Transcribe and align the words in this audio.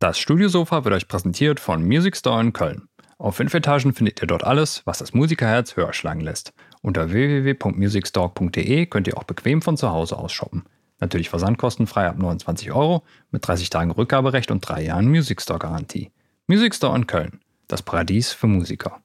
Das 0.00 0.18
Studiosofa 0.18 0.82
wird 0.86 0.94
euch 0.94 1.08
präsentiert 1.08 1.60
von 1.60 1.84
Music 1.84 2.16
Store 2.16 2.40
in 2.40 2.54
Köln. 2.54 2.88
Auf 3.18 3.36
fünf 3.36 3.52
Etagen 3.52 3.92
findet 3.92 4.22
ihr 4.22 4.26
dort 4.26 4.44
alles, 4.44 4.80
was 4.86 4.96
das 4.96 5.12
Musikerherz 5.12 5.76
höher 5.76 5.92
schlagen 5.92 6.22
lässt. 6.22 6.54
Unter 6.80 7.12
www.musicstore.de 7.12 8.86
könnt 8.86 9.08
ihr 9.08 9.18
auch 9.18 9.24
bequem 9.24 9.60
von 9.60 9.76
zu 9.76 9.90
Hause 9.90 10.16
aus 10.16 10.32
shoppen. 10.32 10.64
Natürlich 11.00 11.28
versandkostenfrei 11.28 12.08
ab 12.08 12.16
29 12.16 12.72
Euro 12.72 13.04
mit 13.30 13.46
30 13.46 13.68
Tagen 13.68 13.90
Rückgaberecht 13.90 14.50
und 14.50 14.66
drei 14.66 14.84
Jahren 14.84 15.06
Music 15.06 15.42
Store 15.42 15.58
Garantie. 15.58 16.10
Music 16.46 16.74
Store 16.74 16.96
in 16.96 17.06
Köln, 17.06 17.40
das 17.68 17.82
Paradies 17.82 18.32
für 18.32 18.46
Musiker. 18.46 19.02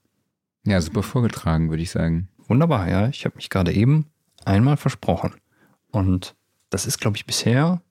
Ja, 0.65 0.79
super 0.79 1.03
vorgetragen, 1.03 1.71
würde 1.71 1.83
ich 1.83 1.91
sagen. 1.91 2.29
Wunderbar, 2.47 2.87
ja. 2.89 3.09
Ich 3.09 3.25
habe 3.25 3.35
mich 3.35 3.49
gerade 3.49 3.73
eben 3.73 4.05
einmal 4.45 4.77
versprochen. 4.77 5.35
Und 5.91 6.35
das 6.69 6.85
ist, 6.85 6.99
glaube 6.99 7.17
ich, 7.17 7.25
bisher 7.25 7.81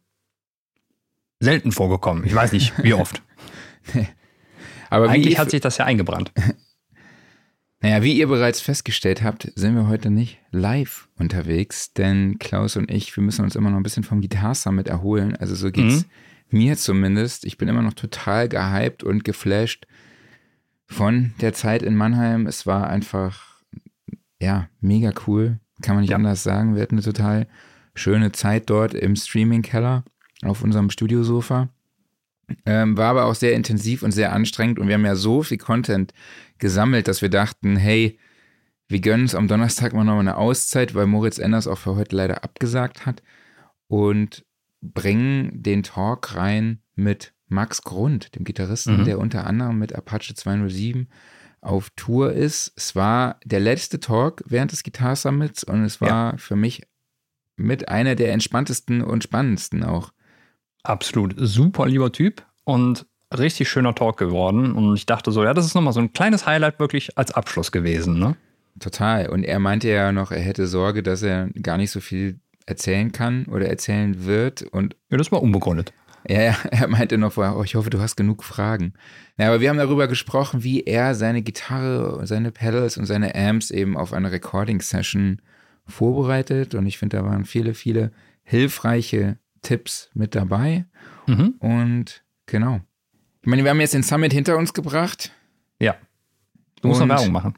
selten 1.41 1.73
vorgekommen. 1.73 2.25
Ich 2.25 2.35
weiß 2.35 2.53
nicht, 2.53 2.73
wie 2.83 2.95
oft. 2.95 3.23
nee. 3.95 4.09
Aber 4.91 5.09
eigentlich 5.09 5.39
hat 5.39 5.51
sich 5.51 5.61
das 5.61 5.79
ja 5.79 5.85
eingebrannt. 5.85 6.33
Naja, 7.85 8.03
wie 8.03 8.17
ihr 8.17 8.29
bereits 8.29 8.63
festgestellt 8.63 9.23
habt, 9.23 9.53
sind 9.57 9.75
wir 9.75 9.89
heute 9.89 10.09
nicht 10.09 10.39
live 10.51 11.11
unterwegs, 11.19 11.93
denn 11.93 12.39
Klaus 12.39 12.79
und 12.79 12.91
ich, 12.91 13.15
wir 13.15 13.23
müssen 13.23 13.45
uns 13.45 13.57
immer 13.57 13.69
noch 13.69 13.77
ein 13.77 13.83
bisschen 13.83 14.05
vom 14.05 14.23
Guitar 14.23 14.55
Summit 14.55 14.89
erholen. 14.89 15.37
Also 15.37 15.55
so 15.55 15.71
geht's 15.71 16.07
mhm. 16.49 16.59
mir 16.61 16.77
zumindest. 16.79 17.45
Ich 17.45 17.59
bin 17.59 17.69
immer 17.69 17.83
noch 17.83 17.93
total 17.93 18.49
gehypt 18.49 19.05
und 19.05 19.23
geflasht 19.23 19.87
von 20.87 21.35
der 21.43 21.53
Zeit 21.53 21.83
in 21.83 21.95
Mannheim. 21.95 22.47
Es 22.47 22.67
war 22.67 22.89
einfach, 22.89 23.63
ja, 24.41 24.71
mega 24.81 25.13
cool. 25.27 25.61
Kann 25.83 25.95
man 25.95 26.05
nicht 26.05 26.13
ja. 26.13 26.17
anders 26.17 26.43
sagen. 26.43 26.77
Wir 26.77 26.81
hatten 26.81 26.95
eine 26.95 27.05
total 27.05 27.47
schöne 27.95 28.33
Zeit 28.33 28.71
dort 28.71 28.95
im 28.95 29.15
Streaming-Keller 29.15 30.05
auf 30.45 30.63
unserem 30.63 30.91
Studiosofa. 30.91 31.69
Ähm, 32.67 32.97
war 32.97 33.11
aber 33.11 33.25
auch 33.25 33.35
sehr 33.35 33.55
intensiv 33.55 34.03
und 34.03 34.13
sehr 34.13 34.33
anstrengend 34.33 34.79
und 34.79 34.89
wir 34.89 34.95
haben 34.95 35.05
ja 35.05 35.17
so 35.17 35.43
viel 35.43 35.57
Content 35.57 36.13
gesammelt, 36.59 37.09
dass 37.09 37.23
wir 37.23 37.31
dachten, 37.31 37.77
hey, 37.77 38.19
wir 38.87 39.01
gönnen 39.01 39.23
uns 39.23 39.35
am 39.35 39.49
Donnerstag 39.49 39.95
mal 39.95 40.05
noch 40.05 40.19
eine 40.19 40.37
Auszeit, 40.37 40.95
weil 40.95 41.07
Moritz 41.07 41.39
Enders 41.39 41.67
auch 41.67 41.79
für 41.79 41.97
heute 41.97 42.15
leider 42.15 42.45
abgesagt 42.45 43.07
hat 43.07 43.23
und 43.89 44.45
bringen 44.83 45.63
den 45.63 45.83
Talk 45.83 46.37
rein 46.37 46.81
mit 46.95 47.33
Max 47.49 47.83
Grund, 47.83 48.35
dem 48.35 48.45
Gitarristen, 48.45 48.99
mhm. 48.99 49.05
der 49.05 49.19
unter 49.19 49.47
anderem 49.47 49.79
mit 49.79 49.95
Apache 49.95 50.35
207 50.35 51.09
auf 51.61 51.91
Tour 51.97 52.33
ist. 52.33 52.73
Es 52.77 52.95
war 52.95 53.41
der 53.45 53.61
letzte 53.61 54.01
Talk 54.01 54.43
während 54.47 54.73
des 54.73 54.83
Guitar 54.83 55.17
Summits 55.17 55.65
und 55.65 55.83
es 55.85 56.01
war 56.01 56.33
ja. 56.33 56.37
für 56.37 56.57
mich 56.57 56.83
mit 57.57 57.89
einer 57.89 58.15
der 58.15 58.33
entspanntesten 58.33 59.03
und 59.03 59.25
spannendsten 59.25 59.83
auch. 59.83 60.13
Absolut. 60.85 61.35
Super 61.37 61.87
lieber 61.87 62.13
Typ 62.13 62.43
und 62.65 63.07
richtig 63.37 63.69
schöner 63.69 63.95
Talk 63.95 64.19
geworden. 64.19 64.73
Und 64.73 64.95
ich 64.95 65.07
dachte 65.07 65.33
so, 65.33 65.43
ja, 65.43 65.55
das 65.55 65.67
ist 65.67 65.75
nochmal 65.75 65.93
so 65.93 66.01
ein 66.01 66.13
kleines 66.13 66.47
Highlight 66.47 66.79
wirklich 66.79 67.19
als 67.19 67.33
Abschluss 67.33 67.73
gewesen, 67.73 68.19
ne? 68.19 68.37
Total. 68.81 69.29
Und 69.29 69.45
er 69.45 69.59
meinte 69.59 69.89
ja 69.89 70.13
noch, 70.13 70.31
er 70.31 70.41
hätte 70.41 70.67
Sorge, 70.67 71.03
dass 71.03 71.23
er 71.23 71.49
gar 71.63 71.77
nicht 71.77 71.91
so 71.91 72.01
viel 72.01 72.39
erzählen 72.67 73.13
kann 73.13 73.47
oder 73.47 73.69
erzählen 73.69 74.27
wird. 74.27 74.63
Und 74.63 74.97
ja, 75.11 75.17
das 75.17 75.33
war 75.33 75.43
unbegründet. 75.43 75.93
Ja, 76.29 76.41
ja, 76.43 76.57
er 76.71 76.89
meinte 76.89 77.19
noch 77.19 77.33
vorher, 77.33 77.57
oh, 77.57 77.63
ich 77.63 77.77
hoffe, 77.77 77.91
du 77.91 78.01
hast 78.01 78.17
genug 78.17 78.45
Fragen. 78.45 78.95
Ja, 79.39 79.49
aber 79.49 79.61
wir 79.61 79.71
haben 79.71 79.79
darüber 79.79 80.09
gesprochen, 80.09 80.65
wie 80.65 80.83
er 80.83 81.15
seine 81.15 81.43
Gitarre, 81.43 82.27
seine 82.27 82.51
Pedals 82.51 82.97
und 82.97 83.07
seine 83.07 83.35
Amps 83.35 83.71
eben 83.71 83.97
auf 83.97 84.13
eine 84.13 84.33
Recording-Session 84.33 85.41
vorbereitet. 85.87 86.75
Und 86.75 86.87
ich 86.87 86.99
finde, 86.99 87.19
da 87.19 87.25
waren 87.25 87.45
viele, 87.45 87.75
viele 87.75 88.11
hilfreiche 88.43 89.39
Tipps 89.65 90.11
mit 90.15 90.35
dabei. 90.35 90.87
Mhm. 91.27 91.55
Und 91.59 92.25
genau. 92.47 92.81
Ich 93.43 93.49
meine, 93.49 93.65
wir 93.65 93.71
haben 93.71 93.81
jetzt 93.81 93.95
den 93.95 94.03
Summit 94.03 94.33
hinter 94.33 94.57
uns 94.57 94.73
gebracht. 94.73 95.33
Ja. 95.81 95.97
Du 96.81 96.89
musst 96.89 97.01
noch 97.01 97.09
Werbung 97.09 97.33
machen. 97.33 97.55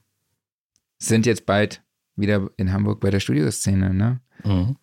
Sind 0.99 1.27
jetzt 1.27 1.47
bald 1.47 1.83
wieder 2.17 2.51
in 2.57 2.73
Hamburg 2.73 3.01
bei 3.01 3.11
der 3.11 3.21
Studioszene, 3.21 3.93
ne? 3.93 4.21
Mhm. 4.45 4.77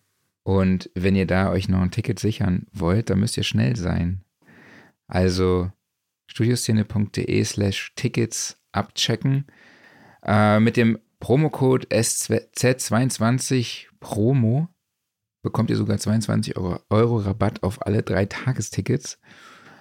Und 0.44 0.90
wenn 0.94 1.16
ihr 1.16 1.26
da 1.26 1.50
euch 1.50 1.68
noch 1.68 1.80
ein 1.80 1.90
Ticket 1.90 2.18
sichern 2.18 2.66
wollt, 2.72 3.10
dann 3.10 3.18
müsst 3.20 3.36
ihr 3.36 3.42
schnell 3.42 3.76
sein. 3.76 4.22
Also 5.06 5.72
studioszene.de 6.26 7.44
slash 7.44 7.92
Tickets 7.96 8.60
abchecken. 8.72 9.46
Äh, 10.22 10.60
mit 10.60 10.76
dem 10.76 10.98
Promocode 11.20 11.86
SZ22 11.88 13.86
Promo 14.00 14.68
bekommt 15.44 15.70
ihr 15.70 15.76
sogar 15.76 15.98
22 15.98 16.56
Euro, 16.56 16.80
Euro 16.90 17.18
Rabatt 17.18 17.62
auf 17.62 17.86
alle 17.86 18.02
drei 18.02 18.24
Tagestickets. 18.24 19.20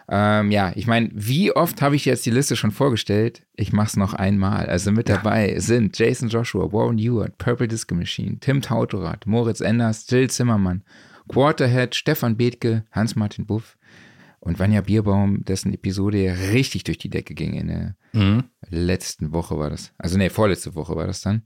Ähm, 0.10 0.52
ja, 0.52 0.74
ich 0.76 0.86
meine, 0.86 1.10
wie 1.14 1.54
oft 1.56 1.82
habe 1.82 1.96
ich 1.96 2.06
jetzt 2.06 2.26
die 2.26 2.32
Liste 2.32 2.56
schon 2.56 2.72
vorgestellt? 2.72 3.48
Ich 3.56 3.72
mache 3.72 3.88
es 3.88 3.96
noch 3.96 4.14
einmal. 4.14 4.68
Also 4.68 4.92
mit 4.92 5.10
dabei 5.10 5.58
sind 5.60 5.98
Jason 5.98 6.30
Joshua, 6.30 6.72
Warren 6.72 7.00
Ewart, 7.00 7.38
Purple 7.38 7.70
Disco 7.70 7.96
Machine, 7.96 8.38
Tim 8.40 8.62
Tautorat, 8.62 9.26
Moritz 9.26 9.62
Enders, 9.62 10.06
Jill 10.10 10.30
Zimmermann, 10.30 10.84
Quarterhead, 11.30 11.96
Stefan 11.96 12.36
Bethke, 12.36 12.84
Hans-Martin 12.92 13.46
Buff 13.46 13.78
und 14.42 14.60
Vanja 14.60 14.82
Bierbaum, 14.82 15.46
dessen 15.46 15.74
Episode 15.74 16.36
richtig 16.52 16.84
durch 16.84 16.98
die 16.98 17.10
Decke 17.10 17.34
ging 17.34 17.54
in 17.54 17.68
der 17.68 17.96
mhm. 18.12 18.44
letzten 18.70 19.32
Woche 19.32 19.58
war 19.58 19.70
das. 19.70 19.94
Also 19.98 20.18
nee, 20.18 20.30
vorletzte 20.30 20.76
Woche 20.76 20.98
war 20.98 21.08
das 21.08 21.22
dann. 21.22 21.44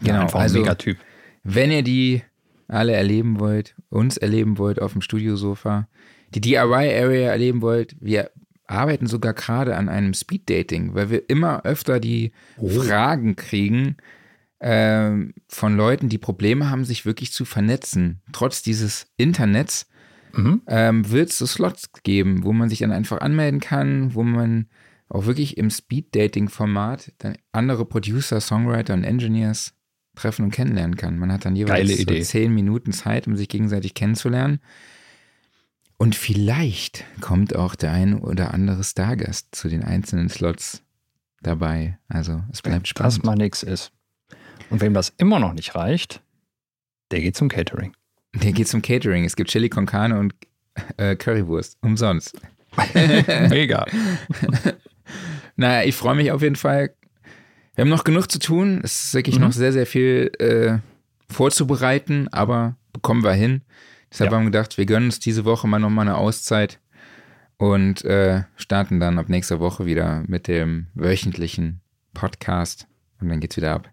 Genau, 0.00 0.14
ja, 0.14 0.22
einfach 0.22 0.40
also, 0.40 0.56
ein 0.56 0.62
Megatyp. 0.62 0.98
Wenn 1.44 1.70
ihr 1.70 1.84
die 1.84 2.22
alle 2.68 2.92
erleben 2.92 3.40
wollt, 3.40 3.74
uns 3.90 4.16
erleben 4.16 4.58
wollt 4.58 4.80
auf 4.80 4.92
dem 4.92 5.02
Studiosofa, 5.02 5.88
die 6.34 6.40
DIY-Area 6.40 7.30
erleben 7.30 7.62
wollt, 7.62 7.96
wir 8.00 8.30
arbeiten 8.66 9.06
sogar 9.06 9.34
gerade 9.34 9.76
an 9.76 9.88
einem 9.88 10.14
Speed-Dating, 10.14 10.94
weil 10.94 11.10
wir 11.10 11.28
immer 11.28 11.64
öfter 11.64 12.00
die 12.00 12.32
oh. 12.56 12.68
Fragen 12.68 13.36
kriegen 13.36 13.96
ähm, 14.60 15.34
von 15.48 15.76
Leuten, 15.76 16.08
die 16.08 16.18
Probleme 16.18 16.70
haben, 16.70 16.84
sich 16.84 17.04
wirklich 17.04 17.32
zu 17.32 17.44
vernetzen. 17.44 18.22
Trotz 18.32 18.62
dieses 18.62 19.06
Internets 19.16 19.86
mhm. 20.32 20.62
ähm, 20.66 21.10
wird 21.10 21.30
es 21.30 21.38
so 21.38 21.46
Slots 21.46 21.90
geben, 22.02 22.44
wo 22.44 22.52
man 22.52 22.70
sich 22.70 22.78
dann 22.78 22.92
einfach 22.92 23.20
anmelden 23.20 23.60
kann, 23.60 24.14
wo 24.14 24.22
man 24.22 24.68
auch 25.08 25.26
wirklich 25.26 25.58
im 25.58 25.70
Speed-Dating-Format 25.70 27.12
dann 27.18 27.36
andere 27.52 27.84
Producer, 27.84 28.40
Songwriter 28.40 28.94
und 28.94 29.04
Engineers 29.04 29.74
treffen 30.14 30.44
und 30.44 30.50
kennenlernen 30.50 30.96
kann. 30.96 31.18
Man 31.18 31.32
hat 31.32 31.44
dann 31.44 31.56
jeweils 31.56 31.96
so 31.96 32.04
zehn 32.04 32.52
Minuten 32.54 32.92
Zeit, 32.92 33.26
um 33.26 33.36
sich 33.36 33.48
gegenseitig 33.48 33.94
kennenzulernen. 33.94 34.60
Und 35.96 36.16
vielleicht 36.16 37.04
kommt 37.20 37.54
auch 37.56 37.74
der 37.74 37.92
ein 37.92 38.18
oder 38.18 38.52
andere 38.52 38.82
Stargast 38.84 39.54
zu 39.54 39.68
den 39.68 39.82
einzelnen 39.82 40.28
Slots 40.28 40.82
dabei. 41.40 41.98
Also 42.08 42.42
es 42.52 42.62
bleibt 42.62 42.88
spannend. 42.88 43.18
Das 43.18 43.22
mal 43.22 43.36
nichts 43.36 43.62
ist. 43.62 43.92
Und 44.70 44.80
wem 44.80 44.94
das 44.94 45.12
immer 45.18 45.38
noch 45.38 45.52
nicht 45.52 45.74
reicht, 45.74 46.20
der 47.10 47.20
geht 47.20 47.36
zum 47.36 47.48
Catering. 47.48 47.94
Der 48.34 48.52
geht 48.52 48.68
zum 48.68 48.82
Catering. 48.82 49.24
Es 49.24 49.36
gibt 49.36 49.50
Chili 49.50 49.68
con 49.68 49.86
Carne 49.86 50.18
und 50.18 50.34
äh, 50.96 51.14
Currywurst. 51.14 51.78
Umsonst. 51.82 52.36
Mega. 53.48 53.86
naja, 55.56 55.86
ich 55.86 55.94
freue 55.94 56.16
mich 56.16 56.32
auf 56.32 56.42
jeden 56.42 56.56
Fall. 56.56 56.94
Wir 57.74 57.82
haben 57.82 57.88
noch 57.88 58.04
genug 58.04 58.30
zu 58.30 58.38
tun. 58.38 58.80
Es 58.84 59.06
ist 59.06 59.14
wirklich 59.14 59.36
mhm. 59.36 59.46
noch 59.46 59.52
sehr, 59.52 59.72
sehr 59.72 59.86
viel 59.86 60.30
äh, 60.38 60.78
vorzubereiten, 61.32 62.28
aber 62.28 62.76
bekommen 62.92 63.24
wir 63.24 63.32
hin. 63.32 63.62
Deshalb 64.12 64.30
ja. 64.30 64.36
haben 64.36 64.44
wir 64.44 64.52
gedacht, 64.52 64.78
wir 64.78 64.86
gönnen 64.86 65.06
uns 65.06 65.18
diese 65.18 65.44
Woche 65.44 65.66
mal 65.66 65.80
nochmal 65.80 66.06
eine 66.06 66.16
Auszeit 66.16 66.78
und 67.56 68.04
äh, 68.04 68.44
starten 68.56 69.00
dann 69.00 69.18
ab 69.18 69.28
nächster 69.28 69.58
Woche 69.58 69.86
wieder 69.86 70.22
mit 70.28 70.46
dem 70.46 70.86
wöchentlichen 70.94 71.80
Podcast 72.12 72.86
und 73.20 73.28
dann 73.28 73.40
geht's 73.40 73.56
wieder 73.56 73.72
ab. 73.72 73.90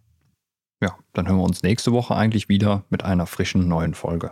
Ja, 0.82 0.96
dann 1.14 1.28
hören 1.28 1.38
wir 1.38 1.44
uns 1.44 1.64
nächste 1.64 1.92
Woche 1.92 2.16
eigentlich 2.16 2.50
wieder 2.50 2.84
mit 2.90 3.04
einer 3.04 3.26
frischen 3.26 3.68
neuen 3.68 3.96
Folge. 3.96 4.32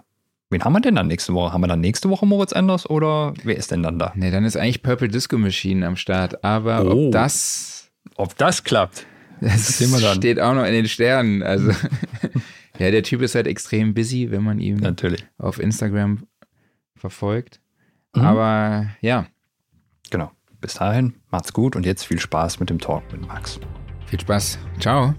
Wen 0.52 0.64
haben 0.64 0.74
wir 0.74 0.82
denn 0.82 0.96
dann 0.96 1.08
nächste 1.08 1.34
Woche? 1.34 1.54
Haben 1.54 1.62
wir 1.62 1.68
dann 1.68 1.82
nächste 1.82 2.10
Woche 2.10 2.26
Moritz 2.26 2.52
Enders 2.52 2.90
oder 2.90 3.34
wer 3.44 3.56
ist 3.56 3.72
denn 3.72 3.84
dann 3.84 4.00
da? 4.00 4.14
Ne, 4.16 4.32
dann 4.32 4.46
ist 4.46 4.58
eigentlich 4.58 4.82
Purple 4.82 5.08
Disco 5.08 5.38
Machine 5.38 5.86
am 5.86 5.96
Start. 5.96 6.44
Aber 6.44 6.86
oh. 6.86 7.08
ob 7.08 7.12
das. 7.12 7.92
Ob 8.16 8.36
das 8.38 8.64
klappt. 8.64 9.06
Das 9.42 9.78
steht 10.16 10.40
auch 10.40 10.54
noch 10.54 10.66
in 10.66 10.74
den 10.74 10.88
Sternen. 10.88 11.44
Also, 11.44 11.72
ja, 12.80 12.92
der 12.92 13.04
Typ 13.04 13.22
ist 13.22 13.36
halt 13.36 13.48
extrem 13.48 13.94
busy, 13.94 14.32
wenn 14.32 14.44
man 14.44 14.60
ihn 14.60 14.78
Natürlich. 14.78 15.26
auf 15.38 15.60
Instagram 15.60 16.26
verfolgt. 16.96 17.60
Mhm. 18.16 18.22
Aber 18.22 18.88
ja. 19.02 19.28
Genau. 20.10 20.32
Bis 20.62 20.74
dahin, 20.74 21.16
macht's 21.32 21.54
gut 21.54 21.76
und 21.76 21.86
jetzt 21.86 22.04
viel 22.04 22.20
Spaß 22.20 22.60
mit 22.60 22.70
dem 22.70 22.80
Talk 22.80 23.04
mit 23.12 23.26
Max. 23.26 23.60
Viel 24.08 24.20
Spaß. 24.20 24.60
Ciao. 24.80 25.14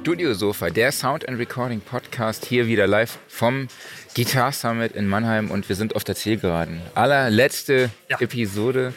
Studiosofa, 0.00 0.70
der 0.70 0.92
Sound 0.92 1.28
and 1.28 1.38
Recording 1.38 1.82
Podcast, 1.82 2.46
hier 2.46 2.66
wieder 2.66 2.86
live 2.86 3.18
vom 3.28 3.68
Guitar 4.16 4.50
Summit 4.50 4.92
in 4.92 5.06
Mannheim 5.06 5.50
und 5.50 5.68
wir 5.68 5.76
sind 5.76 5.94
auf 5.94 6.04
der 6.04 6.14
Zielgeraden. 6.14 6.80
Allerletzte 6.94 7.90
ja. 8.08 8.18
Episode. 8.18 8.94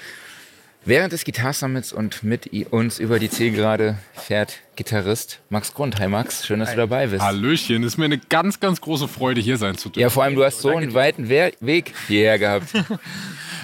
Während 0.86 1.12
des 1.12 1.26
Guitar 1.26 1.52
Summits 1.52 1.92
und 1.92 2.24
mit 2.24 2.50
uns 2.72 3.00
über 3.00 3.20
die 3.20 3.30
Zielgerade 3.30 3.98
fährt 4.14 4.60
Gitarrist 4.76 5.40
Max 5.50 5.74
Grund. 5.74 6.00
Hi 6.00 6.08
Max, 6.08 6.46
schön, 6.46 6.60
dass 6.60 6.72
du 6.72 6.78
dabei 6.78 7.08
bist. 7.08 7.24
Hallöchen, 7.24 7.84
ist 7.84 7.98
mir 7.98 8.06
eine 8.06 8.18
ganz, 8.18 8.60
ganz 8.60 8.82
große 8.82 9.08
Freude, 9.08 9.42
hier 9.42 9.58
sein 9.58 9.78
zu 9.78 9.90
dürfen. 9.90 10.02
Ja, 10.02 10.10
vor 10.10 10.24
allem, 10.24 10.36
du 10.36 10.44
hast 10.44 10.62
so 10.62 10.70
einen 10.70 10.94
weiten 10.94 11.30
Weg 11.30 11.94
hierher 12.08 12.40
gehabt. 12.40 12.68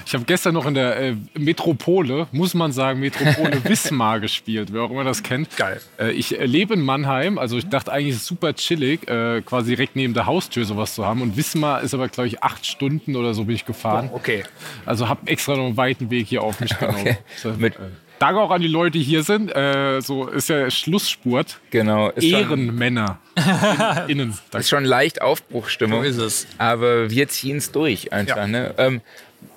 Ich 0.10 0.16
habe 0.16 0.26
gestern 0.26 0.56
noch 0.56 0.66
in 0.66 0.74
der 0.74 1.00
äh, 1.00 1.16
Metropole, 1.38 2.26
muss 2.32 2.56
man 2.56 2.72
sagen, 2.72 3.00
Metropole 3.00 3.64
Wismar 3.70 4.20
gespielt, 4.20 4.74
wer 4.74 4.82
auch 4.82 4.90
immer 4.90 5.04
das 5.04 5.22
kennt. 5.22 5.56
Geil. 5.56 5.80
Äh, 6.00 6.14
ich 6.14 6.40
äh, 6.40 6.46
lebe 6.48 6.74
in 6.74 6.82
Mannheim, 6.82 7.38
also 7.38 7.60
ich 7.60 7.70
dachte 7.70 7.92
eigentlich, 7.92 8.16
es 8.16 8.22
ist 8.22 8.26
super 8.26 8.56
chillig, 8.56 9.08
äh, 9.08 9.44
quasi 9.46 9.76
direkt 9.76 9.96
neben 9.96 10.16
der 10.16 10.26
Haustür 10.26 10.66
sowas 10.66 10.96
zu 10.96 11.06
haben. 11.06 11.22
Und 11.22 11.38
Wismar 11.38 11.82
ist 11.82 11.94
aber, 11.94 12.08
glaube 12.08 12.28
ich, 12.28 12.42
acht 12.42 12.66
Stunden 12.66 13.16
oder 13.16 13.36
so 13.36 13.44
bin 13.44 13.54
ich 13.54 13.66
gefahren. 13.66 14.10
Oh, 14.12 14.16
okay. 14.16 14.46
Also 14.84 15.08
habe 15.10 15.28
extra 15.28 15.56
noch 15.56 15.66
einen 15.68 15.78
weiten 15.78 16.10
Weg 16.10 16.26
hier 16.26 16.42
auf 16.42 16.60
mich 16.60 16.76
genommen. 16.80 17.02
Okay. 17.02 17.18
So, 17.38 17.54
Mit- 17.54 17.76
äh, 17.76 17.90
Danke 18.20 18.42
auch 18.42 18.52
an 18.52 18.62
die 18.62 18.68
Leute, 18.68 18.98
die 18.98 19.04
hier 19.04 19.24
sind. 19.24 19.56
Äh, 19.56 20.02
so 20.02 20.28
ist 20.28 20.50
ja 20.50 20.70
Schlussspurt. 20.70 21.60
Genau. 21.72 22.12
Ehrenmänner. 22.12 23.20
In, 24.08 24.20
innen. 24.20 24.38
ist 24.54 24.70
schon 24.70 24.84
leicht 24.84 25.22
Aufbruchstimmung. 25.22 26.04
So 26.04 26.10
ist 26.10 26.18
es. 26.18 26.48
Aber 26.58 27.10
wir 27.10 27.30
ziehen 27.30 27.58
es 27.58 27.72
durch 27.72 28.12
einfach. 28.12 28.36
Ja. 28.36 28.48
Ne? 28.48 28.74
Ähm, 28.78 29.02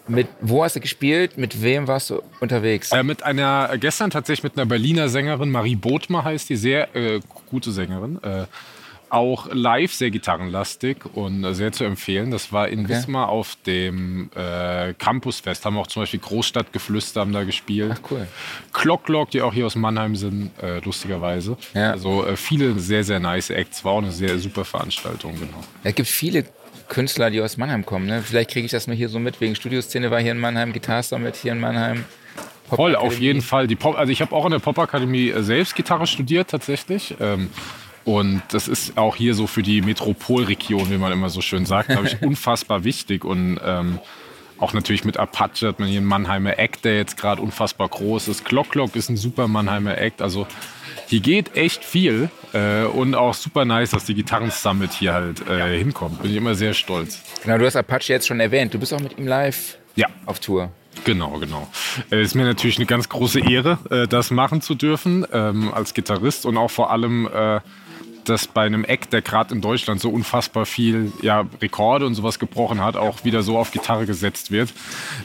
mit, 0.06 0.28
wo 0.40 0.62
hast 0.62 0.76
du 0.76 0.80
gespielt? 0.80 1.36
Mit 1.38 1.62
wem 1.62 1.88
warst 1.88 2.10
du 2.10 2.22
unterwegs? 2.40 2.92
Äh, 2.92 3.02
mit 3.02 3.24
einer, 3.24 3.70
äh, 3.72 3.78
gestern 3.78 4.10
tatsächlich 4.10 4.44
mit 4.44 4.56
einer 4.56 4.66
Berliner 4.66 5.08
Sängerin, 5.08 5.50
Marie 5.50 5.76
Bothmer 5.76 6.24
heißt 6.24 6.48
die, 6.48 6.56
sehr 6.56 6.94
äh, 6.94 7.20
gute 7.50 7.72
Sängerin. 7.72 8.20
Auch 9.12 9.48
live 9.52 9.92
sehr 9.92 10.10
gitarrenlastig 10.10 11.04
und 11.12 11.52
sehr 11.54 11.70
zu 11.70 11.84
empfehlen. 11.84 12.30
Das 12.30 12.50
war 12.50 12.68
in 12.68 12.86
Okay. 12.86 12.94
Wismar 12.94 13.28
auf 13.28 13.58
dem 13.66 14.30
äh, 14.34 14.94
Campusfest. 14.94 15.66
Haben 15.66 15.76
auch 15.76 15.86
zum 15.86 16.02
Beispiel 16.02 16.20
Großstadtgeflüster 16.20 17.20
haben 17.20 17.32
da 17.32 17.44
gespielt. 17.44 17.92
Ach, 17.94 18.10
cool. 18.10 18.26
Clock 18.72 19.30
die 19.30 19.42
auch 19.42 19.52
hier 19.52 19.66
aus 19.66 19.76
Mannheim 19.76 20.16
sind, 20.16 20.50
äh, 20.62 20.78
lustigerweise. 20.78 21.58
Ja. 21.74 21.90
Also 21.90 22.24
äh, 22.24 22.36
viele 22.36 22.78
sehr, 22.78 23.04
sehr 23.04 23.20
nice 23.20 23.50
Acts. 23.50 23.84
War 23.84 23.92
auch 23.92 23.98
eine 23.98 24.12
sehr 24.12 24.38
super 24.38 24.64
Veranstaltung, 24.64 25.34
genau. 25.38 25.62
Es 25.84 25.94
gibt 25.94 26.08
viele 26.08 26.46
Künstler, 26.88 27.30
die 27.30 27.42
aus 27.42 27.58
Mannheim 27.58 27.84
kommen. 27.84 28.06
Ne? 28.06 28.22
Vielleicht 28.22 28.50
kriege 28.50 28.64
ich 28.64 28.72
das 28.72 28.86
nur 28.86 28.96
hier 28.96 29.10
so 29.10 29.18
mit, 29.18 29.42
wegen 29.42 29.54
Studioszene 29.54 30.10
war 30.10 30.20
hier 30.20 30.32
in 30.32 30.38
Mannheim, 30.38 30.72
Guitar 30.72 31.02
Summit 31.02 31.36
hier 31.36 31.52
in 31.52 31.60
Mannheim. 31.60 32.04
Pop 32.68 32.78
Voll, 32.78 32.96
auf 32.96 33.18
jeden 33.18 33.42
Fall. 33.42 33.66
Die 33.66 33.76
Pop, 33.76 33.98
also 33.98 34.10
ich 34.10 34.22
habe 34.22 34.34
auch 34.34 34.46
an 34.46 34.52
der 34.52 34.58
Popakademie 34.58 35.28
äh, 35.28 35.42
selbst 35.42 35.74
Gitarre 35.74 36.06
studiert 36.06 36.48
tatsächlich. 36.48 37.14
Ähm, 37.20 37.50
und 38.04 38.43
das 38.50 38.69
ist 38.69 38.96
auch 38.99 39.16
hier 39.16 39.34
so 39.34 39.46
für 39.46 39.62
die 39.62 39.81
Metropolregion, 39.82 40.90
wie 40.90 40.99
man 40.99 41.12
immer 41.12 41.28
so 41.31 41.40
schön 41.40 41.66
sagt, 41.66 41.88
glaube 41.88 42.06
ich, 42.08 42.22
unfassbar 42.22 42.84
wichtig. 42.84 43.25
Und 43.25 43.60
ähm, 43.64 43.99
auch 44.58 44.72
natürlich 44.72 45.04
mit 45.04 45.16
Apache 45.16 45.69
hat 45.69 45.81
man 45.81 45.88
hier 45.88 45.99
einen 45.99 46.06
Mannheimer 46.06 46.58
Act, 46.58 46.84
der 46.84 46.96
jetzt 46.96 47.16
gerade 47.16 47.43
unfassbar 47.43 47.88
groß 47.88 48.28
ist. 48.28 48.44
Clock 48.44 48.70
Clock 48.70 48.94
ist 48.96 49.08
ein 49.08 49.16
super 49.16 49.49
Mannheimer 49.49 49.99
Act. 49.99 50.22
Also 50.22 50.46
hier 51.08 51.20
geht 51.20 51.56
echt 51.56 51.84
viel. 51.84 52.31
Äh, 52.52 52.84
und 52.84 53.14
auch 53.14 53.34
super 53.34 53.64
nice, 53.64 53.90
dass 53.90 54.05
die 54.05 54.14
Gitarren 54.14 54.50
Summit 54.50 54.93
hier 54.93 55.14
halt 55.14 55.48
äh, 55.48 55.78
hinkommt. 55.78 56.20
Bin 56.22 56.31
ich 56.31 56.37
immer 56.37 56.55
sehr 56.55 56.75
stolz. 56.75 57.22
Genau, 57.43 57.58
du 57.58 57.66
hast 57.66 57.76
Apache 57.76 58.12
jetzt 58.12 58.26
schon 58.26 58.40
erwähnt. 58.40 58.75
Du 58.75 58.78
bist 58.78 58.93
auch 58.93 59.00
mit 59.00 59.19
ihm 59.19 59.26
live 59.26 59.78
Ja. 59.96 60.08
auf 60.26 60.38
Tour. 60.38 60.70
Genau, 61.05 61.38
genau. 61.38 61.66
Es 62.10 62.28
ist 62.28 62.34
mir 62.34 62.44
natürlich 62.44 62.76
eine 62.76 62.84
ganz 62.87 63.08
große 63.08 63.40
Ehre, 63.40 63.78
äh, 63.90 64.06
das 64.06 64.31
machen 64.31 64.60
zu 64.60 64.75
dürfen 64.75 65.26
ähm, 65.32 65.72
als 65.72 65.94
Gitarrist 65.94 66.44
und 66.44 66.58
auch 66.58 66.70
vor 66.70 66.90
allem, 66.90 67.26
äh, 67.34 67.60
dass 68.24 68.46
bei 68.46 68.62
einem 68.62 68.84
Act, 68.84 69.12
der 69.12 69.22
gerade 69.22 69.54
in 69.54 69.60
Deutschland 69.60 70.00
so 70.00 70.10
unfassbar 70.10 70.66
viel 70.66 71.12
ja, 71.22 71.46
Rekorde 71.60 72.06
und 72.06 72.14
sowas 72.14 72.38
gebrochen 72.38 72.82
hat, 72.82 72.96
auch 72.96 73.24
wieder 73.24 73.42
so 73.42 73.58
auf 73.58 73.70
Gitarre 73.70 74.06
gesetzt 74.06 74.50
wird, 74.50 74.72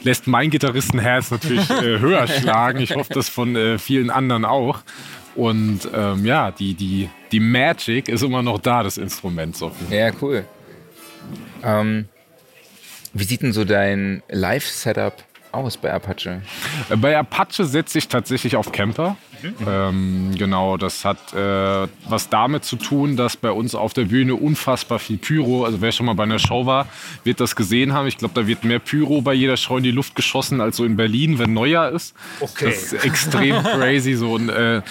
lässt 0.02 0.26
mein 0.26 0.50
Gitarristenherz 0.50 1.30
natürlich 1.30 1.68
äh, 1.70 1.98
höher 2.00 2.26
schlagen. 2.26 2.80
Ich 2.80 2.94
hoffe, 2.94 3.12
das 3.12 3.28
von 3.28 3.56
äh, 3.56 3.78
vielen 3.78 4.10
anderen 4.10 4.44
auch. 4.44 4.80
Und 5.34 5.88
ähm, 5.94 6.26
ja, 6.26 6.50
die, 6.50 6.74
die, 6.74 7.08
die 7.30 7.40
Magic 7.40 8.08
ist 8.08 8.22
immer 8.22 8.42
noch 8.42 8.58
da. 8.58 8.82
Auf 9.62 9.78
jeden 9.80 9.88
Fall. 9.90 9.96
Ja, 9.96 10.10
cool. 10.20 10.44
Ähm, 11.62 12.08
wie 13.12 13.24
sieht 13.24 13.42
denn 13.42 13.52
so 13.52 13.64
dein 13.64 14.22
Live-Setup 14.28 15.14
aus 15.52 15.76
bei 15.76 15.92
Apache? 15.92 16.42
Bei 16.96 17.16
Apache 17.16 17.64
setze 17.64 17.98
ich 17.98 18.08
tatsächlich 18.08 18.56
auf 18.56 18.72
Camper. 18.72 19.16
Ähm, 19.66 20.34
genau, 20.36 20.76
das 20.76 21.04
hat 21.04 21.32
äh, 21.32 21.86
was 22.08 22.28
damit 22.28 22.64
zu 22.64 22.76
tun, 22.76 23.16
dass 23.16 23.36
bei 23.36 23.50
uns 23.50 23.74
auf 23.74 23.92
der 23.92 24.04
Bühne 24.04 24.34
unfassbar 24.34 24.98
viel 24.98 25.16
Pyro, 25.18 25.64
also 25.64 25.80
wer 25.80 25.92
schon 25.92 26.06
mal 26.06 26.14
bei 26.14 26.24
einer 26.24 26.38
Show 26.38 26.66
war, 26.66 26.88
wird 27.24 27.40
das 27.40 27.54
gesehen 27.54 27.92
haben. 27.92 28.06
Ich 28.08 28.18
glaube, 28.18 28.34
da 28.34 28.46
wird 28.46 28.64
mehr 28.64 28.80
Pyro 28.80 29.20
bei 29.20 29.34
jeder 29.34 29.56
Show 29.56 29.76
in 29.76 29.84
die 29.84 29.90
Luft 29.90 30.14
geschossen 30.16 30.60
als 30.60 30.76
so 30.76 30.84
in 30.84 30.96
Berlin, 30.96 31.38
wenn 31.38 31.52
Neujahr 31.52 31.90
ist. 31.90 32.14
Okay. 32.40 32.66
Das 32.66 32.92
ist 32.92 33.04
extrem 33.04 33.62
crazy. 33.62 34.14
So 34.14 34.32
und, 34.32 34.48
äh, 34.48 34.82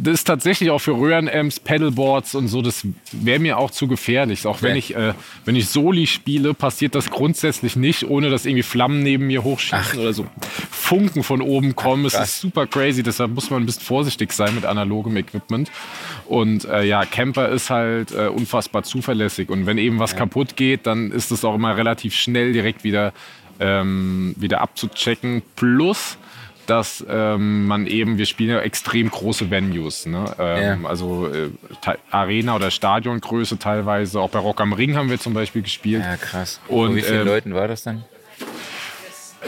das 0.00 0.14
ist 0.14 0.24
tatsächlich 0.24 0.70
auch 0.70 0.78
für 0.78 0.92
Röhrenamps, 0.92 1.60
Pedalboards 1.60 2.34
und 2.34 2.48
so, 2.48 2.62
das 2.62 2.86
wäre 3.12 3.38
mir 3.38 3.58
auch 3.58 3.70
zu 3.70 3.88
gefährlich. 3.88 4.46
Auch 4.46 4.62
wenn 4.62 4.70
Okay. 4.70 4.78
ich, 4.78 4.94
äh, 4.96 5.14
wenn 5.44 5.56
ich 5.56 5.68
Soli 5.68 6.06
spiele, 6.06 6.54
passiert 6.54 6.94
das 6.94 7.10
grundsätzlich 7.10 7.76
nicht, 7.76 8.04
ohne 8.08 8.30
dass 8.30 8.46
irgendwie 8.46 8.62
Flammen 8.62 9.02
neben 9.02 9.26
mir 9.26 9.42
hochschießen 9.44 9.98
oder 9.98 10.12
so 10.12 10.26
Funken 10.70 11.22
von 11.22 11.40
oben 11.42 11.74
kommen. 11.76 12.04
es 12.04 12.12
krass. 12.14 12.28
ist 12.30 12.40
super 12.40 12.66
crazy, 12.66 13.02
deshalb 13.02 13.32
muss 13.32 13.50
man 13.50 13.62
ein 13.62 13.66
bisschen 13.66 13.82
vorsichtig 13.82 14.32
sein 14.32 14.54
mit 14.54 14.64
analogem 14.64 15.16
Equipment. 15.16 15.70
Und 16.26 16.64
äh, 16.66 16.84
ja, 16.84 17.04
Camper 17.04 17.48
ist 17.48 17.70
halt 17.70 18.12
äh, 18.12 18.28
unfassbar 18.28 18.82
zuverlässig. 18.82 19.48
Und 19.48 19.66
wenn 19.66 19.78
eben 19.78 19.98
was 19.98 20.14
kaputt 20.16 20.56
geht, 20.56 20.86
dann 20.86 21.10
ist 21.10 21.30
es 21.30 21.44
auch 21.44 21.54
immer 21.54 21.76
relativ 21.76 22.14
schnell 22.14 22.52
direkt 22.52 22.84
wieder, 22.84 23.12
ähm, 23.60 24.34
wieder 24.38 24.60
abzuchecken. 24.60 25.42
Plus, 25.56 26.18
dass 26.68 27.04
ähm, 27.08 27.66
man 27.66 27.86
eben, 27.86 28.18
wir 28.18 28.26
spielen 28.26 28.50
ja 28.50 28.60
extrem 28.60 29.10
große 29.10 29.50
Venues, 29.50 30.06
ne? 30.06 30.24
ähm, 30.38 30.82
Ja. 30.82 30.88
also 30.88 31.28
äh, 31.32 31.48
Arena- 32.10 32.54
oder 32.56 32.70
Stadiongröße 32.70 33.58
teilweise. 33.58 34.20
Auch 34.20 34.30
bei 34.30 34.38
Rock 34.38 34.60
am 34.60 34.72
Ring 34.72 34.94
haben 34.96 35.08
wir 35.10 35.18
zum 35.18 35.34
Beispiel 35.34 35.62
gespielt. 35.62 36.02
Ja, 36.04 36.16
krass. 36.16 36.60
Und, 36.68 36.90
Und 36.90 36.96
wie 36.96 37.02
vielen 37.02 37.20
ähm, 37.22 37.26
Leuten 37.26 37.54
war 37.54 37.68
das 37.68 37.82
dann? 37.84 38.04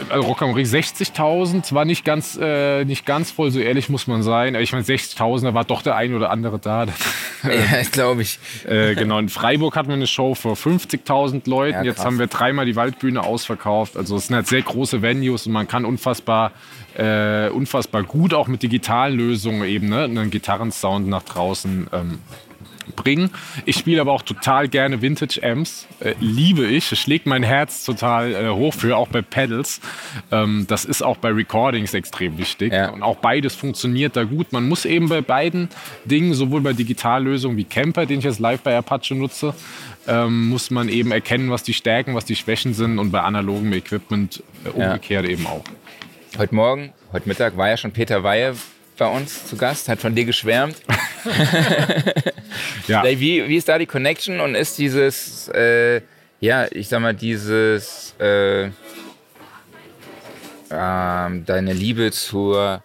Also 0.09 0.27
Rock 0.27 0.41
am 0.41 0.51
Ring 0.51 0.65
60.000, 0.65 1.63
zwar 1.63 1.83
nicht 1.85 2.05
ganz, 2.05 2.37
äh, 2.41 2.85
nicht 2.85 3.05
ganz 3.05 3.31
voll, 3.31 3.51
so 3.51 3.59
ehrlich 3.59 3.89
muss 3.89 4.07
man 4.07 4.23
sein. 4.23 4.55
aber 4.55 4.63
Ich 4.63 4.71
meine, 4.71 4.85
60.000, 4.85 5.43
da 5.43 5.53
war 5.53 5.65
doch 5.65 5.81
der 5.81 5.95
ein 5.95 6.13
oder 6.13 6.31
andere 6.31 6.59
da. 6.59 6.85
ja, 7.43 7.81
glaube 7.91 8.21
ich. 8.21 8.39
äh, 8.67 8.95
genau, 8.95 9.19
in 9.19 9.27
Freiburg 9.29 9.75
hatten 9.75 9.89
wir 9.89 9.95
eine 9.95 10.07
Show 10.07 10.33
vor 10.33 10.55
50.000 10.55 11.49
Leuten. 11.49 11.79
Ja, 11.79 11.83
Jetzt 11.83 12.05
haben 12.05 12.19
wir 12.19 12.27
dreimal 12.27 12.65
die 12.65 12.75
Waldbühne 12.75 13.21
ausverkauft. 13.21 13.97
Also 13.97 14.15
es 14.15 14.27
sind 14.27 14.35
halt 14.35 14.47
sehr 14.47 14.61
große 14.61 15.01
Venues 15.01 15.45
und 15.45 15.53
man 15.53 15.67
kann 15.67 15.83
unfassbar, 15.83 16.51
äh, 16.97 17.49
unfassbar 17.49 18.03
gut 18.03 18.33
auch 18.33 18.47
mit 18.47 18.63
digitalen 18.63 19.17
Lösungen 19.17 19.63
eben 19.65 19.89
ne, 19.89 20.03
einen 20.03 20.29
Gitarrensound 20.29 21.07
nach 21.07 21.23
draußen 21.23 21.87
ähm, 21.91 22.19
bringen. 22.95 23.29
Ich 23.65 23.77
spiele 23.77 24.01
aber 24.01 24.11
auch 24.11 24.21
total 24.21 24.67
gerne 24.67 25.01
Vintage 25.01 25.41
Amps. 25.43 25.87
Äh, 25.99 26.13
liebe 26.19 26.65
ich. 26.65 26.91
Es 26.91 26.99
schlägt 26.99 27.25
mein 27.25 27.43
Herz 27.43 27.83
total 27.83 28.33
äh, 28.33 28.49
hoch 28.49 28.73
für, 28.73 28.97
auch 28.97 29.07
bei 29.07 29.21
Pedals. 29.21 29.81
Ähm, 30.31 30.65
das 30.67 30.85
ist 30.85 31.01
auch 31.01 31.17
bei 31.17 31.29
Recordings 31.29 31.93
extrem 31.93 32.37
wichtig. 32.37 32.73
Ja. 32.73 32.89
Und 32.89 33.03
auch 33.03 33.17
beides 33.17 33.55
funktioniert 33.55 34.15
da 34.15 34.23
gut. 34.23 34.51
Man 34.51 34.67
muss 34.67 34.85
eben 34.85 35.09
bei 35.09 35.21
beiden 35.21 35.69
Dingen, 36.05 36.33
sowohl 36.33 36.61
bei 36.61 36.73
Digitallösungen 36.73 37.57
wie 37.57 37.63
Camper, 37.63 38.05
den 38.05 38.19
ich 38.19 38.25
jetzt 38.25 38.39
live 38.39 38.61
bei 38.61 38.77
Apache 38.77 39.15
nutze, 39.15 39.53
ähm, 40.07 40.49
muss 40.49 40.71
man 40.71 40.89
eben 40.89 41.11
erkennen, 41.11 41.51
was 41.51 41.63
die 41.63 41.73
Stärken, 41.73 42.15
was 42.15 42.25
die 42.25 42.35
Schwächen 42.35 42.73
sind 42.73 42.99
und 42.99 43.11
bei 43.11 43.21
analogem 43.21 43.73
Equipment 43.73 44.43
äh, 44.65 44.69
umgekehrt 44.69 45.27
eben 45.27 45.45
auch. 45.47 45.63
Heute 46.37 46.55
Morgen, 46.55 46.93
heute 47.11 47.27
Mittag 47.27 47.57
war 47.57 47.69
ja 47.69 47.77
schon 47.77 47.91
Peter 47.91 48.23
Weihe 48.23 48.55
bei 48.97 49.07
uns 49.07 49.47
zu 49.47 49.57
Gast, 49.57 49.89
hat 49.89 49.99
von 49.99 50.15
dir 50.15 50.25
geschwärmt. 50.25 50.75
Ja. 52.91 53.03
Wie, 53.03 53.47
wie 53.47 53.55
ist 53.55 53.67
da 53.69 53.77
die 53.77 53.85
Connection 53.85 54.39
und 54.39 54.55
ist 54.55 54.77
dieses, 54.77 55.47
äh, 55.49 56.01
ja, 56.39 56.67
ich 56.71 56.87
sag 56.87 57.01
mal, 57.01 57.13
dieses, 57.13 58.15
äh, 58.19 58.69
ähm, 60.71 61.45
deine 61.45 61.73
Liebe 61.73 62.11
zur, 62.11 62.81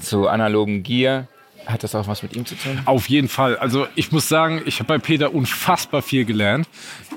zu 0.00 0.28
analogen 0.28 0.82
Gear, 0.82 1.26
hat 1.66 1.84
das 1.84 1.94
auch 1.94 2.08
was 2.08 2.22
mit 2.22 2.34
ihm 2.34 2.46
zu 2.46 2.54
tun? 2.54 2.80
Auf 2.86 3.10
jeden 3.10 3.28
Fall. 3.28 3.58
Also 3.58 3.86
ich 3.94 4.10
muss 4.10 4.26
sagen, 4.26 4.62
ich 4.64 4.78
habe 4.80 4.86
bei 4.86 4.98
Peter 4.98 5.34
unfassbar 5.34 6.00
viel 6.00 6.24
gelernt. 6.24 6.66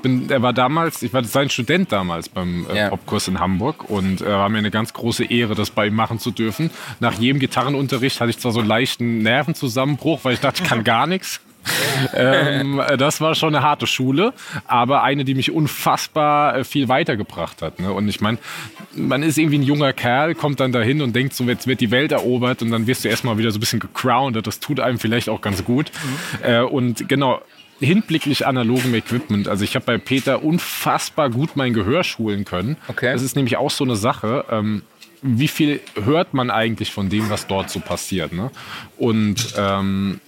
Bin, 0.01 0.29
er 0.29 0.41
war 0.41 0.51
damals, 0.51 1.01
ich 1.03 1.13
war 1.13 1.23
sein 1.23 1.49
Student 1.49 1.91
damals 1.91 2.27
beim 2.27 2.67
äh, 2.69 2.77
Ja. 2.77 2.89
Popkurs 2.89 3.29
in 3.29 3.39
Hamburg 3.39 3.89
und 3.89 4.19
äh, 4.21 4.25
war 4.25 4.49
mir 4.49 4.57
eine 4.57 4.71
ganz 4.71 4.91
große 4.91 5.23
Ehre, 5.23 5.55
das 5.55 5.69
bei 5.69 5.87
ihm 5.87 5.95
machen 5.95 6.19
zu 6.19 6.31
dürfen. 6.31 6.69
Nach 6.99 7.13
jedem 7.13 7.39
Gitarrenunterricht 7.39 8.19
hatte 8.19 8.31
ich 8.31 8.39
zwar 8.39 8.51
so 8.51 8.59
einen 8.59 8.67
leichten 8.67 9.19
Nervenzusammenbruch, 9.19 10.19
weil 10.23 10.33
ich 10.33 10.41
dachte, 10.41 10.63
ich 10.63 10.69
kann 10.69 10.83
gar 10.83 11.07
nichts. 11.07 11.39
ähm, 12.13 12.79
äh, 12.79 12.97
das 12.97 13.21
war 13.21 13.35
schon 13.35 13.55
eine 13.55 13.63
harte 13.63 13.87
Schule, 13.87 14.33
aber 14.65 15.03
eine, 15.03 15.25
die 15.25 15.35
mich 15.35 15.51
unfassbar 15.51 16.57
äh, 16.57 16.63
viel 16.63 16.87
weitergebracht 16.87 17.61
hat. 17.61 17.79
Ne? 17.79 17.91
Und 17.91 18.07
ich 18.07 18.21
meine, 18.21 18.37
man 18.95 19.23
ist 19.23 19.37
irgendwie 19.37 19.59
ein 19.59 19.63
junger 19.63 19.93
Kerl, 19.93 20.35
kommt 20.35 20.59
dann 20.59 20.71
dahin 20.71 21.01
und 21.01 21.15
denkt 21.15 21.33
so, 21.33 21.43
jetzt 21.45 21.67
wird 21.67 21.81
die 21.81 21.91
Welt 21.91 22.11
erobert 22.11 22.61
und 22.61 22.71
dann 22.71 22.87
wirst 22.87 23.05
du 23.05 23.09
erstmal 23.09 23.37
wieder 23.37 23.51
so 23.51 23.57
ein 23.57 23.61
bisschen 23.61 23.79
gecrowned. 23.79 24.45
Das 24.45 24.59
tut 24.59 24.79
einem 24.79 24.99
vielleicht 24.99 25.29
auch 25.29 25.41
ganz 25.41 25.63
gut. 25.63 25.91
Äh, 26.43 26.61
und 26.61 27.07
genau, 27.07 27.41
hinblicklich 27.79 28.45
analogem 28.45 28.93
Equipment. 28.93 29.47
Also 29.47 29.63
ich 29.63 29.75
habe 29.75 29.85
bei 29.85 29.97
Peter 29.97 30.43
unfassbar 30.43 31.29
gut 31.29 31.55
mein 31.55 31.73
Gehör 31.73 32.03
schulen 32.03 32.45
können. 32.45 32.77
Okay. 32.87 33.11
Das 33.11 33.21
ist 33.21 33.35
nämlich 33.35 33.57
auch 33.57 33.71
so 33.71 33.83
eine 33.83 33.95
Sache. 33.95 34.45
Ähm, 34.49 34.83
wie 35.21 35.47
viel 35.47 35.81
hört 36.03 36.33
man 36.33 36.49
eigentlich 36.49 36.91
von 36.91 37.09
dem, 37.09 37.29
was 37.29 37.47
dort 37.47 37.69
so 37.69 37.79
passiert. 37.79 38.33
Ne? 38.33 38.51
Und 38.97 39.53
ähm, 39.57 40.19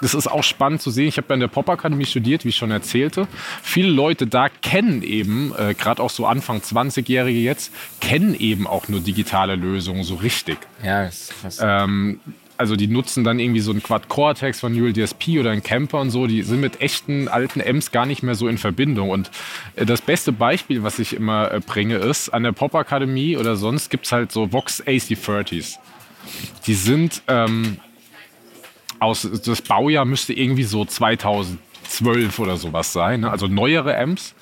das 0.00 0.14
ist 0.14 0.26
auch 0.26 0.44
spannend 0.44 0.82
zu 0.82 0.90
sehen. 0.90 1.08
Ich 1.08 1.16
habe 1.16 1.26
ja 1.30 1.34
in 1.34 1.40
der 1.40 1.48
Popakademie 1.48 2.06
studiert, 2.06 2.44
wie 2.44 2.50
ich 2.50 2.56
schon 2.56 2.70
erzählte. 2.70 3.28
Viele 3.62 3.90
Leute 3.90 4.26
da 4.26 4.48
kennen 4.48 5.02
eben, 5.02 5.52
äh, 5.56 5.74
gerade 5.74 6.02
auch 6.02 6.10
so 6.10 6.26
Anfang 6.26 6.58
20-Jährige 6.58 7.38
jetzt, 7.38 7.72
kennen 8.00 8.34
eben 8.34 8.66
auch 8.66 8.88
nur 8.88 9.00
digitale 9.00 9.56
Lösungen 9.56 10.04
so 10.04 10.16
richtig. 10.16 10.58
Ja, 10.82 11.04
ist 11.04 11.32
krass. 11.40 11.58
Ähm, 11.62 12.20
also 12.60 12.76
die 12.76 12.88
nutzen 12.88 13.24
dann 13.24 13.38
irgendwie 13.38 13.60
so 13.60 13.70
einen 13.70 13.82
Quad-Cortex 13.82 14.60
von 14.60 14.76
Neural 14.76 14.92
DSP 14.92 15.38
oder 15.40 15.50
einen 15.50 15.62
Camper 15.62 15.98
und 15.98 16.10
so, 16.10 16.26
die 16.26 16.42
sind 16.42 16.60
mit 16.60 16.82
echten 16.82 17.26
alten 17.26 17.62
Amps 17.66 17.90
gar 17.90 18.04
nicht 18.04 18.22
mehr 18.22 18.34
so 18.34 18.48
in 18.48 18.58
Verbindung. 18.58 19.08
Und 19.08 19.30
äh, 19.76 19.86
das 19.86 20.02
beste 20.02 20.30
Beispiel, 20.30 20.82
was 20.82 20.98
ich 20.98 21.16
immer 21.16 21.50
äh, 21.50 21.60
bringe, 21.60 21.96
ist, 21.96 22.28
an 22.28 22.42
der 22.42 22.52
Pop-Akademie 22.52 23.38
oder 23.38 23.56
sonst 23.56 23.88
gibt 23.88 24.04
es 24.04 24.12
halt 24.12 24.30
so 24.30 24.52
Vox 24.52 24.82
AC30s. 24.84 25.76
Die 26.66 26.74
sind 26.74 27.22
ähm, 27.28 27.78
aus, 29.00 29.28
das 29.44 29.62
Baujahr 29.62 30.04
müsste 30.04 30.32
irgendwie 30.32 30.64
so 30.64 30.84
2012 30.84 32.38
oder 32.38 32.56
sowas 32.56 32.92
sein, 32.92 33.20
ne? 33.20 33.30
also 33.30 33.46
neuere 33.46 33.96
Amps. 33.98 34.34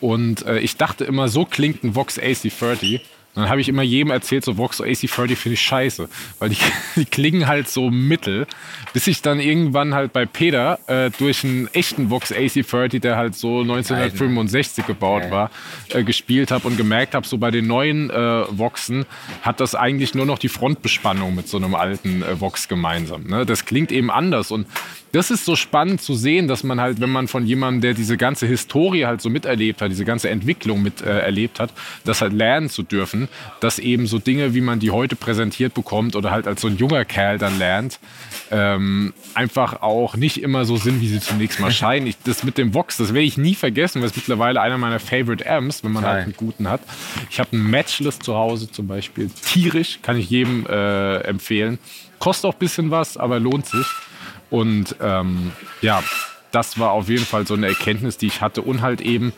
Und 0.00 0.46
äh, 0.46 0.58
ich 0.60 0.76
dachte 0.76 1.04
immer, 1.04 1.28
so 1.28 1.44
klingt 1.44 1.84
ein 1.84 1.94
Vox 1.94 2.18
AC30. 2.18 3.00
Dann 3.34 3.48
habe 3.48 3.60
ich 3.60 3.68
immer 3.68 3.82
jedem 3.82 4.10
erzählt, 4.10 4.44
so 4.44 4.58
Vox 4.58 4.80
AC30 4.80 5.36
finde 5.36 5.54
ich 5.54 5.60
scheiße, 5.60 6.08
weil 6.40 6.48
die, 6.48 6.56
die, 6.96 7.04
klingen 7.04 7.46
halt 7.46 7.68
so 7.68 7.90
mittel, 7.90 8.46
bis 8.92 9.06
ich 9.06 9.22
dann 9.22 9.38
irgendwann 9.38 9.94
halt 9.94 10.12
bei 10.12 10.26
Peter 10.26 10.80
äh, 10.88 11.10
durch 11.16 11.44
einen 11.44 11.68
echten 11.68 12.10
Vox 12.10 12.32
AC30, 12.32 12.98
der 12.98 13.16
halt 13.16 13.36
so 13.36 13.60
1965 13.60 14.84
gebaut 14.86 15.24
ja. 15.24 15.30
war, 15.30 15.50
äh, 15.90 16.02
gespielt 16.02 16.50
habe 16.50 16.66
und 16.66 16.76
gemerkt 16.76 17.14
habe, 17.14 17.26
so 17.26 17.38
bei 17.38 17.52
den 17.52 17.68
neuen 17.68 18.10
äh, 18.10 18.44
Voxen 18.50 19.06
hat 19.42 19.60
das 19.60 19.76
eigentlich 19.76 20.14
nur 20.14 20.26
noch 20.26 20.38
die 20.38 20.48
Frontbespannung 20.48 21.34
mit 21.34 21.48
so 21.48 21.56
einem 21.56 21.76
alten 21.76 22.22
äh, 22.22 22.40
Vox 22.40 22.66
gemeinsam. 22.66 23.24
Ne? 23.24 23.46
Das 23.46 23.64
klingt 23.64 23.92
eben 23.92 24.10
anders 24.10 24.50
und 24.50 24.66
das 25.12 25.30
ist 25.30 25.44
so 25.44 25.56
spannend 25.56 26.00
zu 26.00 26.14
sehen, 26.14 26.46
dass 26.46 26.62
man 26.62 26.80
halt, 26.80 27.00
wenn 27.00 27.10
man 27.10 27.26
von 27.26 27.44
jemandem, 27.44 27.80
der 27.80 27.94
diese 27.94 28.16
ganze 28.16 28.46
Historie 28.46 29.06
halt 29.06 29.20
so 29.20 29.28
miterlebt 29.28 29.82
hat, 29.82 29.90
diese 29.90 30.04
ganze 30.04 30.30
Entwicklung 30.30 30.82
miterlebt 30.82 31.58
äh, 31.58 31.62
hat, 31.62 31.72
das 32.04 32.20
halt 32.20 32.32
lernen 32.32 32.68
zu 32.68 32.82
dürfen, 32.82 33.19
dass 33.60 33.78
eben 33.78 34.06
so 34.06 34.18
Dinge, 34.18 34.54
wie 34.54 34.60
man 34.60 34.80
die 34.80 34.90
heute 34.90 35.16
präsentiert 35.16 35.74
bekommt 35.74 36.16
oder 36.16 36.30
halt 36.30 36.46
als 36.46 36.60
so 36.60 36.68
ein 36.68 36.76
junger 36.76 37.04
Kerl 37.04 37.38
dann 37.38 37.58
lernt, 37.58 37.98
ähm, 38.50 39.12
einfach 39.34 39.82
auch 39.82 40.16
nicht 40.16 40.42
immer 40.42 40.64
so 40.64 40.76
sind, 40.76 41.00
wie 41.00 41.08
sie 41.08 41.20
zunächst 41.20 41.60
mal 41.60 41.70
scheinen. 41.72 42.06
Ich, 42.06 42.16
das 42.24 42.44
mit 42.44 42.58
dem 42.58 42.74
Vox, 42.74 42.96
das 42.96 43.08
werde 43.08 43.26
ich 43.26 43.38
nie 43.38 43.54
vergessen, 43.54 44.00
weil 44.00 44.08
es 44.08 44.16
mittlerweile 44.16 44.60
einer 44.60 44.78
meiner 44.78 45.00
Favorite 45.00 45.48
Amps, 45.48 45.84
wenn 45.84 45.92
man 45.92 46.02
Nein. 46.02 46.12
halt 46.12 46.24
einen 46.24 46.36
guten 46.36 46.68
hat. 46.68 46.80
Ich 47.30 47.38
habe 47.38 47.52
einen 47.52 47.70
Matchless 47.70 48.18
zu 48.18 48.34
Hause 48.34 48.70
zum 48.70 48.86
Beispiel, 48.86 49.30
tierisch, 49.30 50.00
kann 50.02 50.16
ich 50.16 50.30
jedem 50.30 50.66
äh, 50.66 51.18
empfehlen. 51.18 51.78
Kostet 52.18 52.46
auch 52.48 52.54
ein 52.54 52.58
bisschen 52.58 52.90
was, 52.90 53.16
aber 53.16 53.40
lohnt 53.40 53.66
sich. 53.66 53.86
Und 54.50 54.96
ähm, 55.00 55.52
ja, 55.80 56.02
das 56.50 56.78
war 56.78 56.90
auf 56.90 57.08
jeden 57.08 57.24
Fall 57.24 57.46
so 57.46 57.54
eine 57.54 57.68
Erkenntnis, 57.68 58.18
die 58.18 58.26
ich 58.26 58.40
hatte. 58.40 58.62
Und 58.62 58.82
halt 58.82 59.00
eben, 59.00 59.32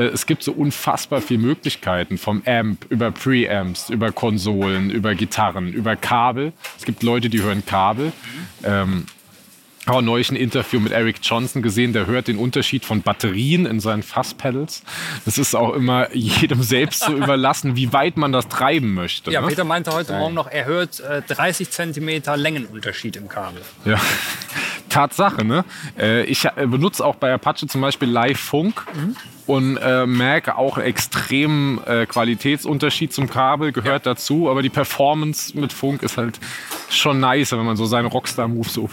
es 0.00 0.26
gibt 0.26 0.42
so 0.42 0.52
unfassbar 0.52 1.20
viele 1.20 1.40
Möglichkeiten. 1.40 2.18
Vom 2.18 2.42
Amp 2.46 2.86
über 2.88 3.10
Preamps, 3.10 3.90
über 3.90 4.12
Konsolen, 4.12 4.90
über 4.90 5.14
Gitarren, 5.14 5.72
über 5.72 5.96
Kabel. 5.96 6.52
Es 6.78 6.84
gibt 6.84 7.02
Leute, 7.02 7.28
die 7.28 7.42
hören 7.42 7.64
Kabel. 7.64 8.12
Ähm, 8.64 9.06
habe 9.86 10.02
neulich 10.02 10.30
ein 10.30 10.36
Interview 10.36 10.78
mit 10.78 10.92
Eric 10.92 11.16
Johnson 11.22 11.60
gesehen, 11.60 11.92
der 11.92 12.06
hört 12.06 12.28
den 12.28 12.38
Unterschied 12.38 12.84
von 12.84 13.02
Batterien 13.02 13.66
in 13.66 13.80
seinen 13.80 14.04
Fasspedals. 14.04 14.84
Das 15.24 15.38
ist 15.38 15.56
auch 15.56 15.74
immer 15.74 16.14
jedem 16.14 16.62
selbst 16.62 17.00
zu 17.02 17.12
überlassen, 17.16 17.74
wie 17.74 17.92
weit 17.92 18.16
man 18.16 18.32
das 18.32 18.46
treiben 18.46 18.94
möchte. 18.94 19.32
Ja, 19.32 19.40
ne? 19.40 19.48
Peter 19.48 19.64
meinte 19.64 19.92
heute 19.92 20.12
Morgen 20.12 20.34
noch, 20.34 20.48
er 20.48 20.66
hört 20.66 21.00
äh, 21.00 21.22
30 21.22 21.70
Zentimeter 21.70 22.36
Längenunterschied 22.36 23.16
im 23.16 23.28
Kabel. 23.28 23.62
Ja, 23.84 24.00
Tatsache, 24.92 25.44
ne? 25.44 25.64
Äh, 25.98 26.24
ich 26.24 26.44
äh, 26.44 26.66
benutze 26.66 27.04
auch 27.04 27.16
bei 27.16 27.32
Apache 27.32 27.66
zum 27.66 27.80
Beispiel 27.80 28.08
Live-Funk. 28.08 28.84
Mhm 28.94 29.16
und 29.46 29.76
äh, 29.76 30.06
merke 30.06 30.56
auch 30.56 30.78
extremen 30.78 31.84
äh, 31.84 32.06
Qualitätsunterschied 32.06 33.12
zum 33.12 33.28
Kabel, 33.28 33.72
gehört 33.72 34.06
ja. 34.06 34.12
dazu, 34.12 34.48
aber 34.48 34.62
die 34.62 34.68
Performance 34.68 35.58
mit 35.58 35.72
Funk 35.72 36.02
ist 36.02 36.16
halt 36.16 36.38
schon 36.88 37.20
nice, 37.20 37.52
wenn 37.52 37.64
man 37.64 37.76
so 37.76 37.86
seinen 37.86 38.06
Rockstar-Move 38.06 38.68
so 38.68 38.88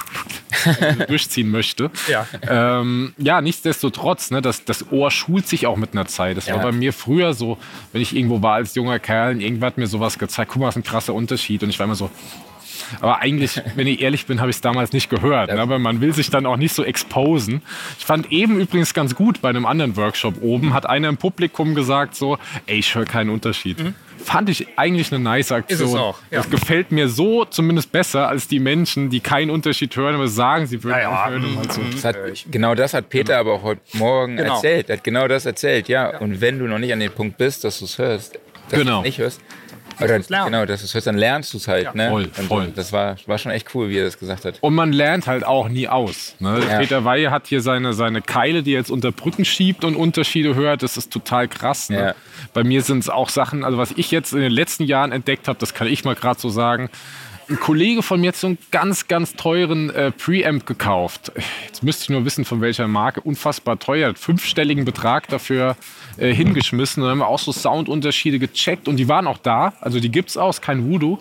durchziehen 1.08 1.52
möchte. 1.52 1.92
Ja, 2.08 2.26
ähm, 2.48 3.14
ja 3.18 3.42
nichtsdestotrotz, 3.42 4.32
ne, 4.32 4.42
das, 4.42 4.66
das 4.66 4.92
Ohr 4.92 5.12
schult 5.12 5.48
sich 5.48 5.68
auch 5.68 5.78
mit 5.78 5.94
einer 5.94 6.08
Zeit. 6.08 6.38
Das 6.38 6.48
ja. 6.48 6.56
war 6.56 6.64
bei 6.64 6.72
mir 6.72 6.94
früher 6.94 7.34
so, 7.34 7.58
wenn 7.92 8.02
ich 8.02 8.16
irgendwo 8.16 8.42
war 8.42 8.56
als 8.56 8.76
junger 8.76 9.00
Kerl, 9.00 9.42
irgendwer 9.42 9.68
hat 9.68 9.78
mir 9.78 9.88
sowas 9.88 10.18
gezeigt, 10.18 10.52
guck 10.52 10.62
mal, 10.62 10.68
was 10.68 10.76
ein 10.76 10.84
krasser 10.84 11.14
Unterschied 11.14 11.64
und 11.64 11.70
ich 11.70 11.78
war 11.78 11.86
immer 11.86 11.96
so, 11.96 12.10
aber 13.02 13.20
eigentlich, 13.20 13.62
wenn 13.76 13.88
ich 13.88 14.02
ehrlich 14.02 14.26
bin, 14.26 14.40
habe 14.40 14.50
ich 14.50 14.58
es 14.58 14.62
damals 14.62 14.94
nicht 14.94 15.10
gehört. 15.10 15.52
Ne? 15.52 15.60
Aber 15.60 15.80
man 15.80 16.02
will 16.02 16.14
sich 16.14 16.30
dann 16.30 16.46
auch 16.46 16.58
nicht 16.58 16.74
so 16.74 16.84
exposen. 16.84 17.62
Ich 17.98 18.06
fand 18.06 18.32
eben 18.32 18.60
übrigens 18.60 18.94
ganz 18.94 19.16
gut 19.16 19.42
bei 19.42 19.50
einem 19.50 19.66
anderen 19.66 19.96
Workshop 19.96 20.42
oben, 20.42 20.74
hat 20.74 20.88
einer 20.88 21.10
im 21.10 21.18
Publikum 21.18 21.76
gesagt 21.76 22.16
so, 22.16 22.38
ey, 22.66 22.78
ich 22.78 22.96
höre 22.96 23.06
keinen 23.06 23.30
Unterschied. 23.30 23.80
Mhm. 23.80 23.96
Fand 24.18 24.50
ich 24.50 24.68
eigentlich 24.76 25.14
eine 25.14 25.24
nice 25.24 25.52
Aktion. 25.52 25.80
Ist 25.80 25.94
es 25.94 25.96
auch, 25.96 26.20
ja. 26.30 26.40
Das 26.40 26.50
gefällt 26.50 26.92
mir 26.92 27.08
so 27.08 27.46
zumindest 27.46 27.92
besser 27.92 28.28
als 28.28 28.50
die 28.50 28.60
Menschen, 28.60 29.10
die 29.10 29.22
keinen 29.22 29.50
Unterschied 29.50 29.96
hören, 29.96 30.16
aber 30.16 30.28
sagen, 30.28 30.68
sie 30.68 30.84
würden 30.84 30.98
ja, 30.98 31.10
ja. 31.10 31.30
hören. 31.30 31.42
Mhm. 31.42 31.70
So. 31.70 31.82
Das 31.92 32.04
hat, 32.04 32.18
genau 32.52 32.76
das 32.76 32.94
hat 32.94 33.10
Peter 33.10 33.38
genau. 33.38 33.40
aber 33.40 33.54
auch 33.54 33.64
heute 33.64 33.82
Morgen 33.94 34.36
genau. 34.36 34.56
erzählt. 34.56 34.90
Er 34.90 34.98
hat 34.98 35.04
genau 35.04 35.28
das 35.28 35.46
erzählt, 35.46 35.88
ja. 35.88 36.18
Und 36.20 36.42
wenn 36.42 36.60
du 36.60 36.66
noch 36.66 36.80
nicht 36.80 36.92
an 36.92 37.00
dem 37.00 37.12
Punkt 37.12 37.38
bist, 37.38 37.64
dass 37.64 37.80
du 37.80 37.86
es 37.86 37.98
hörst, 37.98 38.40
dass 38.70 38.80
genau. 38.80 38.96
du 38.96 39.00
es 39.00 39.06
nicht 39.06 39.20
hörst, 39.20 39.42
oder, 40.00 40.20
genau, 40.20 40.66
das 40.66 40.84
ist, 40.84 41.08
dann 41.08 41.18
lernst 41.18 41.54
du 41.54 41.58
es 41.58 41.68
halt. 41.68 41.86
Ja. 41.86 41.94
Ne? 41.94 42.10
Voll, 42.10 42.30
voll. 42.48 42.72
das 42.76 42.92
war, 42.92 43.16
war 43.26 43.38
schon 43.38 43.52
echt 43.52 43.74
cool, 43.76 43.90
wie 43.90 43.98
er 43.98 44.06
das 44.06 44.18
gesagt 44.18 44.46
hat. 44.46 44.58
Und 44.62 44.76
man 44.76 44.94
lernt 44.94 45.28
halt 45.28 45.44
auch 45.44 45.70
nie 45.70 45.88
aus. 45.88 46.36
Ne? 46.40 46.62
Ja. 46.68 46.78
Peter 46.78 47.06
Weihe 47.06 47.32
hat 47.32 47.48
hier 47.48 47.62
seine, 47.62 47.94
seine 47.94 48.22
Keile, 48.22 48.64
die 48.64 48.74
er 48.74 48.80
jetzt 48.80 48.92
unter 48.92 49.12
Brücken 49.12 49.46
schiebt 49.46 49.84
und 49.84 49.96
Unterschiede 49.96 50.56
hört. 50.56 50.84
Das 50.84 50.98
ist 50.98 51.12
total 51.12 51.48
krass. 51.48 51.90
Ne? 51.90 52.00
Ja. 52.00 52.16
Bei 52.54 52.64
mir 52.64 52.82
sind 52.82 53.00
es 53.00 53.10
auch 53.10 53.30
Sachen, 53.30 53.64
also 53.64 53.78
was 53.78 53.92
ich 53.92 54.12
jetzt 54.12 54.34
in 54.34 54.40
den 54.40 54.52
letzten 54.52 54.84
Jahren 54.84 55.12
entdeckt 55.12 55.48
habe, 55.48 55.60
das 55.60 55.74
kann 55.74 55.88
ich 55.88 56.04
mal 56.06 56.16
gerade 56.16 56.40
so 56.40 56.50
sagen. 56.50 56.90
Ein 57.50 57.60
Kollege 57.60 58.04
von 58.04 58.22
mir 58.22 58.28
hat 58.28 58.36
so 58.36 58.46
einen 58.46 58.60
ganz, 58.70 59.08
ganz 59.08 59.34
teuren 59.34 59.90
äh, 59.90 60.12
Preamp 60.12 60.68
gekauft. 60.68 61.32
Jetzt 61.66 61.82
müsste 61.82 62.04
ich 62.04 62.10
nur 62.10 62.24
wissen, 62.24 62.46
von 62.46 62.62
welcher 62.62 62.88
Marke. 62.88 63.22
Unfassbar 63.22 63.80
teuer. 63.80 64.14
Fünfstelligen 64.14 64.86
Betrag 64.86 65.28
dafür 65.30 65.76
äh, 66.18 66.32
hingeschmissen. 66.32 67.02
Dann 67.02 67.10
haben 67.10 67.18
wir 67.18 67.28
auch 67.28 67.40
so 67.40 67.52
Soundunterschiede 67.52 68.38
gecheckt 68.38 68.88
und 68.88 68.98
die 68.98 69.08
waren 69.08 69.26
auch 69.26 69.40
da. 69.40 69.74
Also 69.82 70.00
die 70.00 70.10
gibt 70.12 70.30
es 70.30 70.38
auch, 70.38 70.52
ist 70.52 70.62
kein 70.62 70.88
Voodoo. 70.88 71.18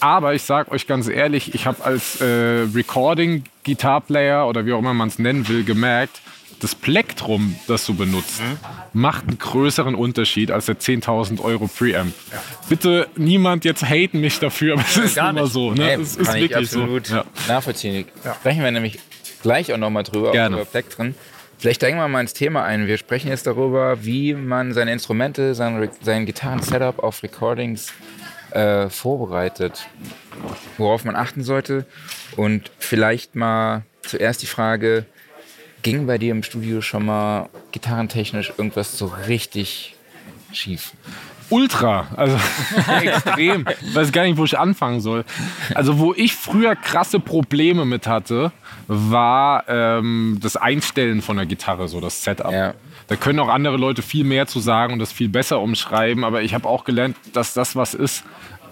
Aber 0.00 0.32
ich 0.32 0.42
sage 0.42 0.72
euch 0.72 0.86
ganz 0.86 1.08
ehrlich, 1.08 1.54
ich 1.54 1.66
habe 1.66 1.84
als 1.84 2.22
äh, 2.22 2.66
Recording, 2.74 3.44
Guitar-Player 3.64 4.48
oder 4.48 4.64
wie 4.64 4.72
auch 4.72 4.78
immer 4.78 4.94
man 4.94 5.08
es 5.08 5.18
nennen 5.18 5.46
will, 5.46 5.62
gemerkt, 5.62 6.22
das 6.64 6.74
Plektrum, 6.74 7.56
das 7.66 7.84
du 7.84 7.94
benutzt, 7.94 8.40
mhm. 8.40 8.56
macht 8.94 9.28
einen 9.28 9.38
größeren 9.38 9.94
Unterschied 9.94 10.50
als 10.50 10.64
der 10.64 10.78
10.000 10.78 11.40
Euro 11.42 11.68
Preamp. 11.68 12.14
Ja. 12.32 12.42
Bitte 12.70 13.06
niemand 13.16 13.66
jetzt 13.66 13.84
haten 13.84 14.20
mich 14.20 14.38
dafür, 14.38 14.72
aber 14.74 14.82
es 14.88 14.96
ist 14.96 15.18
immer 15.18 15.32
nicht. 15.34 15.52
so. 15.52 15.72
Ne? 15.72 15.96
Nee, 15.96 16.02
es 16.02 16.16
ist 16.16 16.32
wirklich 16.32 16.56
absolut 16.56 17.06
so. 17.06 17.16
Ja. 17.16 17.24
nachvollziehen. 17.48 18.06
Ja. 18.24 18.34
Sprechen 18.34 18.64
wir 18.64 18.70
nämlich 18.70 18.98
gleich 19.42 19.74
auch 19.74 19.76
nochmal 19.76 20.04
drüber, 20.04 20.32
Gerne. 20.32 20.56
über 20.56 20.64
Plektren. 20.64 21.14
Vielleicht 21.58 21.80
steigen 21.80 21.98
wir 21.98 22.08
mal 22.08 22.22
ins 22.22 22.32
Thema 22.32 22.64
ein. 22.64 22.86
Wir 22.86 22.96
sprechen 22.96 23.28
jetzt 23.28 23.46
darüber, 23.46 24.02
wie 24.02 24.32
man 24.32 24.72
seine 24.72 24.90
Instrumente, 24.92 25.54
sein, 25.54 25.90
sein 26.00 26.24
Gitarren-Setup 26.24 26.98
auf 26.98 27.22
Recordings 27.22 27.92
äh, 28.52 28.88
vorbereitet, 28.88 29.86
worauf 30.78 31.04
man 31.04 31.14
achten 31.14 31.42
sollte. 31.42 31.84
Und 32.36 32.70
vielleicht 32.78 33.34
mal 33.34 33.82
zuerst 34.02 34.40
die 34.40 34.46
Frage, 34.46 35.04
ging 35.84 36.06
bei 36.06 36.18
dir 36.18 36.32
im 36.32 36.42
Studio 36.42 36.80
schon 36.80 37.06
mal 37.06 37.48
gitarrentechnisch 37.70 38.52
irgendwas 38.58 38.98
so 38.98 39.12
richtig 39.28 39.94
schief? 40.52 40.92
Ultra, 41.50 42.08
also 42.16 42.36
extrem. 43.02 43.66
Ich 43.82 43.94
weiß 43.94 44.10
gar 44.10 44.24
nicht, 44.24 44.38
wo 44.38 44.44
ich 44.44 44.58
anfangen 44.58 45.00
soll. 45.00 45.24
Also, 45.74 45.98
wo 45.98 46.14
ich 46.14 46.34
früher 46.34 46.74
krasse 46.74 47.20
Probleme 47.20 47.84
mit 47.84 48.06
hatte, 48.06 48.50
war 48.88 49.64
ähm, 49.68 50.38
das 50.40 50.56
Einstellen 50.56 51.22
von 51.22 51.36
der 51.36 51.46
Gitarre, 51.46 51.86
so 51.86 52.00
das 52.00 52.24
Setup. 52.24 52.50
Ja. 52.50 52.74
Da 53.06 53.16
können 53.16 53.38
auch 53.38 53.48
andere 53.48 53.76
Leute 53.76 54.00
viel 54.00 54.24
mehr 54.24 54.46
zu 54.46 54.60
sagen 54.60 54.94
und 54.94 54.98
das 54.98 55.12
viel 55.12 55.28
besser 55.28 55.60
umschreiben, 55.60 56.24
aber 56.24 56.42
ich 56.42 56.54
habe 56.54 56.66
auch 56.66 56.84
gelernt, 56.84 57.16
dass 57.34 57.52
das 57.52 57.76
was 57.76 57.92
ist. 57.92 58.24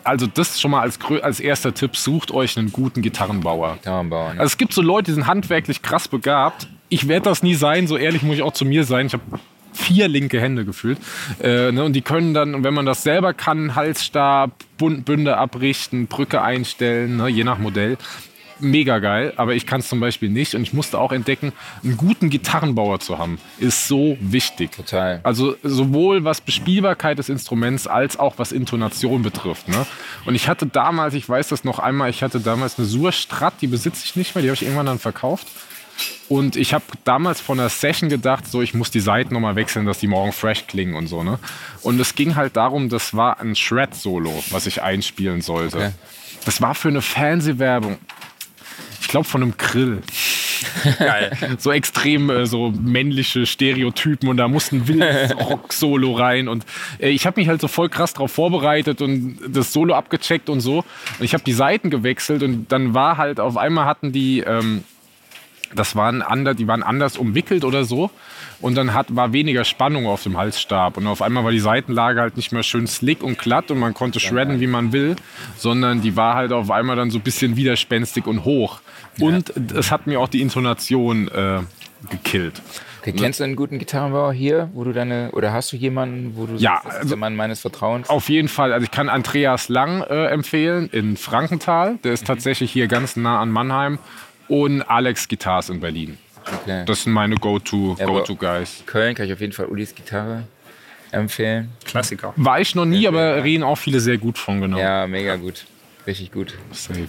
Also 0.05 0.27
das 0.27 0.61
schon 0.61 0.71
mal 0.71 0.81
als, 0.81 0.99
als 1.23 1.39
erster 1.39 1.75
Tipp, 1.75 1.97
sucht 1.97 2.33
euch 2.33 2.57
einen 2.57 2.73
guten 2.73 3.03
Gitarrenbauer. 3.03 3.75
Gitarrenbauer 3.75 4.35
ne? 4.35 4.41
Also 4.41 4.53
es 4.53 4.59
gibt 4.59 4.73
so 4.73 4.81
Leute, 4.81 5.11
die 5.11 5.15
sind 5.15 5.27
handwerklich 5.27 5.83
krass 5.83 6.09
begabt. 6.09 6.67
Ich 6.93 7.09
werde 7.09 7.31
das 7.31 7.43
nie 7.43 7.55
sein, 7.55 7.87
so 7.87 7.97
ehrlich 7.97 8.23
muss 8.23 8.37
ich 8.37 8.43
auch 8.43 8.53
zu 8.53 8.67
mir 8.67 8.85
sein. 8.85 9.07
Ich 9.07 9.15
habe 9.15 9.23
vier 9.73 10.09
linke 10.09 10.39
Hände 10.39 10.67
gefühlt. 10.67 10.99
Äh, 11.43 11.73
ne, 11.73 11.85
und 11.85 11.95
die 11.95 12.03
können 12.03 12.35
dann, 12.35 12.65
wenn 12.65 12.75
man 12.75 12.85
das 12.85 13.03
selber 13.03 13.33
kann, 13.33 13.75
Halsstab, 13.75 14.51
Bünde 14.77 15.39
abrichten, 15.39 16.07
Brücke 16.07 16.43
einstellen, 16.43 17.17
ne, 17.17 17.29
je 17.29 17.45
nach 17.45 17.57
Modell. 17.57 17.97
mega 18.61 18.99
geil, 18.99 19.33
aber 19.37 19.55
ich 19.55 19.67
kann 19.67 19.81
es 19.81 19.89
zum 19.89 20.01
Beispiel 20.01 20.29
nicht. 20.29 20.55
Und 20.55 20.65
ich 20.65 20.75
musste 20.75 20.99
auch 20.99 21.13
entdecken, 21.13 21.55
einen 21.83 21.97
guten 21.97 22.29
Gitarrenbauer 22.29 23.01
zu 23.01 23.17
haben, 23.17 23.39
ist 23.59 23.89
so 23.89 24.19
wichtig. 24.21 24.73
Total. 24.73 25.21
Also 25.23 25.57
sowohl 25.63 26.25
was 26.25 26.43
Bespielbarkeit 26.43 27.19
des 27.19 27.31
Instruments 27.31 27.87
als 27.87 28.19
auch 28.19 28.35
was 28.37 28.53
Intonation 28.53 29.23
betrifft. 29.23 29.67
Ne? 29.69 29.87
Und 30.27 30.35
ich 30.35 30.47
hatte 30.47 30.67
damals, 30.67 31.15
ich 31.15 31.27
weiß 31.27 31.49
das 31.49 31.65
noch 31.65 31.79
einmal, 31.79 32.11
ich 32.11 32.23
hatte 32.23 32.41
damals 32.41 32.79
eine 32.79 32.87
Sur 32.87 33.13
Strat, 33.13 33.55
die 33.63 33.67
besitze 33.67 34.03
ich 34.05 34.15
nicht 34.15 34.35
mehr, 34.35 34.43
die 34.43 34.49
habe 34.49 34.57
ich 34.57 34.63
irgendwann 34.63 34.87
dann 34.87 34.99
verkauft. 34.99 35.47
Und 36.29 36.57
ich 36.57 36.73
habe 36.73 36.85
damals 37.05 37.41
von 37.41 37.59
der 37.59 37.69
Session 37.69 38.09
gedacht, 38.09 38.47
so 38.47 38.63
ich 38.63 38.75
muss 38.75 38.91
die 38.91 39.01
Seiten 39.01 39.35
nochmal 39.35 39.57
wechseln, 39.57 39.87
dass 39.87 39.99
die 39.99 40.07
morgen 40.07 40.33
fresh 40.33 40.67
klingen 40.67 40.95
und 40.95 41.07
so. 41.07 41.23
Ne? 41.23 41.39
Und 41.83 42.01
es 42.01 42.15
ging 42.15 42.37
halt 42.37 42.57
darum, 42.57 42.89
das 42.89 43.15
war 43.15 43.41
ein 43.41 43.55
Shred-Solo, 43.55 44.43
was 44.51 44.67
ich 44.67 44.83
einspielen 44.83 45.43
sollte. 45.43 45.77
Okay. 45.77 45.91
Das 46.45 46.61
war 46.61 46.75
für 46.75 46.89
eine 46.89 47.03
Fernsehwerbung. 47.03 47.99
Ich 49.01 49.09
glaube 49.09 49.29
von 49.29 49.43
einem 49.43 49.57
Grill. 49.57 50.03
Geil. 50.99 51.37
So 51.59 51.73
extrem 51.73 52.31
äh, 52.31 52.47
so 52.47 52.71
männliche 52.71 53.47
Stereotypen 53.47 54.29
und 54.29 54.37
da 54.37 54.49
musste 54.49 54.77
ein 54.77 54.89
wildes 54.89 55.37
Rock-Solo 55.51 56.13
rein. 56.13 56.49
Und 56.49 56.65
äh, 56.99 57.11
ich 57.11 57.27
habe 57.27 57.41
mich 57.41 57.49
halt 57.49 57.61
so 57.61 57.69
voll 57.69 57.89
krass 57.89 58.15
darauf 58.15 58.33
vorbereitet 58.33 59.03
und 59.03 59.39
das 59.49 59.73
Solo 59.73 59.95
abgecheckt 59.95 60.49
und 60.49 60.61
so. 60.61 60.79
Und 60.79 61.25
ich 61.25 61.35
habe 61.35 61.45
die 61.45 61.53
Seiten 61.53 61.91
gewechselt 61.91 62.43
und 62.43 62.71
dann 62.71 62.95
war 62.95 63.17
halt 63.17 63.41
auf 63.41 63.57
einmal 63.57 63.85
hatten 63.85 64.13
die. 64.13 64.41
Ähm, 64.41 64.85
das 65.75 65.97
waren 65.97 66.23
anders, 66.23 66.57
die 66.57 66.67
waren 66.67 66.83
anders 66.83 67.17
umwickelt 67.17 67.65
oder 67.65 67.85
so. 67.85 68.11
Und 68.61 68.77
dann 68.77 68.95
hat, 68.95 69.15
war 69.17 69.33
weniger 69.33 69.65
Spannung 69.65 70.07
auf 70.07 70.23
dem 70.23 70.37
Halsstab. 70.39 70.97
Und 70.97 71.07
auf 71.07 71.21
einmal 71.23 71.45
war 71.45 71.51
die 71.51 71.59
Seitenlage 71.61 72.21
halt 72.21 72.37
nicht 72.37 72.53
mehr 72.53 72.63
schön 72.63 72.87
slick 72.87 73.23
und 73.23 73.39
glatt 73.39 73.71
und 73.71 73.79
man 73.79 73.93
konnte 73.95 74.21
shredden, 74.21 74.61
wie 74.61 74.67
man 74.69 74.93
will, 74.93 75.17
sondern 75.57 76.01
die 76.01 76.17
war 76.17 76.35
halt 76.37 76.53
auf 76.53 76.71
einmal 76.71 76.95
dann 76.97 77.11
so 77.11 77.19
ein 77.19 77.23
bisschen 77.23 77.57
widerspenstig 77.57 78.27
und 78.27 78.45
hoch. 78.45 78.81
Und 79.19 79.53
es 79.75 79.91
hat 79.91 80.07
mir 80.07 80.21
auch 80.21 80.29
die 80.29 80.41
Intonation 80.43 81.29
äh, 81.29 81.61
gekillt. 82.11 82.63
Okay, 83.01 83.13
kennst 83.15 83.41
du 83.41 83.45
einen 83.45 83.57
guten 83.57 83.81
Gitarrenbauer 83.81 84.33
hier, 84.33 84.71
wo 84.75 84.85
du 84.85 84.93
deine, 84.93 85.31
oder 85.33 85.53
hast 85.53 85.73
du 85.73 85.77
jemanden, 85.77 86.37
wo 86.37 86.47
du 86.47 86.55
Ja, 86.55 86.75
sagst, 86.75 86.87
das 86.87 86.93
ist 86.93 86.99
also- 87.01 87.09
der 87.09 87.19
Mann 87.19 87.35
meines 87.35 87.61
Vertrauens? 87.61 88.09
Auf 88.09 88.29
jeden 88.29 88.47
Fall, 88.47 88.73
also 88.73 88.85
ich 88.85 88.93
kann 88.93 89.09
Andreas 89.09 89.69
Lang 89.69 90.03
äh, 90.03 90.27
empfehlen 90.27 90.89
in 90.93 91.17
Frankenthal. 91.17 91.99
Der 92.05 92.13
ist 92.13 92.29
tatsächlich 92.29 92.71
hier 92.71 92.87
ganz 92.87 93.17
nah 93.17 93.41
an 93.41 93.51
Mannheim. 93.51 93.99
Und 94.53 94.83
Alex 94.83 95.27
Guitars 95.29 95.71
in 95.71 95.81
Berlin. 95.81 96.19
Okay. 96.45 96.85
Das 96.85 97.05
sind 97.05 97.15
meine 97.15 97.37
Go-To 97.37 97.97
Ja, 97.99 98.05
Go 98.05 98.23
Guys. 98.35 98.83
Köln 98.85 99.15
kann 99.15 99.25
ich 99.25 99.33
auf 99.33 99.41
jeden 99.41 99.55
Fall 99.55 99.65
Ulis 99.65 99.95
Gitarre 99.95 100.43
empfehlen. 101.11 101.71
Klassiker. 101.87 102.35
War 102.37 102.61
ich 102.61 102.75
noch 102.75 102.85
nie, 102.85 103.09
aber 103.09 103.43
reden 103.43 103.63
auch 103.63 103.77
viele 103.77 103.99
sehr 103.99 104.19
gut 104.19 104.37
von, 104.37 104.61
genau. 104.61 104.77
Ja, 104.77 105.07
mega 105.07 105.37
gut. 105.37 105.65
Richtig 106.07 106.33
gut. 106.33 106.53
Safe. 106.71 107.09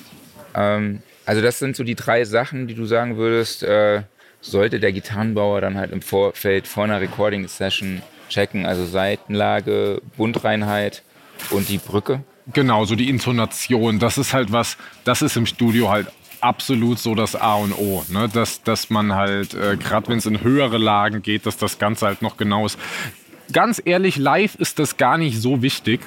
Ähm, 0.56 1.02
also 1.26 1.42
das 1.42 1.60
sind 1.60 1.76
so 1.76 1.84
die 1.84 1.96
drei 1.96 2.24
Sachen, 2.24 2.68
die 2.68 2.76
du 2.76 2.86
sagen 2.86 3.18
würdest, 3.18 3.62
äh, 3.64 4.04
sollte 4.40 4.80
der 4.80 4.94
Gitarrenbauer 4.94 5.60
dann 5.60 5.78
halt 5.78 5.92
im 5.92 6.02
Vorfeld 6.02 6.66
vor 6.66 6.86
einer 6.86 7.02
Recording-Session 7.02 8.04
checken. 8.30 8.66
Also 8.66 8.86
Seitenlage, 8.86 10.02
Bundreinheit 10.16 11.04
und 11.50 11.68
die 11.68 11.78
Brücke. 11.78 12.24
Genau, 12.54 12.86
so 12.86 12.96
die 12.96 13.10
Intonation, 13.10 14.00
das 14.00 14.18
ist 14.18 14.34
halt 14.34 14.54
was, 14.54 14.78
das 15.04 15.22
ist 15.22 15.36
im 15.36 15.46
Studio 15.46 15.90
halt 15.90 16.08
absolut 16.44 17.00
so 17.00 17.16
das 17.16 17.36
A 17.36 17.56
und 17.56 17.74
O. 17.74 18.04
Ne? 18.10 18.30
Dass, 18.30 18.64
dass 18.64 18.90
man 18.90 19.14
halt, 19.14 19.54
äh, 19.54 19.78
gerade 19.78 20.10
wenn 20.10 20.18
es 20.18 20.26
in 20.26 20.42
höhere 20.42 20.78
Lagen 20.78 21.22
geht, 21.22 21.46
dass 21.46 21.58
das 21.58 21.80
Ganze 21.80 22.06
halt 22.06 22.22
noch 22.22 22.38
genau 22.38 22.66
ist. 22.66 22.78
Ganz 23.52 23.82
ehrlich, 23.84 24.18
live 24.18 24.56
ist 24.56 24.80
das 24.80 24.98
gar 24.98 25.18
nicht 25.18 25.40
so 25.40 25.62
wichtig, 25.62 26.02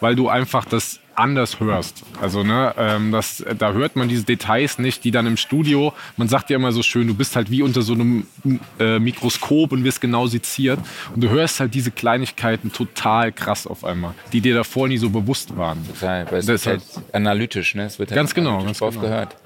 weil 0.00 0.14
du 0.16 0.28
einfach 0.28 0.64
das 0.64 1.00
anders 1.14 1.60
hörst. 1.60 2.02
Also 2.20 2.42
ne, 2.42 2.74
ähm, 2.78 3.12
das, 3.12 3.44
da 3.58 3.72
hört 3.72 3.96
man 3.96 4.08
diese 4.08 4.24
Details 4.24 4.78
nicht, 4.78 5.04
die 5.04 5.10
dann 5.10 5.26
im 5.26 5.36
Studio, 5.36 5.92
man 6.16 6.28
sagt 6.28 6.50
ja 6.50 6.56
immer 6.56 6.72
so 6.72 6.82
schön, 6.82 7.06
du 7.06 7.14
bist 7.14 7.36
halt 7.36 7.50
wie 7.50 7.62
unter 7.62 7.82
so 7.82 7.92
einem 7.92 8.26
äh, 8.78 8.98
Mikroskop 8.98 9.72
und 9.72 9.84
wirst 9.84 10.00
genau 10.00 10.26
seziert 10.26 10.78
und 11.14 11.22
du 11.22 11.28
hörst 11.28 11.60
halt 11.60 11.74
diese 11.74 11.90
Kleinigkeiten 11.90 12.72
total 12.72 13.32
krass 13.32 13.66
auf 13.66 13.84
einmal, 13.84 14.14
die 14.32 14.40
dir 14.40 14.54
davor 14.54 14.88
nie 14.88 14.98
so 14.98 15.10
bewusst 15.10 15.56
waren. 15.56 15.86
Total, 15.86 16.30
weil 16.30 16.38
es 16.38 16.46
Das 16.46 16.60
ist 16.62 16.66
halt 16.66 16.82
analytisch, 17.12 17.74
ne? 17.74 17.84
Es 17.84 17.98
wird 17.98 18.10
halt 18.10 18.16
Ganz 18.16 18.34
genau, 18.34 18.62
ganz 18.64 18.78
drauf 18.78 18.94
genau. 18.94 19.06
gehört. 19.06 19.36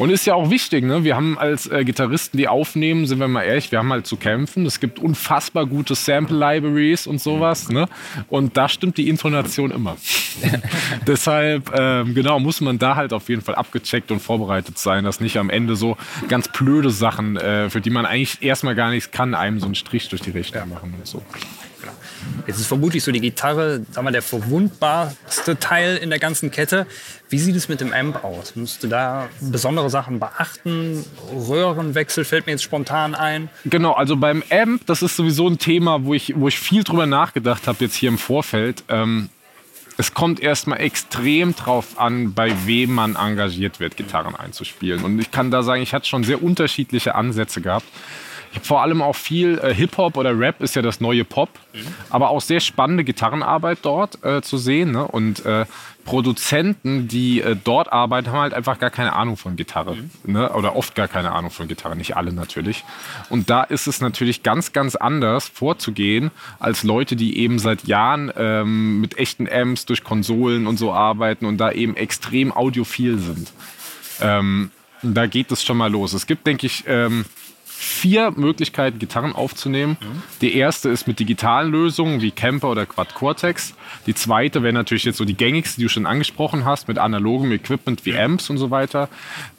Und 0.00 0.08
ist 0.08 0.24
ja 0.24 0.34
auch 0.34 0.48
wichtig, 0.48 0.82
ne? 0.82 1.04
Wir 1.04 1.14
haben 1.14 1.38
als 1.38 1.66
äh, 1.66 1.84
Gitarristen, 1.84 2.38
die 2.38 2.48
aufnehmen, 2.48 3.06
sind 3.06 3.18
wir 3.18 3.28
mal 3.28 3.42
ehrlich, 3.42 3.70
wir 3.70 3.80
haben 3.80 3.92
halt 3.92 4.06
zu 4.06 4.16
kämpfen. 4.16 4.64
Es 4.64 4.80
gibt 4.80 4.98
unfassbar 4.98 5.66
gute 5.66 5.94
Sample-Libraries 5.94 7.06
und 7.06 7.20
sowas, 7.20 7.68
ne? 7.68 7.86
Und 8.30 8.56
da 8.56 8.70
stimmt 8.70 8.96
die 8.96 9.10
Intonation 9.10 9.70
immer. 9.70 9.98
Deshalb, 11.06 11.70
ähm, 11.78 12.14
genau, 12.14 12.40
muss 12.40 12.62
man 12.62 12.78
da 12.78 12.96
halt 12.96 13.12
auf 13.12 13.28
jeden 13.28 13.42
Fall 13.42 13.56
abgecheckt 13.56 14.10
und 14.10 14.20
vorbereitet 14.20 14.78
sein, 14.78 15.04
dass 15.04 15.20
nicht 15.20 15.36
am 15.36 15.50
Ende 15.50 15.76
so 15.76 15.98
ganz 16.28 16.48
blöde 16.48 16.88
Sachen, 16.88 17.36
äh, 17.36 17.68
für 17.68 17.82
die 17.82 17.90
man 17.90 18.06
eigentlich 18.06 18.42
erstmal 18.42 18.74
gar 18.74 18.88
nichts 18.88 19.10
kann, 19.10 19.34
einem 19.34 19.60
so 19.60 19.66
einen 19.66 19.74
Strich 19.74 20.08
durch 20.08 20.22
die 20.22 20.30
Rechnung 20.30 20.70
machen 20.70 20.94
und 20.98 21.06
so. 21.06 21.22
Jetzt 22.46 22.58
ist 22.58 22.66
vermutlich 22.66 23.02
so 23.04 23.12
die 23.12 23.20
Gitarre, 23.20 23.82
sagen 23.90 24.06
wir, 24.06 24.12
der 24.12 24.22
verwundbarste 24.22 25.58
Teil 25.58 25.96
in 25.96 26.10
der 26.10 26.18
ganzen 26.18 26.50
Kette. 26.50 26.86
Wie 27.28 27.38
sieht 27.38 27.54
es 27.54 27.68
mit 27.68 27.80
dem 27.80 27.92
Amp 27.92 28.24
aus? 28.24 28.56
Musst 28.56 28.82
du 28.82 28.88
da 28.88 29.28
besondere 29.40 29.90
Sachen 29.90 30.18
beachten? 30.18 31.04
Röhrenwechsel 31.32 32.24
fällt 32.24 32.46
mir 32.46 32.52
jetzt 32.52 32.62
spontan 32.62 33.14
ein. 33.14 33.48
Genau, 33.64 33.92
also 33.92 34.16
beim 34.16 34.42
Amp, 34.50 34.86
das 34.86 35.02
ist 35.02 35.16
sowieso 35.16 35.48
ein 35.48 35.58
Thema, 35.58 36.04
wo 36.04 36.14
ich, 36.14 36.34
wo 36.36 36.48
ich 36.48 36.58
viel 36.58 36.82
drüber 36.82 37.06
nachgedacht 37.06 37.66
habe, 37.66 37.84
jetzt 37.84 37.94
hier 37.94 38.08
im 38.08 38.18
Vorfeld. 38.18 38.82
Ähm, 38.88 39.28
es 40.00 40.14
kommt 40.14 40.40
erstmal 40.40 40.80
extrem 40.80 41.54
drauf 41.54 41.98
an, 41.98 42.32
bei 42.32 42.54
wem 42.64 42.94
man 42.94 43.16
engagiert 43.16 43.80
wird, 43.80 43.98
Gitarren 43.98 44.34
einzuspielen. 44.34 45.04
Und 45.04 45.18
ich 45.18 45.30
kann 45.30 45.50
da 45.50 45.62
sagen, 45.62 45.82
ich 45.82 45.92
hatte 45.92 46.08
schon 46.08 46.24
sehr 46.24 46.42
unterschiedliche 46.42 47.14
Ansätze 47.14 47.60
gehabt. 47.60 47.86
Vor 48.62 48.82
allem 48.82 49.00
auch 49.00 49.14
viel 49.14 49.58
äh, 49.58 49.72
Hip-Hop 49.72 50.16
oder 50.16 50.36
Rap 50.36 50.60
ist 50.60 50.74
ja 50.74 50.82
das 50.82 51.00
neue 51.00 51.24
Pop, 51.24 51.50
aber 52.08 52.30
auch 52.30 52.40
sehr 52.40 52.58
spannende 52.58 53.04
Gitarrenarbeit 53.04 53.78
dort 53.82 54.22
äh, 54.24 54.42
zu 54.42 54.58
sehen. 54.58 54.90
Ne? 54.90 55.06
Und 55.06 55.46
äh, 55.46 55.66
Produzenten, 56.04 57.06
die 57.06 57.40
äh, 57.40 57.56
dort 57.62 57.92
arbeiten, 57.92 58.28
haben 58.28 58.40
halt 58.40 58.54
einfach 58.54 58.80
gar 58.80 58.90
keine 58.90 59.12
Ahnung 59.12 59.36
von 59.36 59.54
Gitarre. 59.54 59.96
Ne? 60.24 60.52
Oder 60.52 60.74
oft 60.74 60.96
gar 60.96 61.06
keine 61.06 61.30
Ahnung 61.30 61.52
von 61.52 61.68
Gitarre, 61.68 61.94
nicht 61.94 62.16
alle 62.16 62.32
natürlich. 62.32 62.84
Und 63.28 63.50
da 63.50 63.62
ist 63.62 63.86
es 63.86 64.00
natürlich 64.00 64.42
ganz, 64.42 64.72
ganz 64.72 64.96
anders 64.96 65.46
vorzugehen, 65.48 66.32
als 66.58 66.82
Leute, 66.82 67.14
die 67.14 67.38
eben 67.38 67.60
seit 67.60 67.84
Jahren 67.84 68.32
ähm, 68.36 69.00
mit 69.00 69.16
echten 69.16 69.48
Amps 69.48 69.86
durch 69.86 70.02
Konsolen 70.02 70.66
und 70.66 70.76
so 70.76 70.92
arbeiten 70.92 71.46
und 71.46 71.58
da 71.58 71.70
eben 71.70 71.94
extrem 71.96 72.50
audiophil 72.50 73.18
sind. 73.18 73.52
Ähm, 74.20 74.72
da 75.02 75.26
geht 75.26 75.50
es 75.52 75.62
schon 75.62 75.76
mal 75.76 75.90
los. 75.90 76.12
Es 76.12 76.26
gibt, 76.26 76.46
denke 76.46 76.66
ich, 76.66 76.84
ähm, 76.86 77.24
vier 77.82 78.30
Möglichkeiten, 78.32 78.98
Gitarren 78.98 79.32
aufzunehmen. 79.32 79.96
Die 80.42 80.54
erste 80.54 80.90
ist 80.90 81.08
mit 81.08 81.18
digitalen 81.18 81.72
Lösungen 81.72 82.20
wie 82.20 82.30
Camper 82.30 82.68
oder 82.68 82.84
Quad 82.84 83.14
Cortex. 83.14 83.74
Die 84.06 84.14
zweite 84.14 84.62
wäre 84.62 84.74
natürlich 84.74 85.04
jetzt 85.04 85.16
so 85.16 85.24
die 85.24 85.34
gängigste, 85.34 85.76
die 85.78 85.84
du 85.84 85.88
schon 85.88 86.04
angesprochen 86.04 86.66
hast, 86.66 86.88
mit 86.88 86.98
analogem 86.98 87.52
Equipment 87.52 88.04
wie 88.04 88.14
Amps 88.14 88.50
und 88.50 88.58
so 88.58 88.70
weiter. 88.70 89.08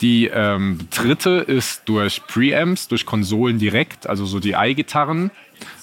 Die 0.01 0.27
ähm, 0.27 0.77
dritte 0.91 1.31
ist 1.31 1.81
durch 1.85 2.21
Preamps, 2.27 2.87
durch 2.87 3.07
Konsolen 3.07 3.57
direkt, 3.57 4.05
also 4.07 4.27
so 4.27 4.39
die 4.39 4.51
i-Gitarren. 4.51 5.31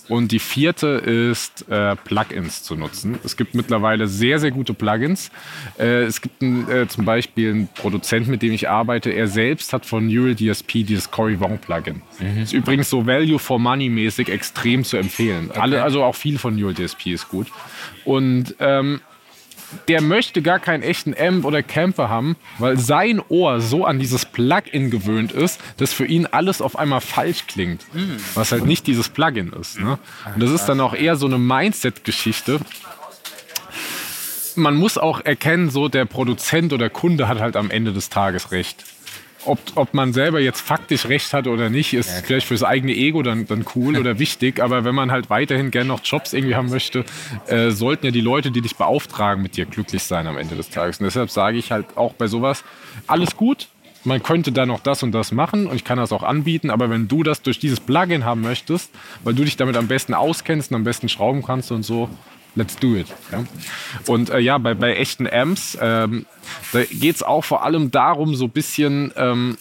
Und 0.09 0.33
die 0.33 0.38
vierte 0.38 0.87
ist, 0.87 1.68
äh, 1.68 1.97
Plugins 1.97 2.62
zu 2.62 2.77
nutzen. 2.77 3.18
Es 3.25 3.37
gibt 3.37 3.55
mittlerweile 3.55 4.07
sehr, 4.07 4.38
sehr 4.38 4.51
gute 4.51 4.75
Plugins. 4.75 5.31
Äh, 5.79 6.05
es 6.05 6.21
gibt 6.21 6.42
ein, 6.42 6.68
äh, 6.71 6.88
zum 6.88 7.05
Beispiel 7.05 7.51
einen 7.51 7.68
Produzent, 7.68 8.29
mit 8.29 8.42
dem 8.42 8.53
ich 8.53 8.68
arbeite. 8.68 9.11
Er 9.11 9.29
selbst 9.29 9.73
hat 9.73 9.85
von 9.85 10.07
Neural 10.07 10.35
DSP 10.35 10.85
dieses 10.85 11.11
Cory 11.11 11.38
Wong 11.40 11.59
Plugin. 11.59 12.03
Ist 12.42 12.53
übrigens 12.53 12.90
so 12.90 13.07
Value 13.07 13.38
for 13.38 13.59
Money 13.59 13.88
mäßig 13.88 14.29
extrem 14.29 14.85
zu 14.85 14.97
empfehlen. 14.97 15.51
Alle, 15.55 15.83
also 15.83 16.03
auch 16.03 16.14
viel 16.14 16.38
von 16.38 16.57
Neural 16.57 16.75
DSP 16.75 17.09
ist 17.09 17.29
gut. 17.29 17.49
Und 18.05 18.55
ähm, 18.61 19.01
der 19.88 20.00
möchte 20.00 20.42
gar 20.42 20.59
keinen 20.59 20.83
echten 20.83 21.14
Amp 21.18 21.44
oder 21.44 21.62
Camper 21.62 22.09
haben, 22.09 22.37
weil 22.59 22.78
sein 22.78 23.20
Ohr 23.28 23.61
so 23.61 23.85
an 23.85 23.98
dieses 23.98 24.24
Plugin 24.24 24.90
gewöhnt 24.90 25.33
ist, 25.33 25.61
dass 25.76 25.92
für 25.92 26.07
ihn 26.07 26.26
alles 26.26 26.61
auf 26.61 26.78
einmal 26.78 27.00
falsch 27.00 27.46
klingt. 27.46 27.85
Was 28.35 28.52
halt 28.52 28.64
nicht 28.64 28.87
dieses 28.87 29.09
Plugin 29.09 29.52
ist. 29.52 29.78
Ne? 29.81 29.98
Und 30.35 30.42
das 30.42 30.50
ist 30.50 30.66
dann 30.66 30.81
auch 30.81 30.94
eher 30.94 31.16
so 31.16 31.26
eine 31.26 31.38
Mindset-Geschichte. 31.38 32.61
Man 34.54 34.74
muss 34.74 34.98
auch 34.98 35.20
erkennen, 35.20 35.70
so 35.70 35.88
der 35.88 36.04
Produzent 36.04 36.72
oder 36.72 36.90
Kunde 36.90 37.28
hat 37.28 37.38
halt 37.38 37.57
am 37.57 37.70
Ende 37.70 37.92
des 37.92 38.09
Tages 38.09 38.50
recht. 38.50 38.85
Ob, 39.44 39.59
ob 39.77 39.94
man 39.94 40.12
selber 40.12 40.40
jetzt 40.40 40.61
faktisch 40.61 41.07
recht 41.07 41.33
hat 41.33 41.46
oder 41.46 41.70
nicht, 41.70 41.94
ist 41.94 42.11
vielleicht 42.24 42.46
fürs 42.46 42.64
eigene 42.64 42.92
Ego 42.92 43.22
dann, 43.22 43.46
dann 43.46 43.64
cool 43.74 43.96
oder 44.01 44.18
wichtig. 44.18 44.61
Aber 44.61 44.85
wenn 44.85 44.94
man 44.94 45.11
halt 45.11 45.31
weiterhin 45.31 45.70
gerne 45.70 45.88
noch 45.88 46.01
Jobs 46.03 46.33
irgendwie 46.33 46.57
haben 46.57 46.70
möchte, 46.70 47.05
äh, 47.46 47.70
sollten 47.70 48.07
ja 48.07 48.12
die 48.12 48.20
Leute, 48.20 48.51
die 48.51 48.61
dich 48.61 48.77
beauftragen, 48.77 49.42
mit 49.42 49.57
dir 49.57 49.66
glücklich 49.66 50.03
sein 50.03 50.27
am 50.27 50.37
Ende 50.37 50.57
des 50.57 50.70
Tages. 50.70 50.98
Und 50.98 51.05
deshalb 51.05 51.31
sage 51.31 51.59
ich 51.59 51.70
halt 51.70 51.96
auch 51.96 52.14
bei 52.14 52.27
sowas, 52.27 52.64
alles 53.07 53.37
gut. 53.37 53.68
Man 54.05 54.22
könnte 54.22 54.53
da 54.53 54.64
noch 54.64 54.81
das 54.81 55.03
und 55.03 55.12
das 55.12 55.33
machen 55.33 55.66
und 55.66 55.74
ich 55.74 55.85
kann 55.85 55.98
das 55.98 56.12
auch 56.12 56.22
anbieten, 56.22 56.70
aber 56.70 56.88
wenn 56.88 57.09
du 57.09 57.24
das 57.24 57.42
durch 57.42 57.59
dieses 57.59 57.81
Plugin 57.81 58.24
haben 58.24 58.42
möchtest, 58.42 58.90
weil 59.24 59.35
du 59.35 59.44
dich 59.44 59.57
damit 59.57 59.77
am 59.77 59.88
besten 59.88 60.14
auskennst 60.14 60.70
und 60.70 60.77
am 60.77 60.85
besten 60.85 61.09
schrauben 61.09 61.42
kannst 61.42 61.72
und 61.72 61.83
so, 61.83 62.09
let's 62.59 62.77
do 62.77 62.94
it. 62.94 63.07
Ja? 63.33 63.44
Und 64.07 64.31
äh, 64.31 64.38
ja, 64.38 64.59
bei, 64.59 64.75
bei 64.75 64.94
echten 64.94 65.27
Amps, 65.27 65.79
ähm, 65.81 66.27
da 66.73 66.85
geht 66.85 67.16
es 67.16 67.23
auch 67.23 67.44
vor 67.44 67.62
allem 67.64 67.90
darum, 67.90 68.35
so 68.35 68.44
ein 68.44 68.51
bisschen 68.51 69.12
ähm, 69.16 69.57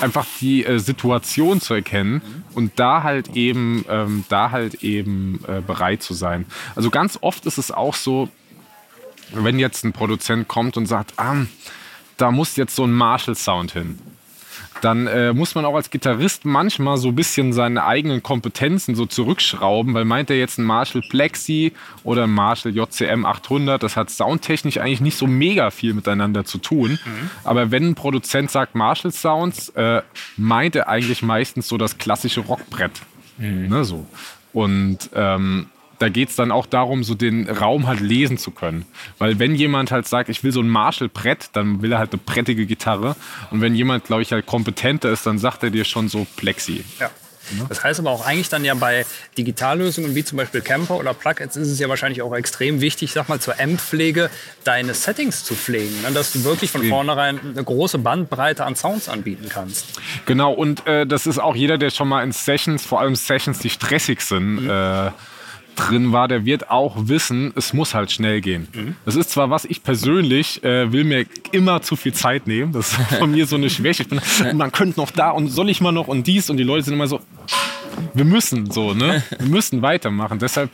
einfach 0.00 0.26
die 0.40 0.64
äh, 0.64 0.78
Situation 0.78 1.60
zu 1.60 1.74
erkennen 1.74 2.22
und 2.54 2.72
da 2.76 3.02
halt 3.02 3.36
eben, 3.36 3.84
ähm, 3.88 4.24
da 4.28 4.50
halt 4.50 4.82
eben 4.82 5.44
äh, 5.46 5.60
bereit 5.60 6.02
zu 6.02 6.14
sein. 6.14 6.46
Also 6.74 6.90
ganz 6.90 7.18
oft 7.20 7.46
ist 7.46 7.58
es 7.58 7.70
auch 7.70 7.94
so, 7.94 8.28
wenn 9.32 9.58
jetzt 9.58 9.84
ein 9.84 9.92
Produzent 9.92 10.48
kommt 10.48 10.76
und 10.76 10.86
sagt, 10.86 11.12
ah, 11.18 11.36
da 12.16 12.30
muss 12.30 12.56
jetzt 12.56 12.74
so 12.74 12.84
ein 12.84 12.92
Marshall-Sound 12.92 13.72
hin 13.72 13.98
dann 14.80 15.06
äh, 15.06 15.32
muss 15.32 15.54
man 15.54 15.64
auch 15.64 15.74
als 15.74 15.90
Gitarrist 15.90 16.44
manchmal 16.44 16.98
so 16.98 17.08
ein 17.08 17.14
bisschen 17.14 17.52
seine 17.52 17.84
eigenen 17.84 18.22
Kompetenzen 18.22 18.94
so 18.94 19.06
zurückschrauben, 19.06 19.94
weil 19.94 20.04
meint 20.04 20.30
er 20.30 20.38
jetzt 20.38 20.58
ein 20.58 20.64
Marshall 20.64 21.02
Plexi 21.08 21.72
oder 22.04 22.24
ein 22.24 22.30
Marshall 22.30 22.74
JCM 22.74 23.24
800, 23.24 23.82
das 23.82 23.96
hat 23.96 24.10
soundtechnisch 24.10 24.78
eigentlich 24.78 25.00
nicht 25.00 25.16
so 25.16 25.26
mega 25.26 25.70
viel 25.70 25.94
miteinander 25.94 26.44
zu 26.44 26.58
tun. 26.58 26.92
Mhm. 27.04 27.30
Aber 27.44 27.70
wenn 27.70 27.88
ein 27.88 27.94
Produzent 27.94 28.50
sagt 28.50 28.74
Marshall 28.74 29.12
Sounds, 29.12 29.70
äh, 29.70 30.02
meint 30.36 30.76
er 30.76 30.88
eigentlich 30.88 31.22
meistens 31.22 31.68
so 31.68 31.76
das 31.76 31.98
klassische 31.98 32.40
Rockbrett. 32.40 33.02
Mhm. 33.38 33.68
Ne, 33.68 33.84
so. 33.84 34.06
Und 34.52 35.10
ähm, 35.14 35.66
da 35.98 36.08
geht 36.08 36.30
es 36.30 36.36
dann 36.36 36.52
auch 36.52 36.66
darum, 36.66 37.04
so 37.04 37.14
den 37.14 37.48
Raum 37.48 37.86
halt 37.86 38.00
lesen 38.00 38.38
zu 38.38 38.50
können. 38.50 38.86
Weil 39.18 39.38
wenn 39.38 39.54
jemand 39.54 39.90
halt 39.90 40.06
sagt, 40.06 40.28
ich 40.28 40.44
will 40.44 40.52
so 40.52 40.60
ein 40.60 40.68
Marshall-Brett, 40.68 41.50
dann 41.52 41.82
will 41.82 41.92
er 41.92 41.98
halt 41.98 42.12
eine 42.12 42.20
brettige 42.24 42.66
Gitarre. 42.66 43.16
Und 43.50 43.60
wenn 43.60 43.74
jemand, 43.74 44.04
glaube 44.04 44.22
ich, 44.22 44.32
halt 44.32 44.46
kompetenter 44.46 45.10
ist, 45.10 45.26
dann 45.26 45.38
sagt 45.38 45.62
er 45.62 45.70
dir 45.70 45.84
schon 45.84 46.08
so 46.08 46.26
Plexi. 46.36 46.84
Ja. 47.00 47.10
Das 47.68 47.82
heißt 47.82 48.00
aber 48.00 48.10
auch 48.10 48.26
eigentlich 48.26 48.48
dann 48.48 48.64
ja 48.64 48.74
bei 48.74 49.06
Digitallösungen 49.36 50.14
wie 50.14 50.24
zum 50.24 50.36
Beispiel 50.36 50.60
Camper 50.60 50.96
oder 50.96 51.14
Plugins 51.14 51.56
ist 51.56 51.68
es 51.68 51.78
ja 51.78 51.88
wahrscheinlich 51.88 52.22
auch 52.22 52.34
extrem 52.34 52.80
wichtig, 52.80 53.12
sag 53.12 53.28
mal 53.28 53.40
zur 53.40 53.58
Amp-Pflege, 53.58 54.30
deine 54.64 54.94
Settings 54.94 55.44
zu 55.44 55.54
pflegen, 55.54 56.02
ne? 56.02 56.12
dass 56.12 56.32
du 56.32 56.44
wirklich 56.44 56.70
von 56.70 56.82
vornherein 56.84 57.40
eine 57.40 57.64
große 57.64 57.98
Bandbreite 57.98 58.64
an 58.64 58.76
Sounds 58.76 59.08
anbieten 59.08 59.48
kannst. 59.48 59.86
Genau, 60.26 60.52
und 60.52 60.86
äh, 60.86 61.06
das 61.06 61.26
ist 61.26 61.38
auch 61.38 61.56
jeder, 61.56 61.78
der 61.78 61.90
schon 61.90 62.08
mal 62.08 62.22
in 62.22 62.32
Sessions, 62.32 62.84
vor 62.84 63.00
allem 63.00 63.16
Sessions, 63.16 63.58
die 63.60 63.70
stressig 63.70 64.20
sind, 64.20 64.62
mhm. 64.62 64.70
äh, 64.70 65.10
drin 65.78 66.12
war, 66.12 66.28
der 66.28 66.44
wird 66.44 66.70
auch 66.70 66.96
wissen, 67.08 67.52
es 67.56 67.72
muss 67.72 67.94
halt 67.94 68.10
schnell 68.10 68.40
gehen. 68.40 68.68
Mhm. 68.72 68.96
Das 69.04 69.16
ist 69.16 69.30
zwar 69.30 69.50
was, 69.50 69.64
ich 69.64 69.82
persönlich 69.82 70.62
äh, 70.64 70.92
will 70.92 71.04
mir 71.04 71.26
immer 71.52 71.82
zu 71.82 71.96
viel 71.96 72.12
Zeit 72.12 72.46
nehmen. 72.46 72.72
Das 72.72 72.92
ist 72.92 73.14
von 73.18 73.30
mir 73.30 73.46
so 73.46 73.56
eine 73.56 73.70
Schwäche. 73.70 74.02
Ich 74.02 74.08
bin, 74.08 74.20
man 74.56 74.72
könnte 74.72 74.98
noch 75.00 75.10
da 75.10 75.30
und 75.30 75.48
soll 75.48 75.70
ich 75.70 75.80
mal 75.80 75.92
noch 75.92 76.08
und 76.08 76.26
dies 76.26 76.50
und 76.50 76.56
die 76.56 76.64
Leute 76.64 76.84
sind 76.84 76.94
immer 76.94 77.06
so, 77.06 77.20
wir 78.14 78.24
müssen 78.24 78.70
so, 78.70 78.94
ne? 78.94 79.22
Wir 79.38 79.48
müssen 79.48 79.82
weitermachen. 79.82 80.38
Deshalb, 80.38 80.70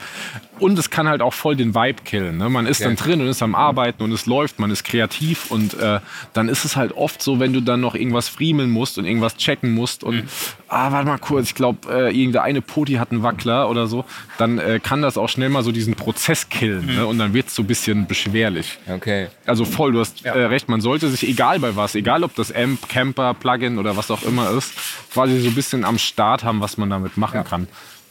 und 0.59 0.79
es 0.79 0.91
kann 0.91 1.09
halt 1.09 1.21
auch 1.21 1.35
voll 1.35 1.57
den 1.57 1.75
Vibe 1.75 2.03
killen. 2.05 2.39
Ne? 2.39 2.49
Man 2.49 2.67
ist 2.67 2.81
ja. 2.81 2.87
dann 2.87 2.97
drin 2.97 3.21
und 3.21 3.29
ist 3.29 3.43
am 3.43 3.55
Arbeiten 3.55 4.03
und 4.03 4.13
es 4.13 4.27
läuft, 4.27 4.59
man 4.59 4.71
ist 4.71 4.85
kreativ 4.85 5.51
und 5.51 5.75
äh, 5.75 6.01
dann 6.33 6.49
ist 6.49 6.65
es 6.65 6.77
halt 6.77 6.93
oft 6.93 7.23
so, 7.23 7.41
wenn 7.41 7.53
du 7.53 7.61
dann 7.61 7.81
noch 7.81 7.95
irgendwas 7.95 8.29
friemeln 8.29 8.71
musst 8.71 8.99
und 8.99 9.05
irgendwas 9.05 9.37
checken 9.37 9.75
musst 9.75 10.05
und, 10.05 10.17
mhm. 10.17 10.29
ah, 10.69 10.93
warte 10.93 11.07
mal 11.07 11.19
kurz, 11.19 11.49
ich 11.49 11.55
glaube, 11.55 11.93
äh, 11.93 12.17
irgendeine 12.17 12.61
Poti 12.61 12.95
hat 12.95 13.11
einen 13.11 13.23
Wackler 13.23 13.69
oder 13.69 13.87
so, 13.87 14.05
dann 14.39 14.59
äh, 14.59 14.81
kann 14.83 15.03
das 15.03 15.19
auch 15.19 15.29
schnell 15.29 15.49
mal 15.49 15.65
so 15.65 15.73
diesen 15.73 15.95
Prozess 15.95 16.49
killen 16.49 16.87
mhm. 16.87 16.95
ne? 16.95 17.07
und 17.07 17.19
dann 17.19 17.35
wird 17.35 17.49
es 17.49 17.55
so 17.55 17.63
ein 17.63 17.67
bisschen 17.67 18.07
beschwerlich. 18.07 18.79
Okay. 18.89 19.29
Also 19.47 19.65
voll, 19.65 19.93
du 19.93 20.01
hast 20.01 20.21
ja. 20.21 20.35
Äh, 20.35 20.47
recht, 20.47 20.69
man 20.69 20.81
sollte 20.81 21.09
sich, 21.09 21.29
egal 21.29 21.59
bei 21.59 21.75
was, 21.75 21.95
egal 21.95 22.23
ob 22.23 22.35
das 22.37 22.53
Amp, 22.55 22.89
Camper, 22.89 23.35
Plugin 23.35 23.79
oder 23.79 23.97
was 23.97 24.11
auch 24.11 24.23
immer 24.23 24.51
ist, 24.53 24.73
quasi 25.13 25.41
so 25.41 25.49
ein 25.49 25.55
bisschen 25.55 25.85
am 25.85 25.99
Start 25.99 26.45
haben, 26.45 26.61
was 26.61 26.77
man 26.77 26.91
damit 26.91 27.14
machen 27.17 27.37
ja. 27.37 27.43
kann. 27.43 27.69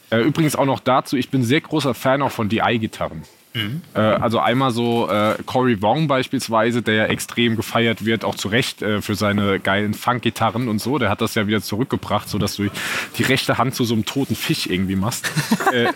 Äh, 0.09 0.19
übrigens 0.19 0.55
auch 0.55 0.65
noch 0.65 0.79
dazu, 0.79 1.17
ich 1.17 1.29
bin 1.29 1.43
sehr 1.43 1.61
großer 1.61 1.93
Fan 1.93 2.21
auch 2.21 2.31
von 2.31 2.49
DI-Gitarren. 2.49 3.23
Mhm. 3.53 3.81
Äh, 3.93 3.99
also 3.99 4.39
einmal 4.39 4.71
so 4.71 5.09
äh, 5.09 5.35
Cory 5.45 5.81
Wong 5.81 6.07
beispielsweise, 6.07 6.81
der 6.81 6.95
ja 6.95 7.05
extrem 7.05 7.55
gefeiert 7.55 8.03
wird, 8.03 8.25
auch 8.25 8.35
zu 8.35 8.47
Recht 8.47 8.81
äh, 8.81 9.01
für 9.01 9.15
seine 9.15 9.59
geilen 9.59 9.93
Funk-Gitarren 9.93 10.67
und 10.67 10.79
so. 10.79 10.97
Der 10.97 11.09
hat 11.09 11.21
das 11.21 11.35
ja 11.35 11.45
wieder 11.47 11.61
zurückgebracht, 11.61 12.27
sodass 12.27 12.55
du 12.55 12.69
die 13.17 13.23
rechte 13.23 13.57
Hand 13.57 13.75
zu 13.75 13.83
so 13.83 13.93
einem 13.93 14.05
toten 14.05 14.35
Fisch 14.35 14.67
irgendwie 14.67 14.95
machst. 14.95 15.29
Äh, 15.73 15.91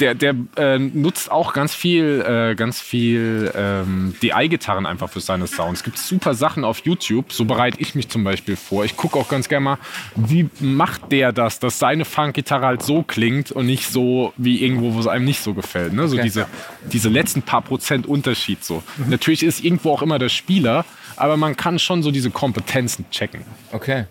der 0.00 0.14
der 0.14 0.34
äh, 0.56 0.78
nutzt 0.78 1.30
auch 1.30 1.52
ganz 1.52 1.74
viel, 1.74 2.24
äh, 2.26 2.54
ganz 2.54 2.80
viel 2.80 3.52
ähm, 3.54 4.14
DI-Gitarren 4.22 4.86
einfach 4.86 5.10
für 5.10 5.20
seine 5.20 5.46
Sounds. 5.46 5.80
Es 5.80 5.84
gibt 5.84 5.98
super 5.98 6.32
Sachen 6.32 6.64
auf 6.64 6.78
YouTube, 6.86 7.30
so 7.32 7.44
bereite 7.44 7.78
ich 7.78 7.94
mich 7.94 8.08
zum 8.08 8.24
Beispiel 8.24 8.56
vor. 8.56 8.86
Ich 8.86 8.96
gucke 8.96 9.18
auch 9.18 9.28
ganz 9.28 9.50
gerne 9.50 9.64
mal, 9.64 9.78
wie 10.14 10.48
macht 10.60 11.12
der 11.12 11.32
das, 11.32 11.58
dass 11.58 11.78
seine 11.78 12.06
Funk-Gitarre 12.06 12.64
halt 12.64 12.82
so 12.82 13.02
klingt 13.02 13.52
und 13.52 13.66
nicht 13.66 13.86
so 13.86 14.32
wie 14.38 14.64
irgendwo, 14.64 14.94
wo 14.94 15.00
es 15.00 15.06
einem 15.06 15.26
nicht 15.26 15.42
so 15.42 15.52
gefällt. 15.52 15.92
Ne? 15.92 16.08
So 16.08 16.14
okay. 16.14 16.24
diese 16.24 16.46
diese 16.92 17.08
letzten 17.08 17.42
paar 17.42 17.62
Prozent 17.62 18.06
Unterschied 18.06 18.64
so. 18.64 18.82
Mhm. 18.96 19.10
Natürlich 19.10 19.42
ist 19.42 19.62
irgendwo 19.64 19.92
auch 19.92 20.02
immer 20.02 20.18
der 20.18 20.28
Spieler, 20.28 20.84
aber 21.16 21.36
man 21.36 21.56
kann 21.56 21.78
schon 21.78 22.02
so 22.02 22.10
diese 22.10 22.30
Kompetenzen 22.30 23.04
checken. 23.10 23.42
Okay. 23.72 24.04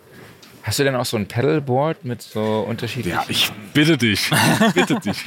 Hast 0.61 0.77
du 0.77 0.83
denn 0.83 0.95
auch 0.95 1.05
so 1.05 1.17
ein 1.17 1.25
Pedalboard 1.25 2.03
mit 2.03 2.21
so 2.21 2.65
unterschiedlichen? 2.67 3.17
Ja, 3.17 3.25
ich 3.27 3.49
bitte 3.73 3.97
dich. 3.97 4.29
bitte 4.75 4.99
dich. 4.99 5.17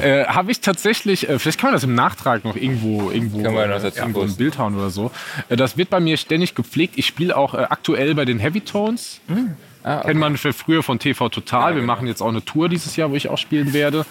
äh, 0.00 0.24
Habe 0.26 0.52
ich 0.52 0.60
tatsächlich, 0.60 1.28
äh, 1.28 1.38
vielleicht 1.38 1.58
kann 1.58 1.68
man 1.68 1.74
das 1.74 1.84
im 1.84 1.94
Nachtrag 1.94 2.44
noch 2.44 2.54
irgendwo, 2.54 3.10
irgendwo, 3.10 3.40
äh, 3.40 3.90
irgendwo 3.96 4.20
ein 4.20 4.36
Bild 4.36 4.58
hauen 4.58 4.76
oder 4.76 4.90
so. 4.90 5.10
Äh, 5.48 5.56
das 5.56 5.76
wird 5.76 5.90
bei 5.90 6.00
mir 6.00 6.16
ständig 6.16 6.54
gepflegt. 6.54 6.94
Ich 6.96 7.06
spiele 7.06 7.36
auch 7.36 7.54
äh, 7.54 7.66
aktuell 7.70 8.14
bei 8.14 8.24
den 8.24 8.38
Heavy 8.38 8.60
Tones. 8.60 9.20
Mhm. 9.26 9.56
Ah, 9.86 9.98
okay. 9.98 10.08
Kennt 10.08 10.20
man 10.20 10.36
für 10.36 10.52
früher 10.52 10.82
von 10.82 10.98
TV 10.98 11.28
Total. 11.28 11.60
Ja, 11.60 11.68
Wir 11.68 11.74
genau. 11.82 11.86
machen 11.86 12.08
jetzt 12.08 12.20
auch 12.20 12.28
eine 12.28 12.44
Tour 12.44 12.68
dieses 12.68 12.96
Jahr, 12.96 13.12
wo 13.12 13.14
ich 13.14 13.28
auch 13.28 13.38
spielen 13.38 13.72
werde. 13.72 14.04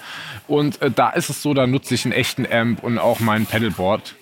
Und 0.47 0.81
äh, 0.81 0.89
da 0.89 1.09
ist 1.09 1.29
es 1.29 1.41
so, 1.41 1.53
da 1.53 1.67
nutze 1.67 1.93
ich 1.95 2.05
einen 2.05 2.13
echten 2.13 2.47
Amp 2.49 2.81
und 2.81 2.97
auch 2.97 3.19
mein 3.19 3.45
Pedalboard. 3.45 4.15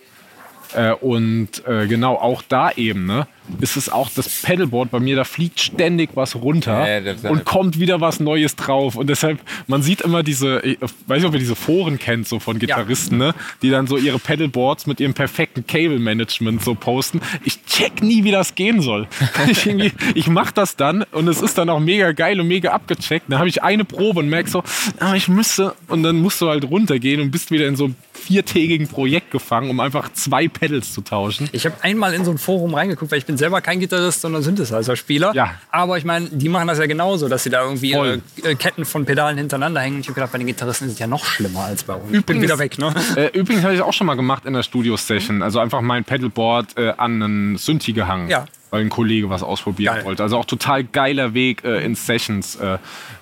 Äh, 0.74 0.94
und 0.94 1.64
äh, 1.68 1.86
genau, 1.86 2.16
auch 2.16 2.42
da 2.42 2.72
eben, 2.72 3.06
ne? 3.06 3.28
Ist 3.60 3.78
es 3.78 3.90
auch 3.90 4.10
das 4.10 4.42
Pedalboard 4.42 4.92
bei 4.92 5.00
mir, 5.00 5.16
da 5.16 5.24
fliegt 5.24 5.60
ständig 5.60 6.12
was 6.16 6.36
runter 6.36 6.88
ja, 6.88 7.30
und 7.30 7.46
kommt 7.46 7.80
wieder 7.80 8.02
was 8.02 8.20
Neues 8.20 8.56
drauf. 8.56 8.96
Und 8.96 9.08
deshalb, 9.08 9.40
man 9.68 9.82
sieht 9.84 10.02
immer 10.02 10.24
diese, 10.24 10.62
ich 10.62 10.78
weiß 10.82 11.20
nicht, 11.20 11.26
ob 11.26 11.34
ihr 11.34 11.40
diese 11.40 11.56
Foren 11.56 12.00
kennt, 12.00 12.28
so 12.28 12.40
von 12.40 12.60
Gitarristen, 12.60 13.20
ja. 13.20 13.28
ne? 13.28 13.36
die 13.62 13.70
dann 13.70 13.88
so 13.88 13.98
ihre 13.98 14.20
Pedalboards 14.20 14.88
mit 14.88 15.00
ihrem 15.00 15.14
perfekten 15.14 15.66
Cable-Management 15.68 16.64
so 16.64 16.76
posten. 16.76 17.22
Ich 17.44 17.64
check 17.66 18.02
nie, 18.02 18.24
wie 18.24 18.32
das 18.32 18.56
gehen 18.56 18.82
soll. 18.82 19.08
ich 19.48 19.68
ich 20.16 20.28
mache 20.28 20.54
das 20.54 20.76
dann 20.76 21.04
und 21.12 21.28
es 21.28 21.42
ist 21.42 21.58
dann 21.58 21.70
auch 21.70 21.80
mega 21.80 22.12
geil 22.12 22.40
und 22.40 22.48
mega 22.48 22.72
abgecheckt. 22.72 23.26
Dann 23.30 23.40
habe 23.40 23.50
ich 23.50 23.64
eine 23.64 23.86
Probe 23.86 24.20
und 24.20 24.30
merke 24.30 24.50
so, 24.50 24.64
ah, 25.00 25.16
ich 25.16 25.28
müsste, 25.28 25.76
und 25.88 26.04
dann 26.04 26.18
musst 26.18 26.42
du 26.42 26.50
halt 26.50 26.64
runtergehen 26.70 27.22
und 27.22 27.32
bist 27.32 27.52
wieder 27.52 27.68
in 27.68 27.76
so 27.76 27.86
einem 27.86 27.96
viertägigen 28.14 28.88
Projekt 28.88 29.32
gefangen, 29.32 29.70
um 29.70 29.80
einfach 29.80 30.12
zwei 30.14 30.48
Pedals 30.48 30.94
zu 30.94 31.02
tauschen. 31.02 31.50
Ich 31.52 31.66
habe 31.66 31.76
einmal 31.82 32.14
in 32.14 32.24
so 32.26 32.32
ein 32.32 32.38
Forum 32.38 32.74
reingeguckt, 32.74 33.12
weil 33.12 33.20
ich 33.20 33.26
bin 33.26 33.33
bin 33.34 33.38
selber 33.40 33.62
kein 33.62 33.80
Gitarrist, 33.80 34.22
sondern 34.22 34.44
Synthesizer-Spieler. 34.44 35.34
Ja. 35.34 35.56
Aber 35.72 35.98
ich 35.98 36.06
meine, 36.06 36.28
die 36.30 36.50
machen 36.50 36.68
das 36.68 36.78
ja 36.78 36.86
genauso, 36.86 37.28
dass 37.28 37.44
sie 37.44 37.50
da 37.50 37.64
irgendwie 37.64 37.92
ihre 37.92 38.22
äh, 38.44 38.54
Ketten 38.56 38.86
von 38.86 39.06
Pedalen 39.06 39.38
hintereinander 39.38 39.82
hängen. 39.82 40.02
Ich 40.02 40.08
habe 40.08 40.14
gedacht, 40.14 40.32
bei 40.32 40.38
den 40.38 40.46
Gitarristen 40.46 40.86
ist 40.86 40.94
es 40.94 41.00
ja 41.00 41.08
noch 41.08 41.26
schlimmer 41.26 41.62
als 41.62 41.84
bei 41.84 41.96
uns. 41.96 42.06
Übrigens, 42.10 42.26
bin 42.26 42.42
wieder 42.42 42.60
weg, 42.60 42.78
ne? 42.78 42.94
Äh, 43.16 43.38
übrigens 43.38 43.64
habe 43.64 43.74
ich 43.74 43.82
auch 43.82 43.94
schon 43.94 44.06
mal 44.06 44.16
gemacht 44.16 44.46
in 44.46 44.54
der 44.54 44.62
Studio-Session. 44.62 45.42
Also 45.42 45.60
einfach 45.60 45.82
mein 45.82 46.04
Pedalboard 46.04 46.78
äh, 46.78 46.94
an 46.98 47.24
einen 47.24 47.58
Synthi 47.58 47.94
gehangen. 47.94 48.30
Ja. 48.30 48.46
Weil 48.70 48.82
ein 48.82 48.90
Kollege 48.90 49.30
was 49.30 49.42
ausprobieren 49.42 49.96
Geil. 49.96 50.06
wollte. 50.06 50.22
Also 50.24 50.38
auch 50.38 50.46
total 50.46 50.84
geiler 50.84 51.34
Weg 51.34 51.64
äh, 51.64 51.84
in 51.84 51.96
Sessions. 51.96 52.56
Äh, 52.58 52.78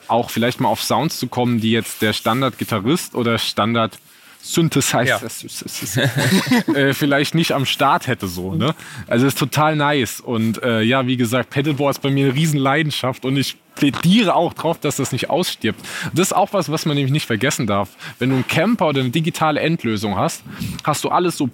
auch 0.08 0.30
vielleicht 0.30 0.60
mal 0.60 0.68
auf 0.68 0.84
Sounds 0.84 1.20
zu 1.20 1.28
kommen, 1.28 1.62
die 1.62 1.72
jetzt 1.72 2.02
der 2.02 2.12
Standard-Gitarrist 2.12 3.16
oder 3.16 3.38
Standard- 3.38 3.98
Synthesizer 4.42 5.04
ja. 5.06 6.74
äh, 6.74 6.94
vielleicht 6.94 7.36
nicht 7.36 7.52
am 7.52 7.66
Start 7.66 8.08
hätte 8.08 8.28
so. 8.28 8.56
Ne? 8.56 8.74
Also 9.08 9.28
ist 9.28 9.38
total 9.38 9.76
nice. 9.76 10.20
Und 10.20 10.62
äh, 10.64 10.82
ja, 10.82 11.06
wie 11.08 11.18
gesagt, 11.18 11.50
Pedalboard 11.50 11.98
ist 11.98 12.02
bei 12.02 12.10
mir 12.10 12.26
eine 12.26 12.36
Riesenleidenschaft 12.36 13.24
und 13.24 13.38
ich 13.38 13.58
plädiere 13.76 14.36
auch 14.36 14.54
drauf, 14.54 14.80
dass 14.80 14.98
das 14.98 15.12
nicht 15.12 15.30
ausstirbt. 15.30 15.80
Das 16.14 16.28
ist 16.28 16.34
auch 16.34 16.54
was, 16.54 16.72
was 16.72 16.86
man 16.86 16.96
nämlich 16.96 17.12
nicht 17.12 17.26
vergessen 17.26 17.68
darf. 17.68 17.90
Wenn 18.20 18.30
du 18.30 18.36
einen 18.36 18.48
Camper 18.48 18.88
oder 18.88 19.02
eine 19.02 19.10
digitale 19.10 19.60
Endlösung 19.60 20.18
hast, 20.18 20.44
hast 20.84 21.04
du 21.04 21.10
alles 21.10 21.38
so, 21.38 21.50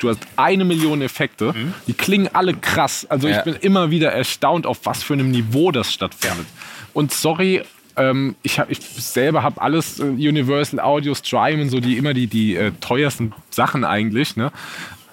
du 0.00 0.08
hast 0.08 0.20
eine 0.36 0.64
Million 0.64 1.02
Effekte, 1.02 1.52
mhm. 1.52 1.74
die 1.86 1.92
klingen 1.92 2.28
alle 2.32 2.54
krass. 2.54 3.06
Also 3.08 3.28
ja. 3.28 3.38
ich 3.38 3.44
bin 3.44 3.54
immer 3.54 3.90
wieder 3.90 4.12
erstaunt, 4.12 4.66
auf 4.66 4.80
was 4.84 5.02
für 5.02 5.14
einem 5.14 5.30
Niveau 5.30 5.70
das 5.70 5.92
stattfindet. 5.92 6.46
Und 6.92 7.12
sorry, 7.12 7.62
ähm, 7.96 8.36
ich, 8.42 8.58
hab, 8.58 8.70
ich 8.70 8.80
selber 8.80 9.42
habe 9.42 9.60
alles 9.60 9.98
äh, 9.98 10.04
Universal 10.04 10.80
Audio, 10.80 11.14
Strymon, 11.14 11.68
so 11.68 11.80
die 11.80 11.96
immer 11.96 12.14
die, 12.14 12.26
die 12.26 12.56
äh, 12.56 12.72
teuersten 12.80 13.32
Sachen 13.50 13.84
eigentlich. 13.84 14.36
Ne? 14.36 14.52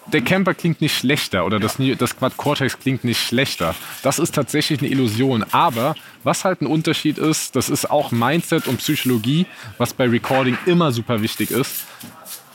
Der 0.07 0.21
Camper 0.21 0.53
klingt 0.53 0.81
nicht 0.81 0.97
schlechter 0.97 1.45
oder 1.45 1.59
das, 1.59 1.77
das 1.97 2.17
Quad 2.17 2.35
Cortex 2.37 2.79
klingt 2.79 3.03
nicht 3.03 3.21
schlechter. 3.21 3.75
Das 4.01 4.17
ist 4.17 4.33
tatsächlich 4.33 4.79
eine 4.79 4.89
Illusion. 4.89 5.45
Aber 5.51 5.95
was 6.23 6.45
halt 6.45 6.61
ein 6.61 6.67
Unterschied 6.67 7.17
ist, 7.17 7.55
das 7.55 7.69
ist 7.69 7.91
auch 7.91 8.11
Mindset 8.11 8.67
und 8.67 8.77
Psychologie, 8.77 9.45
was 9.77 9.93
bei 9.93 10.07
Recording 10.07 10.57
immer 10.65 10.91
super 10.91 11.21
wichtig 11.21 11.51
ist 11.51 11.85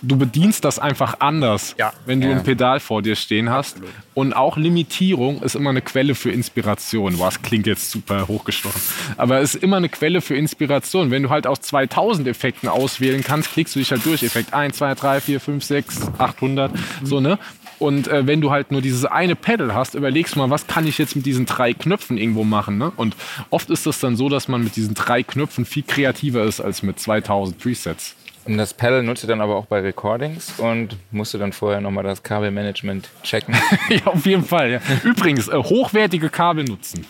du 0.07 0.17
bedienst 0.17 0.65
das 0.65 0.79
einfach 0.79 1.17
anders, 1.21 1.75
Ja. 1.79 1.93
wenn 2.07 2.21
du 2.21 2.29
Ja. 2.29 2.37
ein 2.37 2.43
Pedal 2.45 2.81
vor 2.81 3.03
dir 3.03 3.17
stehen 3.17 3.51
hast. 3.51 3.77
Und 4.15 4.33
auch 4.35 4.57
Limitierung 4.57 5.43
ist 5.43 5.57
immer 5.57 5.71
eine 5.71 5.81
Quelle 5.83 6.15
für 6.15 6.31
Inspiration. 6.31 7.19
Das 7.19 7.43
klingt 7.43 7.67
jetzt 7.67 7.91
super 7.91 8.29
hochgestochen. 8.29 8.81
Aber 9.17 9.41
es 9.41 9.55
ist 9.55 9.63
immer 9.65 9.79
eine 9.79 9.89
Quelle 9.89 10.21
für 10.21 10.37
Inspiration. 10.37 11.11
Wenn 11.11 11.23
du 11.25 11.31
halt 11.31 11.47
aus 11.47 11.61
2000 11.61 12.29
Effekten 12.29 12.69
auswählen 12.69 13.25
kannst, 13.25 13.53
klickst 13.53 13.75
du 13.75 13.81
dich 13.81 13.91
halt 13.91 14.05
durch. 14.07 14.23
Effekt 14.23 14.55
1, 14.55 14.77
2, 14.77 14.95
3, 14.95 15.21
4, 15.21 15.41
5, 15.41 15.65
6, 15.65 16.01
800. 16.19 16.71
So, 17.03 17.21
ne? 17.21 17.39
Und 17.81 18.07
äh, 18.07 18.25
wenn 18.27 18.41
du 18.41 18.53
halt 18.53 18.71
nur 18.71 18.81
dieses 18.81 19.05
eine 19.05 19.35
Pedal 19.35 19.75
hast, 19.75 19.95
überlegst 19.97 20.37
du 20.37 20.39
mal, 20.39 20.49
was 20.49 20.69
kann 20.69 20.87
ich 20.87 20.97
jetzt 20.99 21.17
mit 21.17 21.27
diesen 21.27 21.45
drei 21.45 21.75
Knöpfen 21.75 22.17
irgendwo 22.19 22.45
machen. 22.45 22.79
Ne? 22.79 22.93
Und 22.95 23.17
oft 23.51 23.69
ist 23.69 23.87
es 23.87 23.99
dann 23.99 24.17
so, 24.17 24.29
dass 24.29 24.47
man 24.47 24.63
mit 24.63 24.77
diesen 24.77 24.95
drei 24.95 25.25
Knöpfen 25.25 25.65
viel 25.65 25.83
kreativer 25.83 26.45
ist 26.45 26.61
als 26.61 26.85
mit 26.85 27.01
2000 27.01 27.59
Presets. 27.59 28.15
Und 28.47 28.59
das 28.59 28.75
Pedal 28.75 29.03
nutzt 29.03 29.23
du 29.23 29.27
dann 29.27 29.41
aber 29.41 29.57
auch 29.57 29.67
bei 29.67 29.81
Recordings 29.81 30.55
und 30.59 30.97
musst 31.11 31.33
du 31.33 31.39
dann 31.39 31.53
vorher 31.53 31.81
nochmal 31.81 32.05
das 32.05 32.23
Kabelmanagement 32.23 33.09
checken. 33.23 33.55
ja, 33.89 34.07
auf 34.07 34.27
jeden 34.27 34.45
Fall. 34.45 34.73
Ja. 34.73 34.81
Übrigens, 35.03 35.49
äh, 35.49 35.57
hochwertige 35.57 36.29
Kabel 36.29 36.65
nutzen. 36.65 37.07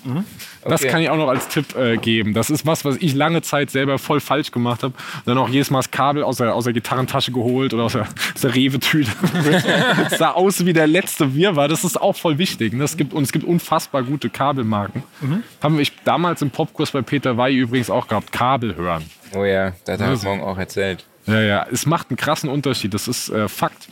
Das 0.64 0.82
Okay. 0.82 0.90
kann 0.90 1.02
ich 1.02 1.10
auch 1.10 1.16
noch 1.16 1.28
als 1.28 1.48
Tipp 1.48 1.76
äh, 1.76 1.96
geben. 1.96 2.34
Das 2.34 2.50
ist 2.50 2.64
was, 2.66 2.84
was 2.84 2.96
ich 3.00 3.14
lange 3.14 3.42
Zeit 3.42 3.70
selber 3.70 3.98
voll 3.98 4.20
falsch 4.20 4.50
gemacht 4.52 4.82
habe. 4.84 4.94
Dann 5.26 5.36
auch 5.38 5.48
jedes 5.48 5.70
Mal 5.70 5.80
das 5.80 5.90
Kabel 5.90 6.22
aus 6.22 6.36
der, 6.36 6.54
aus 6.54 6.64
der 6.64 6.72
Gitarrentasche 6.72 7.32
geholt 7.32 7.74
oder 7.74 7.82
aus 7.84 7.92
der, 7.94 8.02
aus 8.34 8.40
der 8.40 8.54
Rewe-Tüte. 8.54 9.10
Es 10.10 10.18
sah 10.18 10.30
aus 10.30 10.64
wie 10.64 10.72
der 10.72 10.86
letzte 10.86 11.34
Wirrwarr. 11.34 11.66
Das 11.68 11.82
ist 11.84 12.00
auch 12.00 12.14
voll 12.16 12.38
wichtig. 12.38 12.72
ne? 12.74 12.84
Es 12.84 12.96
gibt, 12.96 13.12
und 13.12 13.24
es 13.24 13.32
gibt 13.32 13.44
unfassbar 13.44 14.02
gute 14.04 14.30
Kabelmarken. 14.30 15.02
Haben 15.62 15.78
wir 15.78 15.86
damals 16.04 16.42
im 16.42 16.50
Popkurs 16.50 16.92
bei 16.92 17.02
Peter 17.02 17.36
Wey 17.36 17.54
übrigens 17.56 17.90
auch 17.90 18.06
gehabt. 18.06 18.30
Kabel 18.32 18.76
hören. 18.76 19.04
Oh 19.34 19.44
ja, 19.44 19.72
das 19.84 20.00
hat 20.00 20.08
er 20.08 20.28
morgen 20.28 20.42
auch 20.42 20.58
erzählt. 20.58 21.04
Ja, 21.26 21.40
ja. 21.40 21.66
Es 21.70 21.86
macht 21.86 22.10
einen 22.10 22.16
krassen 22.16 22.50
Unterschied. 22.50 22.94
Das 22.94 23.08
ist 23.08 23.28
äh, 23.30 23.48
Fakt. 23.48 23.88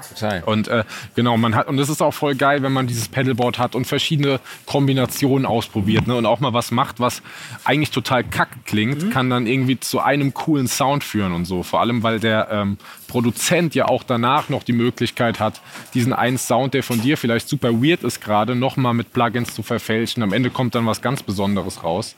Total. 0.00 0.42
Und 0.44 0.68
äh, 0.68 0.84
genau, 1.14 1.36
man 1.36 1.54
hat, 1.54 1.68
und 1.68 1.76
das 1.76 1.90
ist 1.90 2.00
auch 2.00 2.14
voll 2.14 2.34
geil, 2.34 2.62
wenn 2.62 2.72
man 2.72 2.86
dieses 2.86 3.08
Pedalboard 3.08 3.58
hat 3.58 3.74
und 3.74 3.86
verschiedene 3.86 4.40
Kombinationen 4.64 5.44
ausprobiert 5.44 6.06
ne? 6.06 6.16
und 6.16 6.24
auch 6.24 6.40
mal 6.40 6.54
was 6.54 6.70
macht, 6.70 6.98
was 6.98 7.22
eigentlich 7.64 7.90
total 7.90 8.24
kacke 8.24 8.60
klingt, 8.64 9.10
kann 9.10 9.28
dann 9.28 9.46
irgendwie 9.46 9.78
zu 9.78 10.00
einem 10.00 10.32
coolen 10.32 10.66
Sound 10.66 11.04
führen 11.04 11.32
und 11.32 11.44
so. 11.44 11.62
Vor 11.62 11.80
allem, 11.80 12.02
weil 12.02 12.20
der 12.20 12.48
ähm, 12.50 12.78
Produzent 13.06 13.74
ja 13.74 13.86
auch 13.86 14.02
danach 14.02 14.48
noch 14.48 14.62
die 14.62 14.72
Möglichkeit 14.72 15.40
hat, 15.40 15.60
diesen 15.92 16.14
einen 16.14 16.38
Sound, 16.38 16.72
der 16.72 16.82
von 16.82 17.02
dir 17.02 17.18
vielleicht 17.18 17.48
super 17.48 17.82
weird 17.82 18.02
ist 18.02 18.22
gerade, 18.22 18.54
nochmal 18.54 18.94
mit 18.94 19.12
Plugins 19.12 19.54
zu 19.54 19.62
verfälschen. 19.62 20.22
Am 20.22 20.32
Ende 20.32 20.48
kommt 20.48 20.74
dann 20.74 20.86
was 20.86 21.02
ganz 21.02 21.22
Besonderes 21.22 21.84
raus. 21.84 22.16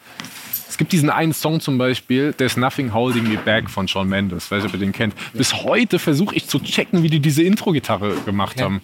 Es 0.74 0.78
gibt 0.78 0.90
diesen 0.90 1.08
einen 1.08 1.32
Song 1.32 1.60
zum 1.60 1.78
Beispiel, 1.78 2.32
There's 2.32 2.56
Nothing 2.56 2.92
Holding 2.92 3.28
Me 3.28 3.36
Back 3.38 3.70
von 3.70 3.86
Shawn 3.86 4.08
Mendes, 4.08 4.50
weiß 4.50 4.64
nicht, 4.64 4.74
ob 4.74 4.80
ihr 4.80 4.84
den 4.84 4.90
kennt. 4.90 5.14
Bis 5.32 5.54
heute 5.62 6.00
versuche 6.00 6.34
ich 6.34 6.48
zu 6.48 6.58
checken, 6.58 7.04
wie 7.04 7.08
die 7.10 7.20
diese 7.20 7.44
Intro-Gitarre 7.44 8.16
gemacht 8.26 8.60
haben. 8.60 8.82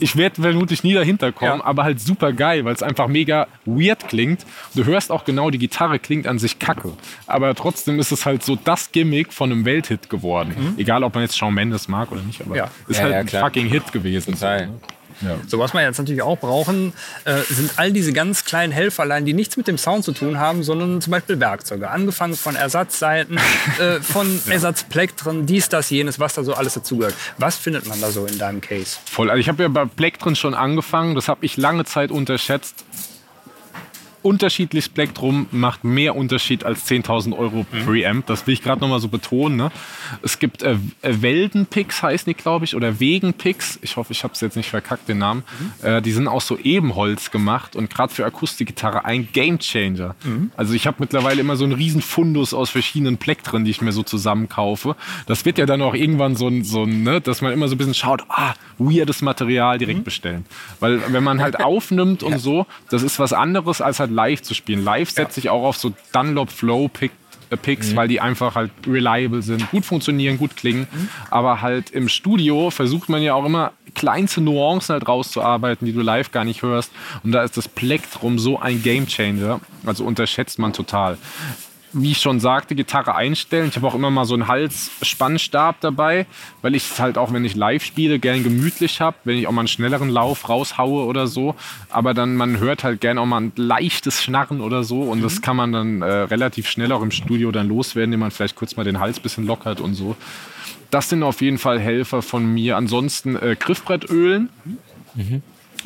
Ich 0.00 0.16
werde 0.16 0.42
vermutlich 0.42 0.82
nie 0.82 0.94
dahinter 0.94 1.30
kommen, 1.30 1.60
Ja. 1.60 1.64
aber 1.64 1.84
halt 1.84 2.00
super 2.00 2.32
geil, 2.32 2.64
weil 2.64 2.74
es 2.74 2.82
einfach 2.82 3.06
mega 3.06 3.46
weird 3.64 4.08
klingt. 4.08 4.44
Du 4.74 4.84
hörst 4.84 5.12
auch 5.12 5.24
genau, 5.24 5.50
die 5.50 5.58
Gitarre 5.58 6.00
klingt 6.00 6.26
an 6.26 6.40
sich 6.40 6.58
kacke. 6.58 6.90
Aber 7.28 7.54
trotzdem 7.54 8.00
ist 8.00 8.10
es 8.10 8.26
halt 8.26 8.42
so 8.42 8.56
das 8.56 8.90
Gimmick 8.90 9.32
von 9.32 9.52
einem 9.52 9.64
Welthit 9.64 10.10
geworden. 10.10 10.74
Egal, 10.76 11.04
ob 11.04 11.14
man 11.14 11.22
jetzt 11.22 11.38
Shawn 11.38 11.54
Mendes 11.54 11.86
mag 11.86 12.10
oder 12.10 12.22
nicht, 12.22 12.40
aber 12.40 12.56
Ja. 12.56 12.68
ist 12.88 12.96
Ja, 12.96 13.04
halt 13.04 13.12
ja, 13.32 13.38
ein 13.38 13.44
fucking 13.46 13.68
Hit 13.68 13.92
gewesen. 13.92 14.34
Total. 14.34 14.66
So, 14.66 14.80
was 15.58 15.74
wir 15.74 15.82
jetzt 15.82 15.98
natürlich 15.98 16.22
auch 16.22 16.38
brauchen, 16.38 16.92
äh, 17.24 17.40
sind 17.48 17.72
all 17.76 17.92
diese 17.92 18.12
ganz 18.12 18.44
kleinen 18.44 18.72
Helferlein, 18.72 19.24
die 19.24 19.32
nichts 19.32 19.56
mit 19.56 19.68
dem 19.68 19.78
Sound 19.78 20.04
zu 20.04 20.12
tun 20.12 20.38
haben, 20.38 20.62
sondern 20.62 21.00
zum 21.00 21.10
Beispiel 21.10 21.40
Werkzeuge. 21.40 21.90
Angefangen 21.90 22.34
von 22.36 22.56
Ersatzseiten, 22.56 23.38
äh, 23.78 24.00
von 24.00 24.40
Ersatzplektren, 24.48 25.46
dies, 25.46 25.68
das, 25.68 25.90
jenes, 25.90 26.18
was 26.18 26.34
da 26.34 26.44
so 26.44 26.54
alles 26.54 26.74
dazugehört. 26.74 27.14
Was 27.38 27.56
findet 27.56 27.86
man 27.86 28.00
da 28.00 28.10
so 28.10 28.26
in 28.26 28.38
deinem 28.38 28.60
Case? 28.60 28.96
Voll. 29.10 29.30
Also 29.30 29.40
ich 29.40 29.48
habe 29.48 29.62
ja 29.62 29.68
bei 29.68 29.84
Plektren 29.84 30.36
schon 30.36 30.54
angefangen. 30.54 31.14
Das 31.14 31.28
habe 31.28 31.44
ich 31.44 31.56
lange 31.56 31.84
Zeit 31.84 32.10
unterschätzt. 32.10 32.84
Unterschiedliches 34.22 34.88
Plektrum 34.88 35.46
macht 35.50 35.84
mehr 35.84 36.16
Unterschied 36.16 36.64
als 36.64 36.88
10.000 36.88 37.36
Euro 37.36 37.64
Preamp. 37.84 38.26
Das 38.26 38.46
will 38.46 38.54
ich 38.54 38.62
gerade 38.62 38.80
noch 38.80 38.88
mal 38.88 39.00
so 39.00 39.08
betonen. 39.08 39.56
Ne? 39.56 39.70
Es 40.22 40.38
gibt 40.38 40.62
äh, 40.62 40.76
äh, 41.02 41.22
Welden-Picks, 41.22 42.02
heißen 42.02 42.30
die, 42.30 42.34
glaube 42.34 42.64
ich, 42.64 42.74
oder 42.76 43.00
Wegen-Picks. 43.00 43.78
Ich 43.82 43.96
hoffe, 43.96 44.12
ich 44.12 44.24
habe 44.24 44.34
es 44.34 44.40
jetzt 44.40 44.56
nicht 44.56 44.70
verkackt, 44.70 45.08
den 45.08 45.18
Namen. 45.18 45.42
Äh, 45.82 46.02
die 46.02 46.12
sind 46.12 46.28
aus 46.28 46.46
so 46.46 46.56
Ebenholz 46.58 47.30
gemacht 47.30 47.76
und 47.76 47.90
gerade 47.90 48.12
für 48.12 48.24
Akustikgitarre 48.24 49.04
ein 49.04 49.28
Gamechanger. 49.32 50.14
Also 50.56 50.74
ich 50.74 50.86
habe 50.86 50.98
mittlerweile 51.00 51.40
immer 51.40 51.56
so 51.56 51.64
einen 51.64 51.72
riesen 51.72 52.02
Fundus 52.02 52.54
aus 52.54 52.70
verschiedenen 52.70 53.16
Plektren, 53.16 53.64
die 53.64 53.70
ich 53.70 53.80
mir 53.80 53.92
so 53.92 54.02
zusammenkaufe. 54.02 54.96
Das 55.26 55.44
wird 55.44 55.58
ja 55.58 55.66
dann 55.66 55.82
auch 55.82 55.94
irgendwann 55.94 56.36
so 56.36 56.48
ein, 56.48 56.64
so 56.64 56.84
ein 56.84 57.02
ne, 57.02 57.20
dass 57.20 57.40
man 57.40 57.52
immer 57.52 57.68
so 57.68 57.74
ein 57.74 57.78
bisschen 57.78 57.94
schaut, 57.94 58.24
ah, 58.28 58.54
weirdes 58.78 59.22
Material 59.22 59.78
direkt 59.78 60.04
bestellen. 60.04 60.44
Weil 60.80 61.00
wenn 61.12 61.24
man 61.24 61.40
halt 61.40 61.60
aufnimmt 61.64 62.22
und 62.22 62.38
so, 62.38 62.66
das 62.90 63.02
ist 63.02 63.18
was 63.18 63.32
anderes 63.32 63.80
als 63.80 64.00
halt 64.00 64.10
live 64.12 64.42
zu 64.42 64.54
spielen. 64.54 64.84
Live 64.84 65.10
setze 65.10 65.40
ich 65.40 65.50
auch 65.50 65.64
auf 65.64 65.76
so 65.76 65.92
Dunlop 66.12 66.50
Flow 66.50 66.88
Pick 66.88 67.12
äh, 67.52 67.56
Picks, 67.56 67.94
weil 67.94 68.08
die 68.08 68.20
einfach 68.20 68.54
halt 68.54 68.70
reliable 68.86 69.42
sind, 69.42 69.70
gut 69.70 69.84
funktionieren, 69.84 70.38
gut 70.38 70.56
klingen. 70.56 70.86
Aber 71.30 71.60
halt 71.60 71.90
im 71.90 72.08
Studio 72.08 72.70
versucht 72.70 73.08
man 73.08 73.22
ja 73.22 73.34
auch 73.34 73.44
immer 73.44 73.72
kleinste 73.94 74.40
Nuancen 74.40 74.94
halt 74.94 75.06
rauszuarbeiten, 75.06 75.86
die 75.86 75.92
du 75.92 76.00
live 76.00 76.32
gar 76.32 76.44
nicht 76.44 76.62
hörst. 76.62 76.90
Und 77.22 77.32
da 77.32 77.42
ist 77.42 77.56
das 77.56 77.68
Plektrum 77.68 78.38
so 78.38 78.58
ein 78.58 78.82
Gamechanger. 78.82 79.60
Also 79.84 80.04
unterschätzt 80.04 80.58
man 80.58 80.72
total. 80.72 81.18
Wie 81.94 82.12
ich 82.12 82.18
schon 82.18 82.40
sagte, 82.40 82.74
Gitarre 82.74 83.14
einstellen. 83.14 83.68
Ich 83.68 83.76
habe 83.76 83.86
auch 83.86 83.94
immer 83.94 84.10
mal 84.10 84.24
so 84.24 84.34
einen 84.34 84.48
Halsspannstab 84.48 85.80
dabei, 85.80 86.26
weil 86.62 86.74
ich 86.74 86.90
es 86.90 86.98
halt 86.98 87.18
auch, 87.18 87.32
wenn 87.32 87.44
ich 87.44 87.54
live 87.54 87.84
spiele, 87.84 88.18
gern 88.18 88.42
gemütlich 88.42 89.00
habe, 89.00 89.16
wenn 89.24 89.36
ich 89.36 89.46
auch 89.46 89.52
mal 89.52 89.60
einen 89.60 89.68
schnelleren 89.68 90.08
Lauf 90.08 90.48
raushaue 90.48 91.04
oder 91.04 91.26
so. 91.26 91.54
Aber 91.90 92.14
dann, 92.14 92.36
man 92.36 92.58
hört 92.58 92.82
halt 92.82 93.00
gern 93.00 93.18
auch 93.18 93.26
mal 93.26 93.42
ein 93.42 93.52
leichtes 93.56 94.22
Schnarren 94.22 94.60
oder 94.62 94.84
so 94.84 95.02
und 95.02 95.22
das 95.22 95.42
kann 95.42 95.56
man 95.56 95.72
dann 95.72 96.02
äh, 96.02 96.06
relativ 96.06 96.68
schnell 96.68 96.92
auch 96.92 97.02
im 97.02 97.10
Studio 97.10 97.52
dann 97.52 97.68
loswerden, 97.68 98.12
indem 98.12 98.20
man 98.20 98.30
vielleicht 98.30 98.56
kurz 98.56 98.76
mal 98.76 98.84
den 98.84 98.98
Hals 98.98 99.18
ein 99.18 99.22
bisschen 99.22 99.46
lockert 99.46 99.80
und 99.80 99.94
so. 99.94 100.16
Das 100.90 101.08
sind 101.08 101.22
auf 101.22 101.40
jeden 101.40 101.58
Fall 101.58 101.78
Helfer 101.80 102.22
von 102.22 102.46
mir. 102.46 102.76
Ansonsten 102.76 103.36
äh, 103.36 103.56
Griffbrettölen. 103.58 104.50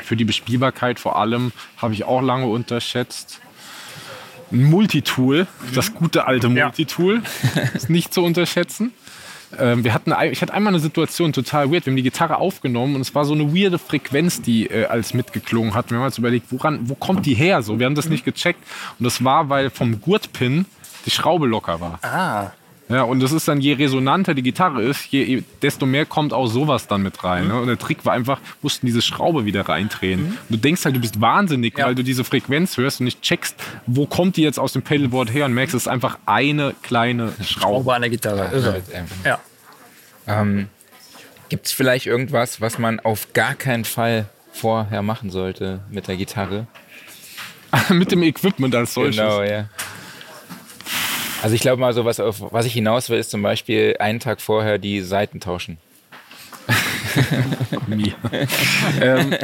Für 0.02 0.16
die 0.16 0.24
Bespielbarkeit 0.24 1.00
vor 1.00 1.16
allem 1.16 1.52
habe 1.78 1.94
ich 1.94 2.04
auch 2.04 2.20
lange 2.20 2.46
unterschätzt. 2.46 3.40
Ein 4.52 4.64
Multitool, 4.64 5.46
das 5.74 5.94
gute 5.94 6.26
alte 6.26 6.48
Ja. 6.48 6.66
Multitool, 6.66 7.22
ist 7.74 7.90
nicht 7.90 8.14
zu 8.14 8.22
unterschätzen. 8.22 8.92
Ähm, 9.58 9.84
wir 9.84 9.94
hatten, 9.94 10.12
ich 10.30 10.42
hatte 10.42 10.52
einmal 10.54 10.72
eine 10.72 10.80
Situation 10.80 11.32
total 11.32 11.70
weird. 11.70 11.86
Wir 11.86 11.92
haben 11.92 11.96
die 11.96 12.02
Gitarre 12.02 12.38
aufgenommen 12.38 12.94
und 12.96 13.00
es 13.00 13.14
war 13.14 13.24
so 13.24 13.32
eine 13.34 13.54
weirde 13.54 13.78
Frequenz, 13.78 14.42
die 14.42 14.66
äh, 14.66 14.86
als 14.86 15.14
mitgeklungen 15.14 15.74
hat. 15.74 15.90
Wir 15.90 15.98
haben 15.98 16.04
uns 16.04 16.18
überlegt, 16.18 16.46
woran, 16.50 16.88
wo 16.88 16.94
kommt 16.94 17.26
die 17.26 17.34
her? 17.34 17.62
So, 17.62 17.78
wir 17.78 17.86
haben 17.86 17.94
das 17.94 18.08
nicht 18.08 18.24
gecheckt. 18.24 18.60
Und 18.98 19.04
das 19.04 19.22
war, 19.24 19.48
weil 19.48 19.70
vom 19.70 20.00
Gurtpin 20.00 20.66
die 21.06 21.10
Schraube 21.10 21.46
locker 21.46 21.80
war. 21.80 21.98
Ah, 22.02 22.50
Ja, 22.88 23.02
und 23.02 23.18
das 23.20 23.32
ist 23.32 23.48
dann, 23.48 23.60
je 23.60 23.72
resonanter 23.72 24.32
die 24.34 24.42
Gitarre 24.42 24.80
ist, 24.82 25.06
je, 25.06 25.42
desto 25.60 25.86
mehr 25.86 26.06
kommt 26.06 26.32
auch 26.32 26.46
sowas 26.46 26.86
dann 26.86 27.02
mit 27.02 27.24
rein. 27.24 27.48
Ne? 27.48 27.60
Und 27.60 27.66
der 27.66 27.78
Trick 27.78 28.04
war 28.04 28.12
einfach, 28.12 28.40
mussten 28.62 28.86
diese 28.86 29.02
Schraube 29.02 29.44
wieder 29.44 29.68
reindrehen. 29.68 30.26
Und 30.26 30.38
du 30.48 30.56
denkst 30.56 30.84
halt, 30.84 30.94
du 30.94 31.00
bist 31.00 31.20
wahnsinnig, 31.20 31.76
Ja. 31.76 31.86
weil 31.86 31.96
du 31.96 32.04
diese 32.04 32.22
Frequenz 32.22 32.76
hörst 32.76 33.00
und 33.00 33.06
nicht 33.06 33.22
checkst, 33.22 33.56
wo 33.86 34.06
kommt 34.06 34.36
die 34.36 34.42
jetzt 34.42 34.60
aus 34.60 34.72
dem 34.72 34.82
Pedalboard 34.82 35.32
her 35.34 35.46
und 35.46 35.54
merkst, 35.54 35.74
es 35.74 35.82
ist 35.82 35.88
einfach 35.88 36.18
eine 36.26 36.74
kleine 36.82 37.32
Schraube. 37.42 37.80
Ober 37.80 37.94
an 37.96 38.02
der 38.02 38.10
Gitarre. 38.10 38.50
Irre. 38.54 38.82
Ja. 39.24 39.40
Ähm, 40.28 40.68
Gibt 41.48 41.66
es 41.66 41.72
vielleicht 41.72 42.06
irgendwas, 42.06 42.60
was 42.60 42.78
man 42.78 43.00
auf 43.00 43.32
gar 43.32 43.54
keinen 43.54 43.84
Fall 43.84 44.28
vorher 44.52 45.02
machen 45.02 45.30
sollte 45.30 45.80
mit 45.90 46.06
der 46.06 46.16
Gitarre? 46.16 46.66
mit 47.90 48.12
dem 48.12 48.22
Equipment 48.22 48.74
als 48.76 48.94
solches. 48.94 49.16
Genau, 49.16 49.42
ja. 49.42 49.68
Also 51.42 51.54
ich 51.54 51.60
glaube 51.60 51.80
mal, 51.80 51.92
so 51.92 52.04
was, 52.04 52.20
auf 52.20 52.52
was 52.52 52.66
ich 52.66 52.72
hinaus 52.72 53.10
will, 53.10 53.18
ist 53.18 53.30
zum 53.30 53.42
Beispiel 53.42 53.96
einen 53.98 54.20
Tag 54.20 54.40
vorher 54.40 54.78
die 54.78 55.00
Seiten 55.00 55.40
tauschen. 55.40 55.78
Nie. 57.86 58.14
ähm, 59.00 59.34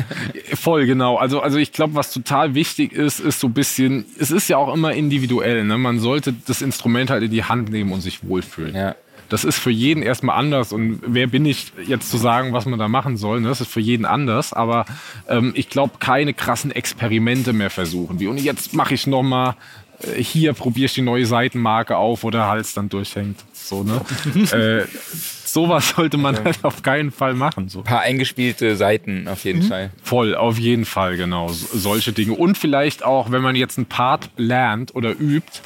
voll, 0.54 0.86
genau. 0.86 1.16
Also, 1.16 1.40
also 1.40 1.58
ich 1.58 1.72
glaube, 1.72 1.94
was 1.94 2.12
total 2.12 2.54
wichtig 2.54 2.92
ist, 2.92 3.20
ist 3.20 3.40
so 3.40 3.46
ein 3.46 3.52
bisschen, 3.52 4.04
es 4.18 4.30
ist 4.30 4.48
ja 4.48 4.56
auch 4.56 4.72
immer 4.72 4.92
individuell. 4.92 5.64
Ne? 5.64 5.78
Man 5.78 6.00
sollte 6.00 6.34
das 6.46 6.62
Instrument 6.62 7.10
halt 7.10 7.22
in 7.22 7.30
die 7.30 7.44
Hand 7.44 7.70
nehmen 7.70 7.92
und 7.92 8.00
sich 8.00 8.26
wohlfühlen. 8.26 8.74
Ja. 8.74 8.96
Das 9.28 9.44
ist 9.44 9.58
für 9.58 9.70
jeden 9.70 10.02
erstmal 10.02 10.38
anders. 10.38 10.74
Und 10.74 11.00
wer 11.06 11.26
bin 11.26 11.46
ich 11.46 11.72
jetzt 11.86 12.10
zu 12.10 12.18
sagen, 12.18 12.52
was 12.52 12.66
man 12.66 12.78
da 12.78 12.88
machen 12.88 13.16
soll? 13.16 13.40
ne? 13.40 13.48
Das 13.48 13.62
ist 13.62 13.70
für 13.70 13.80
jeden 13.80 14.04
anders. 14.04 14.52
Aber 14.52 14.84
ähm, 15.26 15.52
ich 15.54 15.70
glaube, 15.70 15.94
keine 16.00 16.34
krassen 16.34 16.70
Experimente 16.70 17.54
mehr 17.54 17.70
versuchen. 17.70 18.20
Wie, 18.20 18.26
und 18.26 18.36
jetzt 18.36 18.74
mache 18.74 18.92
ich 18.92 19.06
nochmal, 19.06 19.54
hier 20.16 20.52
probiere 20.52 20.86
ich 20.86 20.94
die 20.94 21.02
neue 21.02 21.26
Seitenmarke 21.26 21.96
auf, 21.96 22.22
wo 22.22 22.30
der 22.30 22.46
Hals 22.48 22.74
dann 22.74 22.88
durchhängt. 22.88 23.40
So, 23.52 23.82
ne? 23.84 24.00
äh, 24.52 24.86
sowas 25.44 25.90
sollte 25.96 26.16
man 26.18 26.42
halt 26.42 26.64
auf 26.64 26.82
keinen 26.82 27.10
Fall 27.12 27.34
machen. 27.34 27.68
So. 27.68 27.78
Ein 27.80 27.84
paar 27.84 28.00
eingespielte 28.00 28.76
Seiten 28.76 29.28
auf 29.28 29.44
jeden 29.44 29.62
Fall. 29.62 29.90
Voll, 30.02 30.34
auf 30.34 30.58
jeden 30.58 30.84
Fall, 30.84 31.16
genau. 31.16 31.48
So- 31.48 31.78
Solche 31.78 32.12
Dinge. 32.12 32.32
Und 32.34 32.58
vielleicht 32.58 33.04
auch, 33.04 33.30
wenn 33.30 33.42
man 33.42 33.54
jetzt 33.56 33.78
einen 33.78 33.86
Part 33.86 34.30
lernt 34.36 34.94
oder 34.94 35.10
übt, 35.18 35.60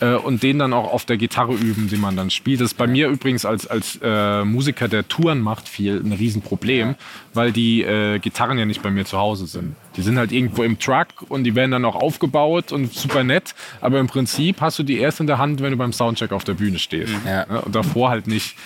äh, 0.00 0.14
und 0.14 0.42
den 0.42 0.58
dann 0.58 0.72
auch 0.72 0.92
auf 0.92 1.04
der 1.04 1.16
Gitarre 1.16 1.54
üben, 1.54 1.88
die 1.88 1.96
man 1.96 2.16
dann 2.16 2.30
spielt. 2.30 2.60
Das 2.60 2.72
ist 2.72 2.78
bei 2.78 2.86
mir 2.86 3.08
übrigens 3.08 3.44
als, 3.44 3.66
als 3.66 3.98
äh, 4.02 4.44
Musiker, 4.44 4.88
der 4.88 5.06
Touren 5.08 5.40
macht, 5.40 5.68
viel 5.68 6.00
ein 6.00 6.12
Riesenproblem, 6.12 6.94
weil 7.34 7.52
die 7.52 7.82
äh, 7.82 8.18
Gitarren 8.18 8.58
ja 8.58 8.64
nicht 8.64 8.82
bei 8.82 8.90
mir 8.90 9.04
zu 9.04 9.18
Hause 9.18 9.46
sind. 9.46 9.76
Die 9.96 10.02
sind 10.02 10.18
halt 10.18 10.32
irgendwo 10.32 10.62
im 10.62 10.78
Truck 10.78 11.08
und 11.28 11.44
die 11.44 11.54
werden 11.54 11.70
dann 11.70 11.84
auch 11.84 11.96
aufgebaut 11.96 12.72
und 12.72 12.92
super 12.92 13.24
nett, 13.24 13.54
aber 13.80 13.98
im 13.98 14.06
Prinzip 14.06 14.60
hast 14.60 14.78
du 14.78 14.82
die 14.82 14.98
erst 14.98 15.20
in 15.20 15.26
der 15.26 15.38
Hand, 15.38 15.60
wenn 15.62 15.72
du 15.72 15.76
beim 15.76 15.92
Soundcheck 15.92 16.32
auf 16.32 16.44
der 16.44 16.54
Bühne 16.54 16.78
stehst. 16.78 17.12
Ja. 17.26 17.60
Und 17.60 17.74
davor 17.74 18.10
halt 18.10 18.26
nicht. 18.26 18.56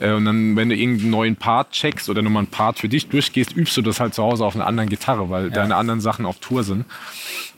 Äh, 0.00 0.12
Und 0.12 0.24
dann, 0.24 0.56
wenn 0.56 0.68
du 0.68 0.74
irgendeinen 0.76 1.10
neuen 1.10 1.36
Part 1.36 1.70
checkst 1.72 2.08
oder 2.08 2.22
nochmal 2.22 2.42
einen 2.42 2.50
Part 2.50 2.78
für 2.78 2.88
dich 2.88 3.08
durchgehst, 3.08 3.56
übst 3.56 3.76
du 3.76 3.82
das 3.82 4.00
halt 4.00 4.14
zu 4.14 4.22
Hause 4.22 4.44
auf 4.44 4.54
einer 4.54 4.66
anderen 4.66 4.88
Gitarre, 4.88 5.30
weil 5.30 5.50
deine 5.50 5.76
anderen 5.76 6.00
Sachen 6.00 6.26
auf 6.26 6.38
Tour 6.38 6.64
sind. 6.64 6.84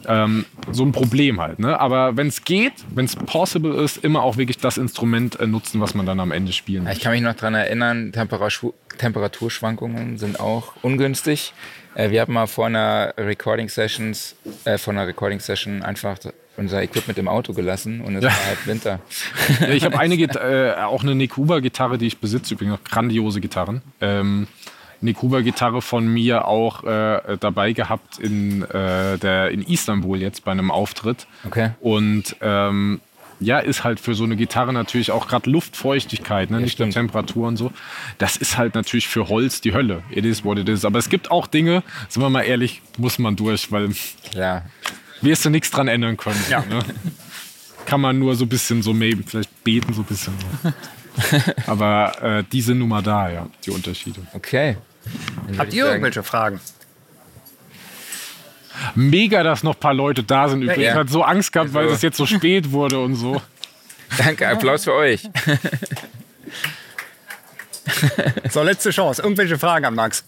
Ähm, 0.06 0.44
so 0.70 0.84
ein 0.84 0.92
Problem 0.92 1.40
halt. 1.40 1.58
Ne? 1.58 1.78
Aber 1.80 2.16
wenn 2.16 2.26
es 2.28 2.44
geht, 2.44 2.74
wenn 2.94 3.06
es 3.06 3.16
possible 3.16 3.74
ist, 3.82 4.04
immer 4.04 4.22
auch 4.22 4.36
wirklich 4.36 4.58
das 4.58 4.76
Instrument 4.78 5.40
äh, 5.40 5.46
nutzen, 5.46 5.80
was 5.80 5.94
man 5.94 6.06
dann 6.06 6.20
am 6.20 6.32
Ende 6.32 6.52
spielen 6.52 6.84
Ja, 6.84 6.90
will. 6.90 6.96
Ich 6.96 7.02
kann 7.02 7.12
mich 7.12 7.22
noch 7.22 7.34
daran 7.34 7.54
erinnern, 7.54 8.12
Temperatur, 8.12 8.74
Temperaturschwankungen 8.98 10.18
sind 10.18 10.38
auch 10.40 10.72
ungünstig. 10.82 11.52
Äh, 11.94 12.10
wir 12.10 12.20
haben 12.20 12.34
mal 12.34 12.46
vor 12.46 12.66
einer 12.66 13.14
Recording 13.16 13.68
Sessions, 13.68 14.36
äh, 14.64 14.78
vor 14.78 14.92
einer 14.92 15.06
Recording 15.06 15.40
Session 15.40 15.82
einfach 15.82 16.18
unser 16.56 16.82
Equipment 16.82 17.18
im 17.18 17.28
Auto 17.28 17.52
gelassen 17.52 18.00
und 18.00 18.16
es 18.16 18.24
war 18.24 18.46
halt 18.46 18.66
Winter. 18.66 19.00
Ja, 19.60 19.68
ich 19.68 19.84
habe 19.84 19.98
eine, 19.98 20.14
äh, 20.16 20.82
auch 20.82 21.02
eine 21.02 21.14
Nick 21.14 21.36
Huber 21.36 21.60
Gitarre, 21.60 21.98
die 21.98 22.06
ich 22.06 22.18
besitze, 22.18 22.54
übrigens 22.54 22.78
auch 22.78 22.84
grandiose 22.84 23.40
Gitarren. 23.40 23.82
Ähm, 24.00 24.46
Nick 25.00 25.22
Huber 25.22 25.42
Gitarre 25.42 25.82
von 25.82 26.06
mir 26.08 26.46
auch 26.46 26.84
äh, 26.84 27.36
dabei 27.38 27.72
gehabt 27.72 28.18
in, 28.18 28.62
äh, 28.62 29.18
der, 29.18 29.50
in 29.50 29.62
Istanbul 29.62 30.20
jetzt 30.20 30.44
bei 30.44 30.52
einem 30.52 30.70
Auftritt. 30.70 31.26
Okay. 31.44 31.70
Und 31.80 32.36
ähm, 32.40 33.00
ja, 33.38 33.58
ist 33.58 33.84
halt 33.84 34.00
für 34.00 34.14
so 34.14 34.24
eine 34.24 34.36
Gitarre 34.36 34.72
natürlich 34.72 35.10
auch 35.10 35.28
gerade 35.28 35.50
Luftfeuchtigkeit, 35.50 36.50
ne? 36.50 36.60
nicht 36.60 36.78
nur. 36.78 36.88
Temperatur 36.88 37.48
und 37.48 37.56
so. 37.56 37.70
Das 38.18 38.36
ist 38.36 38.56
halt 38.56 38.74
natürlich 38.74 39.08
für 39.08 39.28
Holz 39.28 39.60
die 39.60 39.74
Hölle. 39.74 40.02
It 40.10 40.24
is 40.24 40.44
what 40.44 40.58
it 40.58 40.68
is. 40.68 40.84
Aber 40.84 40.98
es 40.98 41.10
gibt 41.10 41.30
auch 41.30 41.46
Dinge, 41.46 41.82
sind 42.08 42.22
wir 42.22 42.30
mal 42.30 42.42
ehrlich, 42.42 42.80
muss 42.96 43.18
man 43.18 43.36
durch, 43.36 43.70
weil 43.70 43.90
Ja, 44.32 44.62
wirst 45.22 45.44
du 45.44 45.50
nichts 45.50 45.70
dran 45.70 45.88
ändern 45.88 46.16
können. 46.16 46.42
Ja. 46.48 46.60
Ne? 46.60 46.80
Kann 47.86 48.00
man 48.00 48.18
nur 48.18 48.34
so 48.36 48.44
ein 48.44 48.48
bisschen 48.48 48.82
so 48.82 48.92
maybe, 48.92 49.22
vielleicht 49.26 49.62
beten 49.64 49.92
so 49.94 50.02
ein 50.02 50.04
bisschen. 50.04 50.34
So. 50.62 50.72
Aber 51.66 52.22
äh, 52.22 52.44
die 52.50 52.60
sind 52.60 52.78
nun 52.78 52.88
mal 52.88 53.02
da, 53.02 53.30
ja, 53.30 53.46
die 53.64 53.70
Unterschiede. 53.70 54.20
okay. 54.34 54.76
Habt 55.56 55.72
ihr 55.72 55.82
sagen- 55.84 55.92
irgendwelche 55.94 56.22
Fragen? 56.22 56.60
Mega, 58.94 59.42
dass 59.42 59.62
noch 59.62 59.74
ein 59.74 59.80
paar 59.80 59.94
Leute 59.94 60.22
da 60.22 60.48
sind. 60.48 60.62
Übrigens, 60.62 60.82
ja. 60.84 60.90
ich 60.90 60.96
hatte 60.96 61.10
so 61.10 61.22
Angst 61.22 61.52
gehabt, 61.52 61.72
weil 61.72 61.84
Also- 61.84 61.94
es 61.94 62.02
jetzt 62.02 62.16
so 62.18 62.26
spät 62.26 62.70
wurde 62.72 62.98
und 63.00 63.14
so. 63.14 63.40
Danke, 64.18 64.48
Applaus 64.48 64.84
für 64.84 64.92
euch. 64.94 65.28
So, 68.50 68.62
letzte 68.62 68.90
Chance. 68.90 69.22
Irgendwelche 69.22 69.58
Fragen 69.58 69.84
an 69.86 69.94
Max? 69.94 70.24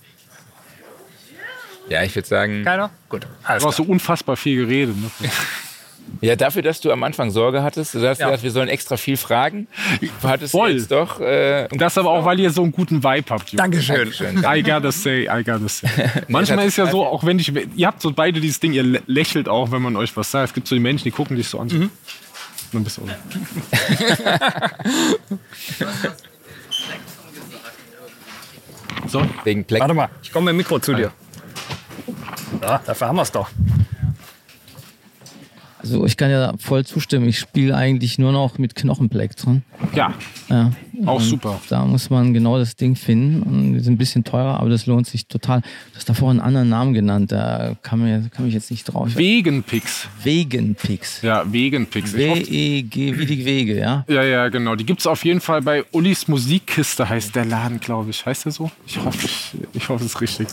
Ja, 1.88 2.02
ich 2.02 2.14
würde 2.14 2.28
sagen, 2.28 2.64
Keiner? 2.64 2.90
Gut. 3.08 3.26
Alles 3.44 3.62
Du 3.62 3.68
hast 3.68 3.76
klar. 3.76 3.86
so 3.86 3.92
unfassbar 3.92 4.36
viel 4.36 4.56
geredet. 4.66 4.96
Ne? 5.00 5.10
ja, 6.20 6.36
dafür, 6.36 6.62
dass 6.62 6.80
du 6.80 6.90
am 6.92 7.02
Anfang 7.02 7.30
Sorge 7.30 7.62
hattest, 7.62 7.94
du 7.94 8.06
hast 8.06 8.18
Ja. 8.18 8.26
gesagt, 8.26 8.42
wir 8.42 8.50
sollen 8.50 8.68
extra 8.68 8.96
viel 8.96 9.16
fragen, 9.16 9.68
hattest 10.22 10.52
Voll. 10.52 10.72
du 10.72 10.76
jetzt 10.78 10.90
doch. 10.90 11.20
Äh, 11.20 11.68
Das 11.72 11.96
aber 11.98 12.10
auch, 12.10 12.24
weil 12.24 12.38
ihr 12.40 12.50
so 12.50 12.62
einen 12.62 12.72
guten 12.72 13.02
Vibe 13.02 13.24
habt. 13.30 13.50
Jungs. 13.50 13.56
Dankeschön. 13.56 13.96
Dankeschön. 13.96 14.38
I 14.44 14.62
gotta 14.62 14.92
say, 14.92 15.22
I 15.24 15.42
gotta 15.44 15.68
say. 15.68 15.88
Manchmal 16.28 16.66
ist 16.66 16.76
ja 16.76 16.86
so, 16.90 17.04
auch 17.06 17.24
wenn 17.24 17.38
ich, 17.38 17.52
ihr 17.76 17.86
habt 17.86 18.02
so 18.02 18.12
beide 18.12 18.40
dieses 18.40 18.60
Ding, 18.60 18.72
ihr 18.72 18.84
lä- 18.84 19.02
lächelt 19.06 19.48
auch, 19.48 19.70
wenn 19.72 19.82
man 19.82 19.96
euch 19.96 20.16
was 20.16 20.30
sagt. 20.30 20.48
Es 20.48 20.54
gibt 20.54 20.68
so 20.68 20.74
die 20.74 20.80
Menschen, 20.80 21.04
die 21.04 21.10
gucken 21.10 21.36
dich 21.36 21.48
so 21.48 21.58
an. 21.60 21.68
So. 21.68 21.78
Dann 22.72 22.84
bist 22.84 22.98
du 22.98 23.02
so. 29.06 29.22
Wegen 29.44 29.64
Black. 29.64 29.80
Warte 29.80 29.94
mal, 29.94 30.08
ich 30.22 30.32
komme 30.32 30.46
mit 30.46 30.52
dem 30.52 30.56
Mikro 30.58 30.78
zu 30.78 30.94
dir. 30.94 31.12
Ja, 32.62 32.80
dafür 32.84 33.08
haben 33.08 33.16
wir 33.16 33.22
es 33.22 33.32
doch. 33.32 33.48
Also 35.80 36.04
ich 36.06 36.16
kann 36.16 36.30
ja 36.30 36.54
voll 36.58 36.84
zustimmen. 36.84 37.28
Ich 37.28 37.38
spiele 37.38 37.76
eigentlich 37.76 38.18
nur 38.18 38.32
noch 38.32 38.58
mit 38.58 38.74
Knochenplektren. 38.74 39.62
Ja, 39.94 40.12
Ja. 40.48 40.72
auch 41.06 41.20
super. 41.20 41.60
Da 41.68 41.84
muss 41.84 42.10
man 42.10 42.34
genau 42.34 42.58
das 42.58 42.74
Ding 42.74 42.96
finden. 42.96 43.42
Und 43.42 43.74
die 43.74 43.80
sind 43.80 43.94
ein 43.94 43.98
bisschen 43.98 44.24
teurer, 44.24 44.58
aber 44.60 44.70
das 44.70 44.86
lohnt 44.86 45.06
sich 45.06 45.26
total. 45.28 45.60
Du 45.60 45.96
hast 45.96 46.08
davor 46.08 46.30
einen 46.30 46.40
anderen 46.40 46.68
Namen 46.68 46.94
genannt. 46.94 47.30
Da 47.30 47.76
kann, 47.82 48.00
mir, 48.02 48.28
kann 48.34 48.44
mich 48.44 48.54
jetzt 48.54 48.70
nicht 48.72 48.84
drauf. 48.84 49.14
Vegan-Picks. 49.16 50.08
Wegenpix. 50.24 51.22
Ja, 51.22 51.40
hoffe- 51.42 51.52
W-E-G, 51.52 53.18
wie 53.18 53.26
die 53.26 53.44
Wege, 53.44 53.78
ja? 53.78 54.04
Ja, 54.08 54.22
ja, 54.24 54.48
genau. 54.48 54.74
Die 54.74 54.84
gibt 54.84 55.00
es 55.00 55.06
auf 55.06 55.24
jeden 55.24 55.40
Fall 55.40 55.62
bei 55.62 55.84
Ulis 55.92 56.26
Musikkiste, 56.28 57.08
heißt 57.08 57.36
der 57.36 57.44
Laden, 57.44 57.78
glaube 57.80 58.10
ich. 58.10 58.26
Heißt 58.26 58.44
der 58.46 58.52
so? 58.52 58.70
Ich 58.86 58.98
hoffe, 58.98 59.26
ich, 59.26 59.52
ich 59.74 59.88
hoffe 59.88 60.04
es 60.04 60.12
ist 60.14 60.20
richtig. 60.20 60.48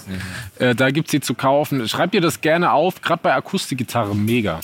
Äh, 0.59 0.75
da 0.75 0.91
gibt 0.91 1.07
es 1.07 1.11
sie 1.11 1.19
zu 1.21 1.33
kaufen. 1.33 1.87
Schreibt 1.87 2.13
ihr 2.13 2.21
das 2.21 2.41
gerne 2.41 2.71
auf, 2.71 3.01
gerade 3.01 3.21
bei 3.23 3.33
Akustikgitarre, 3.33 4.15
mega. 4.15 4.59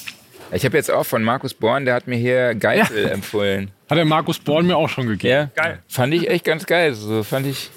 Ich 0.53 0.65
habe 0.65 0.75
jetzt 0.77 0.91
auch 0.91 1.05
von 1.05 1.23
Markus 1.23 1.53
Born, 1.53 1.85
der 1.85 1.93
hat 1.95 2.07
mir 2.07 2.17
hier 2.17 2.55
Geisel 2.55 3.05
empfohlen. 3.09 3.71
Hat 3.89 3.97
der 3.97 4.05
Markus 4.05 4.37
Born 4.39 4.67
mir 4.67 4.75
auch 4.77 4.89
schon 4.89 5.07
gegeben. 5.07 5.49
Ja, 5.55 5.63
Geil. 5.63 5.79
Fand 5.87 6.13
ich 6.13 6.29
echt 6.29 6.45
ganz 6.45 6.65
geil. 6.65 6.93
So 6.93 7.23
fand 7.23 7.47
ich. 7.47 7.69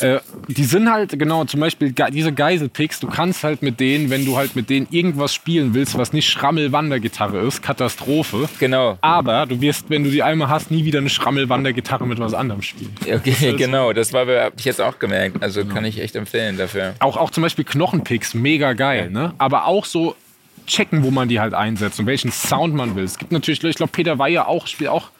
Äh, 0.00 0.20
die 0.48 0.64
sind 0.64 0.92
halt, 0.92 1.18
genau, 1.18 1.44
zum 1.46 1.60
Beispiel 1.60 1.92
ge- 1.92 2.10
diese 2.12 2.30
Geiselpicks, 2.32 3.00
du 3.00 3.08
kannst 3.08 3.42
halt 3.42 3.62
mit 3.62 3.80
denen, 3.80 4.10
wenn 4.10 4.24
du 4.26 4.36
halt 4.36 4.54
mit 4.54 4.68
denen 4.70 4.86
irgendwas 4.90 5.34
spielen 5.34 5.72
willst, 5.74 5.96
was 5.96 6.12
nicht 6.12 6.28
Schrammel-Wandergitarre 6.28 7.38
ist, 7.40 7.62
Katastrophe. 7.62 8.48
Genau. 8.60 8.98
Aber 9.00 9.46
du 9.46 9.60
wirst, 9.60 9.88
wenn 9.88 10.04
du 10.04 10.10
die 10.10 10.22
einmal 10.22 10.50
hast, 10.50 10.70
nie 10.70 10.84
wieder 10.84 10.98
eine 11.00 11.08
Schrammel-Wandergitarre 11.08 12.06
mit 12.06 12.20
was 12.20 12.34
anderem 12.34 12.62
spielen. 12.62 12.94
Okay, 13.02 13.54
genau. 13.56 13.92
Das 13.92 14.12
war 14.12 14.20
habe 14.20 14.52
ich 14.56 14.64
jetzt 14.66 14.80
auch 14.80 14.98
gemerkt. 14.98 15.42
Also 15.42 15.64
kann 15.64 15.84
ich 15.86 15.98
echt 16.00 16.14
empfehlen 16.14 16.58
dafür. 16.58 16.94
Auch, 17.00 17.16
auch 17.16 17.30
zum 17.30 17.42
Beispiel 17.42 17.64
Knochenpicks, 17.64 18.34
mega 18.34 18.74
geil, 18.74 19.10
ne? 19.10 19.32
Aber 19.38 19.66
auch 19.66 19.86
so 19.86 20.14
checken, 20.68 21.02
wo 21.02 21.10
man 21.10 21.28
die 21.28 21.40
halt 21.40 21.54
einsetzt 21.54 21.98
und 21.98 22.06
welchen 22.06 22.30
Sound 22.30 22.74
man 22.74 22.94
will. 22.94 23.04
Es 23.04 23.18
gibt 23.18 23.32
natürlich, 23.32 23.62
ich 23.64 23.76
glaube, 23.76 23.92
Peter 23.92 24.18
Weiher 24.18 24.46
auch, 24.46 24.66
spielt 24.66 24.90
auch, 24.90 25.10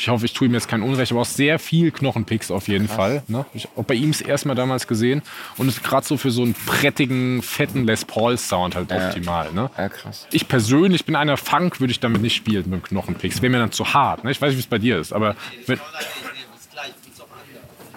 ich 0.00 0.08
hoffe, 0.08 0.26
ich 0.26 0.32
tue 0.32 0.46
ihm 0.46 0.54
jetzt 0.54 0.68
kein 0.68 0.82
Unrecht, 0.82 1.10
aber 1.10 1.22
auch 1.22 1.26
sehr 1.26 1.58
viel 1.58 1.90
Knochenpicks 1.90 2.52
auf 2.52 2.68
jeden 2.68 2.86
Fall. 2.86 3.24
Ne? 3.26 3.44
Ich 3.52 3.64
habe 3.64 3.82
bei 3.82 3.94
ihm 3.94 4.10
es 4.10 4.20
erstmal 4.20 4.54
damals 4.54 4.86
gesehen 4.86 5.22
und 5.56 5.66
ist 5.66 5.82
gerade 5.82 6.06
so 6.06 6.16
für 6.16 6.30
so 6.30 6.42
einen 6.42 6.54
prättigen, 6.54 7.42
fetten 7.42 7.84
Les 7.84 8.04
Paul-Sound 8.04 8.76
halt 8.76 8.92
optimal. 8.92 9.52
Ne? 9.52 9.70
Ja, 9.76 9.88
krass. 9.88 10.28
Ich 10.30 10.46
persönlich 10.46 11.04
bin 11.04 11.16
einer 11.16 11.36
Funk, 11.36 11.80
würde 11.80 11.90
ich 11.90 11.98
damit 11.98 12.22
nicht 12.22 12.36
spielen 12.36 12.70
mit 12.70 12.80
dem 12.80 12.82
Knochenpicks. 12.84 13.42
Wäre 13.42 13.50
mir 13.50 13.58
dann 13.58 13.72
zu 13.72 13.92
hart. 13.92 14.22
Ne? 14.22 14.30
Ich 14.30 14.40
weiß 14.40 14.50
nicht, 14.50 14.58
wie 14.58 14.60
es 14.60 14.66
bei 14.68 14.78
dir 14.78 15.00
ist, 15.00 15.12
aber 15.12 15.34
wenn, 15.66 15.80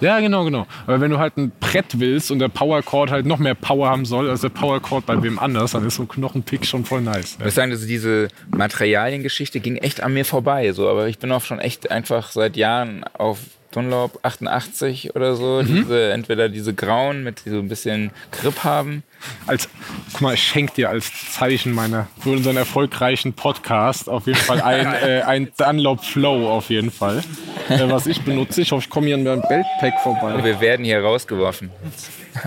ja, 0.02 0.20
genau, 0.20 0.44
genau. 0.44 0.68
Aber 0.86 1.00
wenn 1.00 1.12
du 1.12 1.20
halt 1.20 1.38
ein 1.38 1.52
Brett 1.60 2.00
willst 2.00 2.32
und 2.32 2.40
der 2.40 2.50
Power 2.50 2.82
Chord 2.82 3.12
halt 3.12 3.26
noch 3.26 3.40
mehr 3.40 3.56
Power 3.56 3.90
haben 3.90 4.06
soll 4.06 4.30
als 4.30 4.42
der 4.42 4.50
Power 4.50 4.82
Chord 4.82 5.06
bei 5.06 5.22
wem 5.24 5.40
anders, 5.40 5.72
dann 5.72 5.86
ist 5.86 5.96
so 5.96 6.04
ein 6.04 6.08
Knochenpick 6.08 6.66
schon 6.66 6.86
voll 6.86 7.02
nice. 7.02 7.38
Ich 7.40 7.46
muss 7.46 7.56
sagen, 7.56 7.72
dass 7.72 7.86
diese 7.86 8.28
Materialiengeschichte 8.50 9.60
ging 9.60 9.78
echt 9.78 10.02
an 10.04 10.14
mir 10.14 10.26
vorbei. 10.26 10.72
So, 10.74 10.90
aber 10.90 11.08
ich 11.08 11.20
bin 11.20 11.32
auch 11.32 11.42
schon 11.42 11.60
echt 11.60 11.90
einfach 11.92 12.32
seit 12.32 12.58
Jahren 12.58 13.04
auf 13.14 13.40
Dunlop 13.72 14.20
88 14.24 15.16
oder 15.16 15.36
so. 15.36 15.62
Diese, 15.64 16.12
entweder 16.12 16.50
diese 16.50 16.74
grauen 16.74 17.24
mit 17.24 17.46
die 17.46 17.50
so 17.50 17.60
ein 17.60 17.70
bisschen 17.70 18.12
Grip 18.32 18.64
haben. 18.64 19.04
Als, 19.48 19.70
guck 20.12 20.22
mal, 20.22 20.34
ich 20.34 20.44
schenke 20.44 20.74
dir 20.74 20.90
als 20.90 21.12
Zeichen 21.34 21.74
meiner 21.74 22.08
für 22.20 22.30
unseren 22.32 22.58
erfolgreichen 22.58 23.34
Podcast 23.34 24.10
auf 24.10 24.28
jeden 24.28 24.40
Fall 24.40 24.62
ein, 24.62 24.94
äh, 25.04 25.22
ein 25.22 25.52
Dunlop 25.58 26.04
Flow 26.04 26.50
auf 26.50 26.70
jeden 26.70 26.92
Fall, 26.92 27.24
äh, 27.70 27.80
was 27.90 28.08
ich 28.08 28.22
benutze. 28.22 28.62
Ich 28.62 28.72
hoffe, 28.72 28.84
ich 28.84 28.90
komme 28.90 29.08
hier 29.08 29.16
an 29.16 29.24
meinem 29.24 29.42
Beltpack 29.42 30.00
vorbei. 30.02 30.44
Wir 30.44 30.60
werden 30.60 30.86
hier 30.86 31.02
rausgeworfen. 31.02 31.72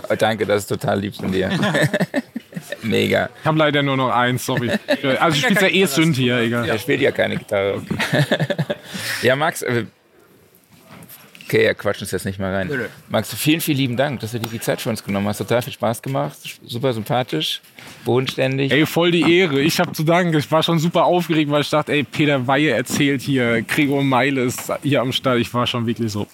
Oh, 0.08 0.14
danke, 0.16 0.46
das 0.46 0.62
ist 0.62 0.66
total 0.68 1.00
lieb 1.00 1.16
von 1.16 1.30
dir. 1.30 1.50
Mega. 2.82 3.28
Ich 3.40 3.46
habe 3.46 3.58
leider 3.58 3.82
nur 3.82 3.96
noch 3.96 4.10
eins, 4.10 4.44
sorry. 4.44 4.70
Also 5.20 5.36
ich 5.36 5.42
spiele 5.44 5.60
ja 5.60 5.68
eh 5.68 5.86
Synth 5.86 6.16
hier, 6.16 6.38
egal. 6.38 6.68
Er 6.68 6.78
spielt 6.78 7.00
ja 7.00 7.12
keine 7.12 7.36
Gitarre. 7.36 7.82
ja, 9.22 9.36
Max, 9.36 9.62
äh, 9.62 9.84
okay, 11.46 11.64
ja, 11.64 11.74
quatsch 11.74 12.00
uns 12.00 12.10
jetzt 12.10 12.24
nicht 12.24 12.38
mal 12.38 12.54
rein. 12.54 12.68
Nö, 12.68 12.76
nö. 12.76 12.86
Max, 13.08 13.34
vielen, 13.34 13.60
vielen 13.60 13.78
lieben 13.78 13.96
Dank, 13.96 14.20
dass 14.20 14.32
du 14.32 14.40
dir 14.40 14.48
die 14.48 14.60
Zeit 14.60 14.80
für 14.80 14.90
uns 14.90 15.02
genommen 15.04 15.28
hast. 15.28 15.38
Total 15.38 15.62
viel 15.62 15.72
Spaß 15.72 16.02
gemacht. 16.02 16.36
Super 16.64 16.92
sympathisch, 16.92 17.60
bodenständig. 18.04 18.72
Ey, 18.72 18.86
voll 18.86 19.10
die 19.10 19.38
Ehre. 19.38 19.60
Ich 19.60 19.78
habe 19.80 19.92
zu 19.92 20.04
danken. 20.04 20.36
Ich 20.36 20.50
war 20.50 20.62
schon 20.62 20.78
super 20.78 21.04
aufgeregt, 21.04 21.50
weil 21.50 21.62
ich 21.62 21.70
dachte, 21.70 21.92
ey, 21.92 22.04
Peter 22.04 22.46
Weihe 22.46 22.70
erzählt 22.70 23.22
hier, 23.22 23.62
Gregor 23.62 24.02
Meile 24.02 24.42
ist 24.42 24.72
hier 24.82 25.00
am 25.00 25.12
Start. 25.12 25.38
Ich 25.38 25.52
war 25.52 25.66
schon 25.66 25.86
wirklich 25.86 26.10
so. 26.12 26.26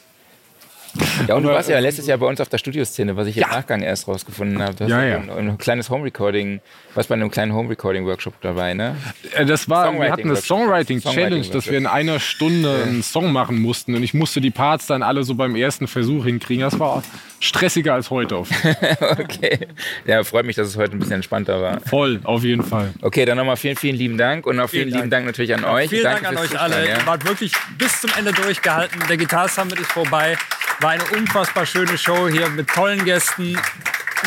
Ja, 1.28 1.36
und 1.36 1.42
du 1.44 1.48
warst 1.50 1.68
ja 1.68 1.78
letztes 1.78 2.06
Jahr 2.06 2.18
bei 2.18 2.26
uns 2.26 2.40
auf 2.40 2.48
der 2.48 2.58
Studioszene, 2.58 3.16
was 3.16 3.26
ich 3.28 3.36
im 3.36 3.42
Ja. 3.42 3.48
Nachgang 3.48 3.82
erst 3.82 4.08
rausgefunden 4.08 4.60
habe. 4.62 4.74
Du 4.74 4.84
hast 4.84 4.90
Ja, 4.90 5.02
ja. 5.04 5.16
Ein, 5.18 5.30
ein 5.50 5.58
kleines 5.58 5.90
Home-Recording, 5.90 6.60
was 6.94 7.06
bei 7.06 7.14
einem 7.14 7.30
kleinen 7.30 7.52
Home-Recording-Workshop 7.54 8.34
dabei, 8.40 8.74
ne? 8.74 8.96
Äh, 9.34 9.44
Das 9.46 9.68
war, 9.68 9.92
wir 9.92 10.10
hatten 10.10 10.22
eine 10.22 10.30
Workshop. 10.30 10.46
Songwriting-Challenge, 10.46 11.30
Songwriting 11.44 11.52
dass 11.52 11.70
wir 11.70 11.78
in 11.78 11.86
einer 11.86 12.18
Stunde 12.20 12.82
einen 12.86 13.02
Song 13.02 13.32
machen 13.32 13.60
mussten 13.60 13.94
und 13.94 14.02
ich 14.02 14.14
musste 14.14 14.40
die 14.40 14.50
Parts 14.50 14.86
dann 14.86 15.02
alle 15.02 15.22
so 15.24 15.34
beim 15.34 15.54
ersten 15.56 15.86
Versuch 15.86 16.24
hinkriegen. 16.24 16.62
Das 16.62 16.78
war 16.78 17.02
stressiger 17.40 17.94
als 17.94 18.10
heute. 18.10 18.36
Auf 18.36 18.48
Okay. 19.00 19.66
Ja, 20.06 20.22
freut 20.22 20.46
mich, 20.46 20.56
dass 20.56 20.68
es 20.68 20.76
heute 20.76 20.92
ein 20.92 20.98
bisschen 20.98 21.16
entspannter 21.16 21.60
war. 21.60 21.80
Voll, 21.80 22.20
auf 22.24 22.44
jeden 22.44 22.62
Fall. 22.62 22.92
Okay, 23.02 23.24
dann 23.24 23.36
nochmal 23.36 23.56
vielen, 23.56 23.76
vielen 23.76 23.96
lieben 23.96 24.16
Dank 24.18 24.46
und 24.46 24.60
auch 24.60 24.68
vielen, 24.68 24.84
Vielen 24.88 24.96
lieben 24.98 25.10
Dank 25.10 25.26
natürlich 25.26 25.52
an 25.54 25.64
euch. 25.64 25.88
Vielen 25.90 26.04
Danke 26.04 26.22
Dank 26.22 26.36
an 26.38 26.44
euch 26.44 26.60
alle. 26.60 26.74
Zuhören, 26.74 26.88
Ihr 26.88 26.98
Ja. 26.98 27.06
wart 27.06 27.24
wirklich 27.26 27.52
bis 27.78 28.00
zum 28.00 28.10
Ende 28.16 28.32
durchgehalten. 28.32 29.00
Der 29.08 29.16
Guitar 29.16 29.48
Summit 29.48 29.80
ist 29.80 29.90
vorbei. 29.90 30.36
War 30.80 30.90
eine 30.90 31.04
unfassbar 31.16 31.66
schöne 31.66 31.98
Show 31.98 32.28
hier 32.28 32.48
mit 32.48 32.68
tollen 32.68 33.04
Gästen, 33.04 33.58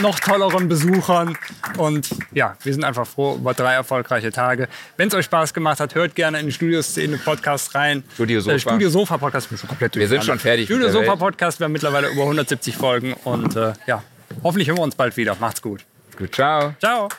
noch 0.01 0.19
tolleren 0.19 0.67
Besuchern. 0.67 1.37
Und 1.77 2.09
ja, 2.33 2.55
wir 2.63 2.73
sind 2.73 2.83
einfach 2.83 3.07
froh 3.07 3.35
über 3.35 3.53
drei 3.53 3.73
erfolgreiche 3.73 4.31
Tage. 4.31 4.67
Wenn 4.97 5.07
es 5.07 5.13
euch 5.13 5.25
Spaß 5.25 5.53
gemacht 5.53 5.79
hat, 5.79 5.95
hört 5.95 6.15
gerne 6.15 6.39
in 6.39 6.47
den 6.47 6.51
Studioszene 6.51 7.17
Podcast 7.17 7.75
rein. 7.75 8.03
Studio 8.13 8.41
Sofa. 8.41 8.55
Äh, 8.55 8.59
Studio 8.59 8.89
Sofa 8.89 9.17
Podcast. 9.17 9.45
Ich 9.45 9.49
bin 9.49 9.57
schon 9.59 9.69
komplett 9.69 9.95
Wir 9.95 10.07
sind 10.07 10.23
schon 10.23 10.39
fertig 10.39 10.65
Studio 10.65 10.89
Sofa. 10.89 11.15
Podcast. 11.15 11.59
Wir 11.59 11.65
haben 11.65 11.71
mittlerweile 11.73 12.09
über 12.09 12.23
170 12.23 12.75
Folgen. 12.75 13.13
Und 13.23 13.55
äh, 13.55 13.73
ja, 13.87 14.03
hoffentlich 14.43 14.67
hören 14.67 14.77
wir 14.77 14.83
uns 14.83 14.95
bald 14.95 15.15
wieder. 15.17 15.35
Macht's 15.39 15.61
gut. 15.61 15.85
Gut, 16.17 16.33
ciao. 16.33 16.73
Ciao. 16.79 17.09